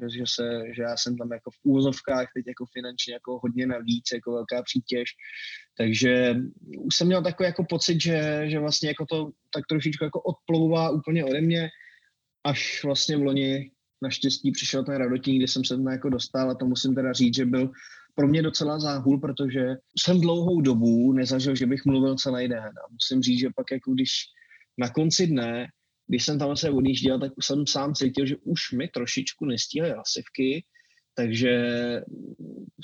že, 0.00 0.18
že, 0.18 0.24
se, 0.26 0.62
že 0.76 0.82
já 0.82 0.96
jsem 0.96 1.16
tam 1.16 1.32
jako 1.32 1.50
v 1.50 1.58
úvozovkách 1.64 2.28
teď 2.34 2.44
jako 2.46 2.66
finančně 2.66 3.12
jako 3.12 3.38
hodně 3.42 3.66
navíc, 3.66 4.04
jako 4.12 4.32
velká 4.32 4.62
přítěž. 4.62 5.10
Takže 5.78 6.36
už 6.78 6.96
jsem 6.96 7.06
měl 7.06 7.22
takový 7.22 7.46
jako 7.46 7.64
pocit, 7.64 8.02
že, 8.02 8.42
že 8.46 8.58
vlastně 8.58 8.88
jako 8.88 9.06
to 9.06 9.30
tak 9.54 9.64
trošičku 9.68 10.04
jako 10.04 10.20
odplouvá 10.20 10.90
úplně 10.90 11.24
ode 11.24 11.40
mě 11.40 11.70
až 12.44 12.84
vlastně 12.84 13.16
v 13.16 13.22
loni 13.22 13.70
naštěstí 14.02 14.52
přišel 14.52 14.84
ten 14.84 14.94
radotník, 14.94 15.36
kde 15.36 15.48
jsem 15.48 15.64
se 15.64 15.76
tam 15.76 15.86
jako 15.86 16.08
dostal 16.08 16.50
a 16.50 16.54
to 16.54 16.66
musím 16.66 16.94
teda 16.94 17.12
říct, 17.12 17.36
že 17.36 17.46
byl 17.46 17.70
pro 18.14 18.28
mě 18.28 18.42
docela 18.42 18.78
záhul, 18.78 19.20
protože 19.20 19.76
jsem 19.98 20.20
dlouhou 20.20 20.60
dobu 20.60 21.12
nezažil, 21.12 21.54
že 21.54 21.66
bych 21.66 21.84
mluvil 21.84 22.16
celý 22.16 22.48
den. 22.48 22.64
A 22.64 22.92
musím 22.92 23.22
říct, 23.22 23.40
že 23.40 23.48
pak 23.56 23.66
jako 23.72 23.92
když 23.92 24.10
na 24.78 24.88
konci 24.88 25.26
dne, 25.26 25.66
když 26.06 26.24
jsem 26.24 26.38
tam 26.38 26.56
se 26.56 26.70
odjížděl, 26.70 27.20
tak 27.20 27.32
jsem 27.42 27.66
sám 27.66 27.94
cítil, 27.94 28.26
že 28.26 28.36
už 28.36 28.72
mi 28.72 28.88
trošičku 28.88 29.44
nestíhaly 29.44 29.92
hlasivky, 29.92 30.64
takže 31.14 31.52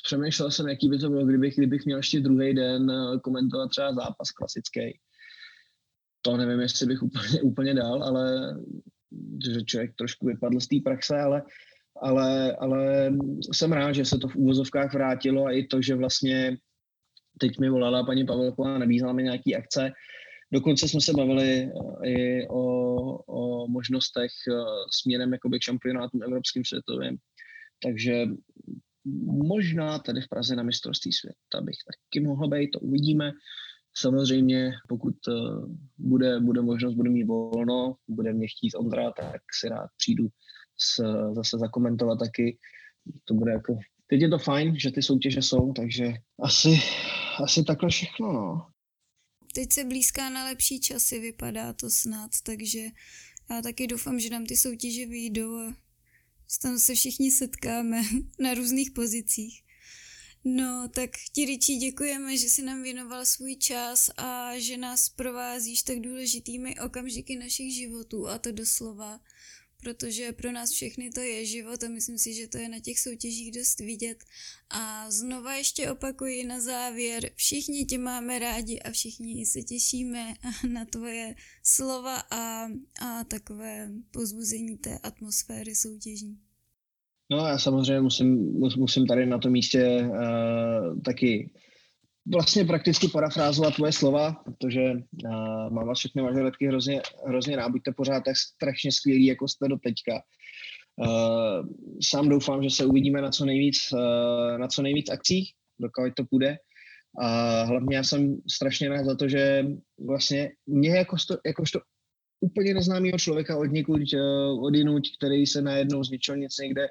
přemýšlel 0.04 0.50
jsem, 0.50 0.68
jaký 0.68 0.88
by 0.88 0.98
to 0.98 1.10
bylo, 1.10 1.26
kdybych, 1.26 1.56
kdybych 1.56 1.84
měl 1.84 1.98
ještě 1.98 2.20
druhý 2.20 2.54
den 2.54 2.90
eh, 2.90 3.18
komentovat 3.18 3.68
třeba 3.68 3.94
zápas 3.94 4.30
klasický. 4.30 4.98
To 6.22 6.36
nevím, 6.36 6.60
jestli 6.60 6.86
bych 6.86 7.02
úplně, 7.02 7.42
úplně 7.42 7.74
dal, 7.74 8.02
ale 8.04 8.54
že 9.44 9.64
člověk 9.64 9.94
trošku 9.94 10.26
vypadl 10.26 10.60
z 10.60 10.68
té 10.68 10.76
praxe, 10.84 11.20
ale, 11.20 11.42
ale, 12.02 12.56
ale 12.56 13.12
jsem 13.52 13.72
rád, 13.72 13.92
že 13.92 14.04
se 14.04 14.18
to 14.18 14.28
v 14.28 14.36
úvozovkách 14.36 14.94
vrátilo 14.94 15.46
a 15.46 15.52
i 15.52 15.66
to, 15.66 15.82
že 15.82 15.94
vlastně 15.94 16.56
teď 17.38 17.58
mi 17.58 17.70
volala 17.70 18.04
paní 18.04 18.26
Pavelková, 18.26 18.78
nabízela 18.78 19.12
mi 19.12 19.22
nějaký 19.22 19.56
akce. 19.56 19.92
Dokonce 20.52 20.88
jsme 20.88 21.00
se 21.00 21.12
bavili 21.12 21.62
eh, 21.62 22.08
i 22.08 22.48
o, 22.48 22.62
o 23.26 23.68
možnostech 23.68 24.30
eh, 24.48 24.54
směrem 24.90 25.32
jakoby 25.32 25.58
k 25.58 25.62
šampionátům 25.62 26.22
evropským 26.22 26.64
světovým. 26.64 27.16
Takže 27.82 28.26
možná 29.24 29.98
tady 29.98 30.20
v 30.20 30.28
Praze 30.28 30.56
na 30.56 30.62
mistrovství 30.62 31.12
světa 31.12 31.60
bych 31.60 31.76
taky 31.86 32.20
mohl 32.20 32.48
být, 32.48 32.70
to 32.70 32.78
uvidíme. 32.78 33.32
Samozřejmě, 33.96 34.72
pokud 34.88 35.14
uh, 35.28 35.74
bude, 35.98 36.40
bude 36.40 36.62
možnost, 36.62 36.94
bude 36.94 37.10
mít 37.10 37.24
volno, 37.24 37.96
bude 38.08 38.32
mě 38.32 38.46
chtít 38.48 38.74
Ondra, 38.74 39.10
tak 39.10 39.40
si 39.60 39.68
rád 39.68 39.88
přijdu 39.96 40.28
s, 40.78 41.02
zase 41.34 41.58
zakomentovat 41.58 42.18
taky. 42.18 42.58
To 43.24 43.34
bude 43.34 43.52
jako, 43.52 43.78
teď 44.06 44.20
je 44.20 44.28
to 44.28 44.38
fajn, 44.38 44.78
že 44.78 44.90
ty 44.90 45.02
soutěže 45.02 45.42
jsou, 45.42 45.72
takže 45.72 46.12
asi, 46.42 46.68
asi 47.44 47.64
takhle 47.64 47.90
všechno, 47.90 48.32
no. 48.32 48.66
Teď 49.54 49.72
se 49.72 49.84
blízká 49.84 50.30
na 50.30 50.44
lepší 50.44 50.80
časy, 50.80 51.20
vypadá 51.20 51.72
to 51.72 51.90
snad, 51.90 52.30
takže 52.46 52.80
já 53.50 53.62
taky 53.62 53.86
doufám, 53.86 54.20
že 54.20 54.30
nám 54.30 54.46
ty 54.46 54.56
soutěže 54.56 55.06
vyjdou 55.06 55.56
a 55.56 55.74
tam 56.62 56.78
se 56.78 56.94
všichni 56.94 57.30
setkáme 57.30 58.02
na 58.38 58.54
různých 58.54 58.90
pozicích. 58.90 59.62
No, 60.44 60.88
tak 60.88 61.10
ti 61.32 61.44
Ričí 61.44 61.76
děkujeme, 61.76 62.36
že 62.36 62.48
si 62.48 62.62
nám 62.62 62.82
věnoval 62.82 63.26
svůj 63.26 63.56
čas 63.56 64.10
a 64.16 64.58
že 64.58 64.76
nás 64.76 65.08
provázíš 65.08 65.82
tak 65.82 66.00
důležitými 66.00 66.80
okamžiky 66.80 67.36
našich 67.36 67.74
životů 67.74 68.28
a 68.28 68.38
to 68.38 68.52
doslova 68.52 69.20
protože 69.80 70.32
pro 70.32 70.52
nás 70.52 70.70
všechny 70.70 71.10
to 71.10 71.20
je 71.20 71.46
život 71.46 71.84
a 71.84 71.88
myslím 71.88 72.18
si, 72.18 72.34
že 72.34 72.48
to 72.48 72.58
je 72.58 72.68
na 72.68 72.80
těch 72.80 73.00
soutěžích 73.00 73.52
dost 73.52 73.80
vidět. 73.80 74.24
A 74.70 75.10
znova 75.10 75.54
ještě 75.54 75.90
opakuji 75.90 76.44
na 76.44 76.60
závěr, 76.60 77.30
všichni 77.36 77.84
tě 77.84 77.98
máme 77.98 78.38
rádi 78.38 78.80
a 78.80 78.90
všichni 78.90 79.46
se 79.46 79.62
těšíme 79.62 80.34
na 80.68 80.84
tvoje 80.84 81.34
slova 81.62 82.16
a, 82.16 82.68
a 83.00 83.24
takové 83.24 83.90
pozbuzení 84.10 84.78
té 84.78 84.98
atmosféry 84.98 85.74
soutěžní. 85.74 86.49
No 87.30 87.46
já 87.46 87.58
samozřejmě 87.58 88.00
musím, 88.00 88.60
musím 88.76 89.06
tady 89.06 89.26
na 89.26 89.38
tom 89.38 89.52
místě 89.52 90.08
uh, 90.08 91.00
taky 91.02 91.50
vlastně 92.32 92.64
prakticky 92.64 93.08
parafrázovat 93.08 93.74
tvoje 93.74 93.92
slova, 93.92 94.32
protože 94.44 94.92
uh, 94.92 95.70
mám 95.70 95.86
vás 95.86 95.98
všechny 95.98 96.22
mažoretky 96.22 96.66
hrozně, 96.66 97.02
hrozně 97.26 97.56
rád, 97.56 97.68
buďte 97.68 97.92
pořád 97.92 98.24
tak 98.24 98.36
strašně 98.36 98.92
skvělí, 98.92 99.26
jako 99.26 99.48
jste 99.48 99.68
do 99.68 99.76
teďka. 99.76 100.22
Uh, 100.96 101.66
sám 102.02 102.28
doufám, 102.28 102.62
že 102.62 102.70
se 102.70 102.84
uvidíme 102.84 103.22
na 103.22 103.30
co 103.30 103.44
nejvíc, 103.44 103.92
uh, 103.92 104.58
na 104.58 104.68
co 104.68 104.82
nejvíc 104.82 105.10
akcích, 105.10 105.52
dokud 105.80 106.14
to 106.14 106.24
půjde. 106.24 106.58
A 107.20 107.62
hlavně 107.62 107.96
já 107.96 108.04
jsem 108.04 108.36
strašně 108.50 108.88
rád 108.88 109.04
za 109.04 109.16
to, 109.16 109.28
že 109.28 109.66
vlastně 110.06 110.50
mě 110.66 110.90
jakožto, 110.90 111.36
jakožto 111.46 111.80
úplně 112.40 112.74
neznámého 112.74 113.18
člověka 113.18 113.56
od 113.56 113.64
někud, 113.64 114.00
od 114.60 114.74
jinuť, 114.74 115.10
který 115.18 115.46
se 115.46 115.62
najednou 115.62 116.04
z 116.04 116.10
ničeho 116.10 116.36
nic 116.36 116.58
někde 116.58 116.88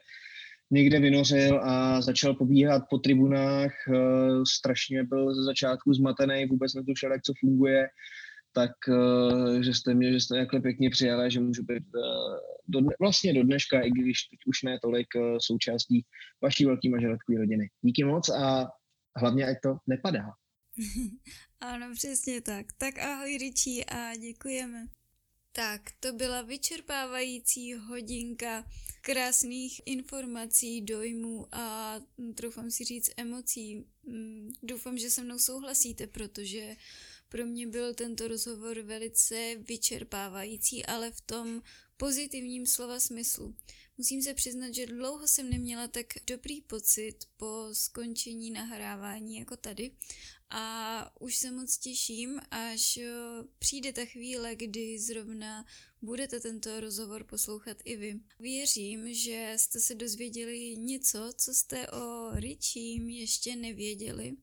někde 0.72 1.00
vynořil 1.00 1.62
a 1.64 2.02
začal 2.02 2.34
pobíhat 2.34 2.84
po 2.90 2.98
tribunách. 2.98 3.72
Eh, 3.88 4.46
strašně 4.58 5.04
byl 5.04 5.36
ze 5.36 5.44
začátku 5.44 5.94
zmatený, 5.94 6.46
vůbec 6.46 6.74
netušil, 6.74 7.12
jak 7.12 7.22
co 7.22 7.34
funguje, 7.40 7.88
tak 8.54 8.72
eh, 8.90 9.64
že 9.64 9.74
jste 9.74 9.94
mě, 9.94 10.14
že 10.14 10.20
jste 10.20 10.36
takhle 10.36 10.62
pěkně 10.62 10.90
přijali, 10.90 11.32
že 11.32 11.40
můžu 11.40 11.64
být 11.64 11.84
eh, 11.84 12.40
do, 12.68 12.80
vlastně 13.00 13.34
do 13.34 13.44
dneška, 13.44 13.82
i 13.82 13.92
když 13.92 14.24
teď 14.24 14.40
už 14.46 14.64
ne 14.64 14.80
tolik 14.82 15.08
součástí 15.38 16.06
vaší 16.44 16.66
velký 16.66 16.90
mažoretkové 16.90 17.38
rodiny. 17.38 17.70
Díky 17.82 18.04
moc 18.04 18.30
a 18.30 18.68
hlavně, 19.16 19.46
ať 19.46 19.58
to 19.64 19.78
nepadá. 19.88 20.26
ano, 21.60 21.92
přesně 21.94 22.42
tak. 22.42 22.66
Tak 22.78 23.00
ahoj 23.00 23.38
Ričí 23.38 23.86
a 23.86 24.16
děkujeme. 24.16 24.99
Tak, 25.60 25.92
to 26.00 26.14
byla 26.14 26.42
vyčerpávající 26.42 27.74
hodinka 27.74 28.66
krásných 29.02 29.82
informací, 29.86 30.82
dojmů 30.82 31.48
a 31.52 31.96
troufám 32.36 32.72
si 32.72 32.84
říct 32.84 33.10
emocí. 33.18 33.86
Mm, 34.04 34.52
doufám, 34.64 34.98
že 34.98 35.12
se 35.12 35.24
mnou 35.24 35.40
souhlasíte, 35.40 36.08
protože 36.08 36.76
pro 37.30 37.46
mě 37.46 37.68
byl 37.68 37.94
tento 37.94 38.28
rozhovor 38.28 38.80
velice 38.80 39.56
vyčerpávající, 39.56 40.86
ale 40.86 41.12
v 41.12 41.22
tom 41.22 41.62
pozitivním 41.98 42.66
slova 42.66 43.00
smyslu. 43.00 43.56
Musím 43.98 44.22
se 44.22 44.34
přiznat, 44.34 44.74
že 44.74 44.86
dlouho 44.86 45.28
jsem 45.28 45.50
neměla 45.50 45.88
tak 45.88 46.06
dobrý 46.28 46.62
pocit 46.62 47.16
po 47.38 47.70
skončení 47.72 48.52
nahrávání 48.52 49.38
jako 49.38 49.58
tady 49.58 49.92
a 50.50 51.22
už 51.22 51.36
se 51.36 51.52
moc 51.52 51.78
těším, 51.78 52.40
až 52.52 52.98
eh, 52.98 53.08
přijde 53.60 53.94
ta 53.94 54.06
chvíle, 54.06 54.56
kdy 54.56 55.00
zrovna 55.00 55.66
budete 56.02 56.40
tento 56.40 56.80
rozhovor 56.80 57.24
poslouchat 57.24 57.78
i 57.86 57.96
vy. 57.96 58.20
Věřím, 58.40 59.14
že 59.14 59.54
jste 59.58 59.80
se 59.80 59.96
dozvěděli 59.96 60.76
něco, 60.78 61.32
co 61.36 61.54
jste 61.54 61.88
o 61.88 62.32
Richím 62.34 63.10
ještě 63.10 63.56
nevěděli 63.56 64.38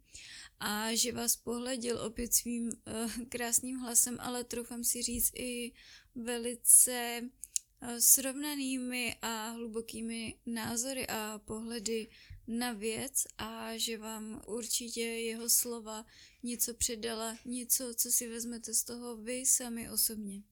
a 0.61 0.94
že 0.94 1.12
vás 1.12 1.36
pohledil 1.36 1.98
opět 1.98 2.34
svým 2.34 2.68
uh, 2.68 3.12
krásným 3.28 3.78
hlasem, 3.78 4.16
ale 4.20 4.44
troufám 4.44 4.84
si 4.84 5.02
říct 5.02 5.32
i 5.34 5.72
velice 6.14 7.20
uh, 7.22 7.96
srovnanými 7.98 9.14
a 9.22 9.48
hlubokými 9.48 10.34
názory 10.46 11.07
a 11.07 11.40
pohledy 11.44 12.09
na 12.47 12.72
věc 12.72 13.24
a 13.38 13.76
že 13.76 13.99
vám 13.99 14.42
určitě 14.47 15.01
jeho 15.01 15.51
slova 15.51 16.07
něco 16.42 16.74
předala, 16.74 17.38
něco, 17.44 17.94
co 17.94 18.12
si 18.12 18.28
vezmete 18.28 18.74
z 18.74 18.84
toho 18.84 19.16
vy 19.16 19.47
sami 19.47 19.90
osobně. 19.90 20.42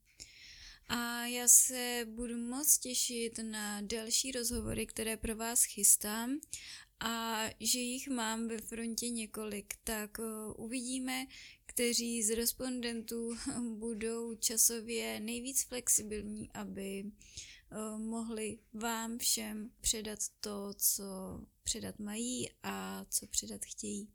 A 0.89 1.27
já 1.27 1.49
se 1.49 2.07
budu 2.09 2.37
moc 2.37 2.79
těšit 2.79 3.39
na 3.43 3.81
další 3.81 4.33
rozhovory, 4.33 4.87
které 4.87 5.17
pro 5.17 5.37
vás 5.37 5.65
chystám 5.65 6.39
a 7.01 7.45
že 7.61 7.79
jich 7.79 8.09
mám 8.09 8.49
ve 8.49 8.59
frontě 8.59 9.11
několik, 9.11 9.75
tak 9.85 10.19
uvidíme, 10.57 11.27
kteří 11.67 12.23
z 12.23 12.35
respondentů 12.35 13.37
budou 13.79 14.35
časově 14.35 15.21
nejvíc 15.21 15.65
flexibilní, 15.65 16.51
aby 16.53 17.05
mohli 17.99 18.59
vám 18.73 19.19
všem 19.19 19.71
předat 19.81 20.19
to, 20.41 20.75
co 20.77 21.05
předat 21.63 21.99
mají 21.99 22.51
a 22.63 23.05
co 23.11 23.27
předat 23.27 23.61
chtějí. 23.65 24.09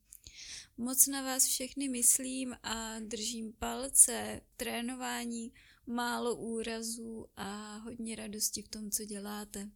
Moc 0.78 1.08
na 1.08 1.22
vás 1.22 1.46
všechny 1.46 1.90
myslím 1.90 2.56
a 2.64 3.00
držím 3.00 3.54
palce, 3.54 4.42
trénování, 4.58 5.54
málo 5.88 6.36
úrazů 6.36 7.26
a 7.36 7.78
hodně 7.78 8.16
radosti 8.16 8.62
v 8.62 8.68
tom, 8.68 8.92
co 8.92 9.06
děláte. 9.06 9.70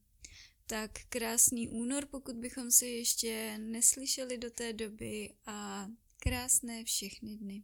Tak 0.67 0.91
krásný 1.09 1.69
únor, 1.69 2.05
pokud 2.05 2.35
bychom 2.35 2.71
se 2.71 2.87
ještě 2.87 3.57
neslyšeli 3.57 4.37
do 4.37 4.51
té 4.51 4.73
doby 4.73 5.33
a 5.45 5.89
krásné 6.17 6.83
všechny 6.83 7.37
dny. 7.37 7.61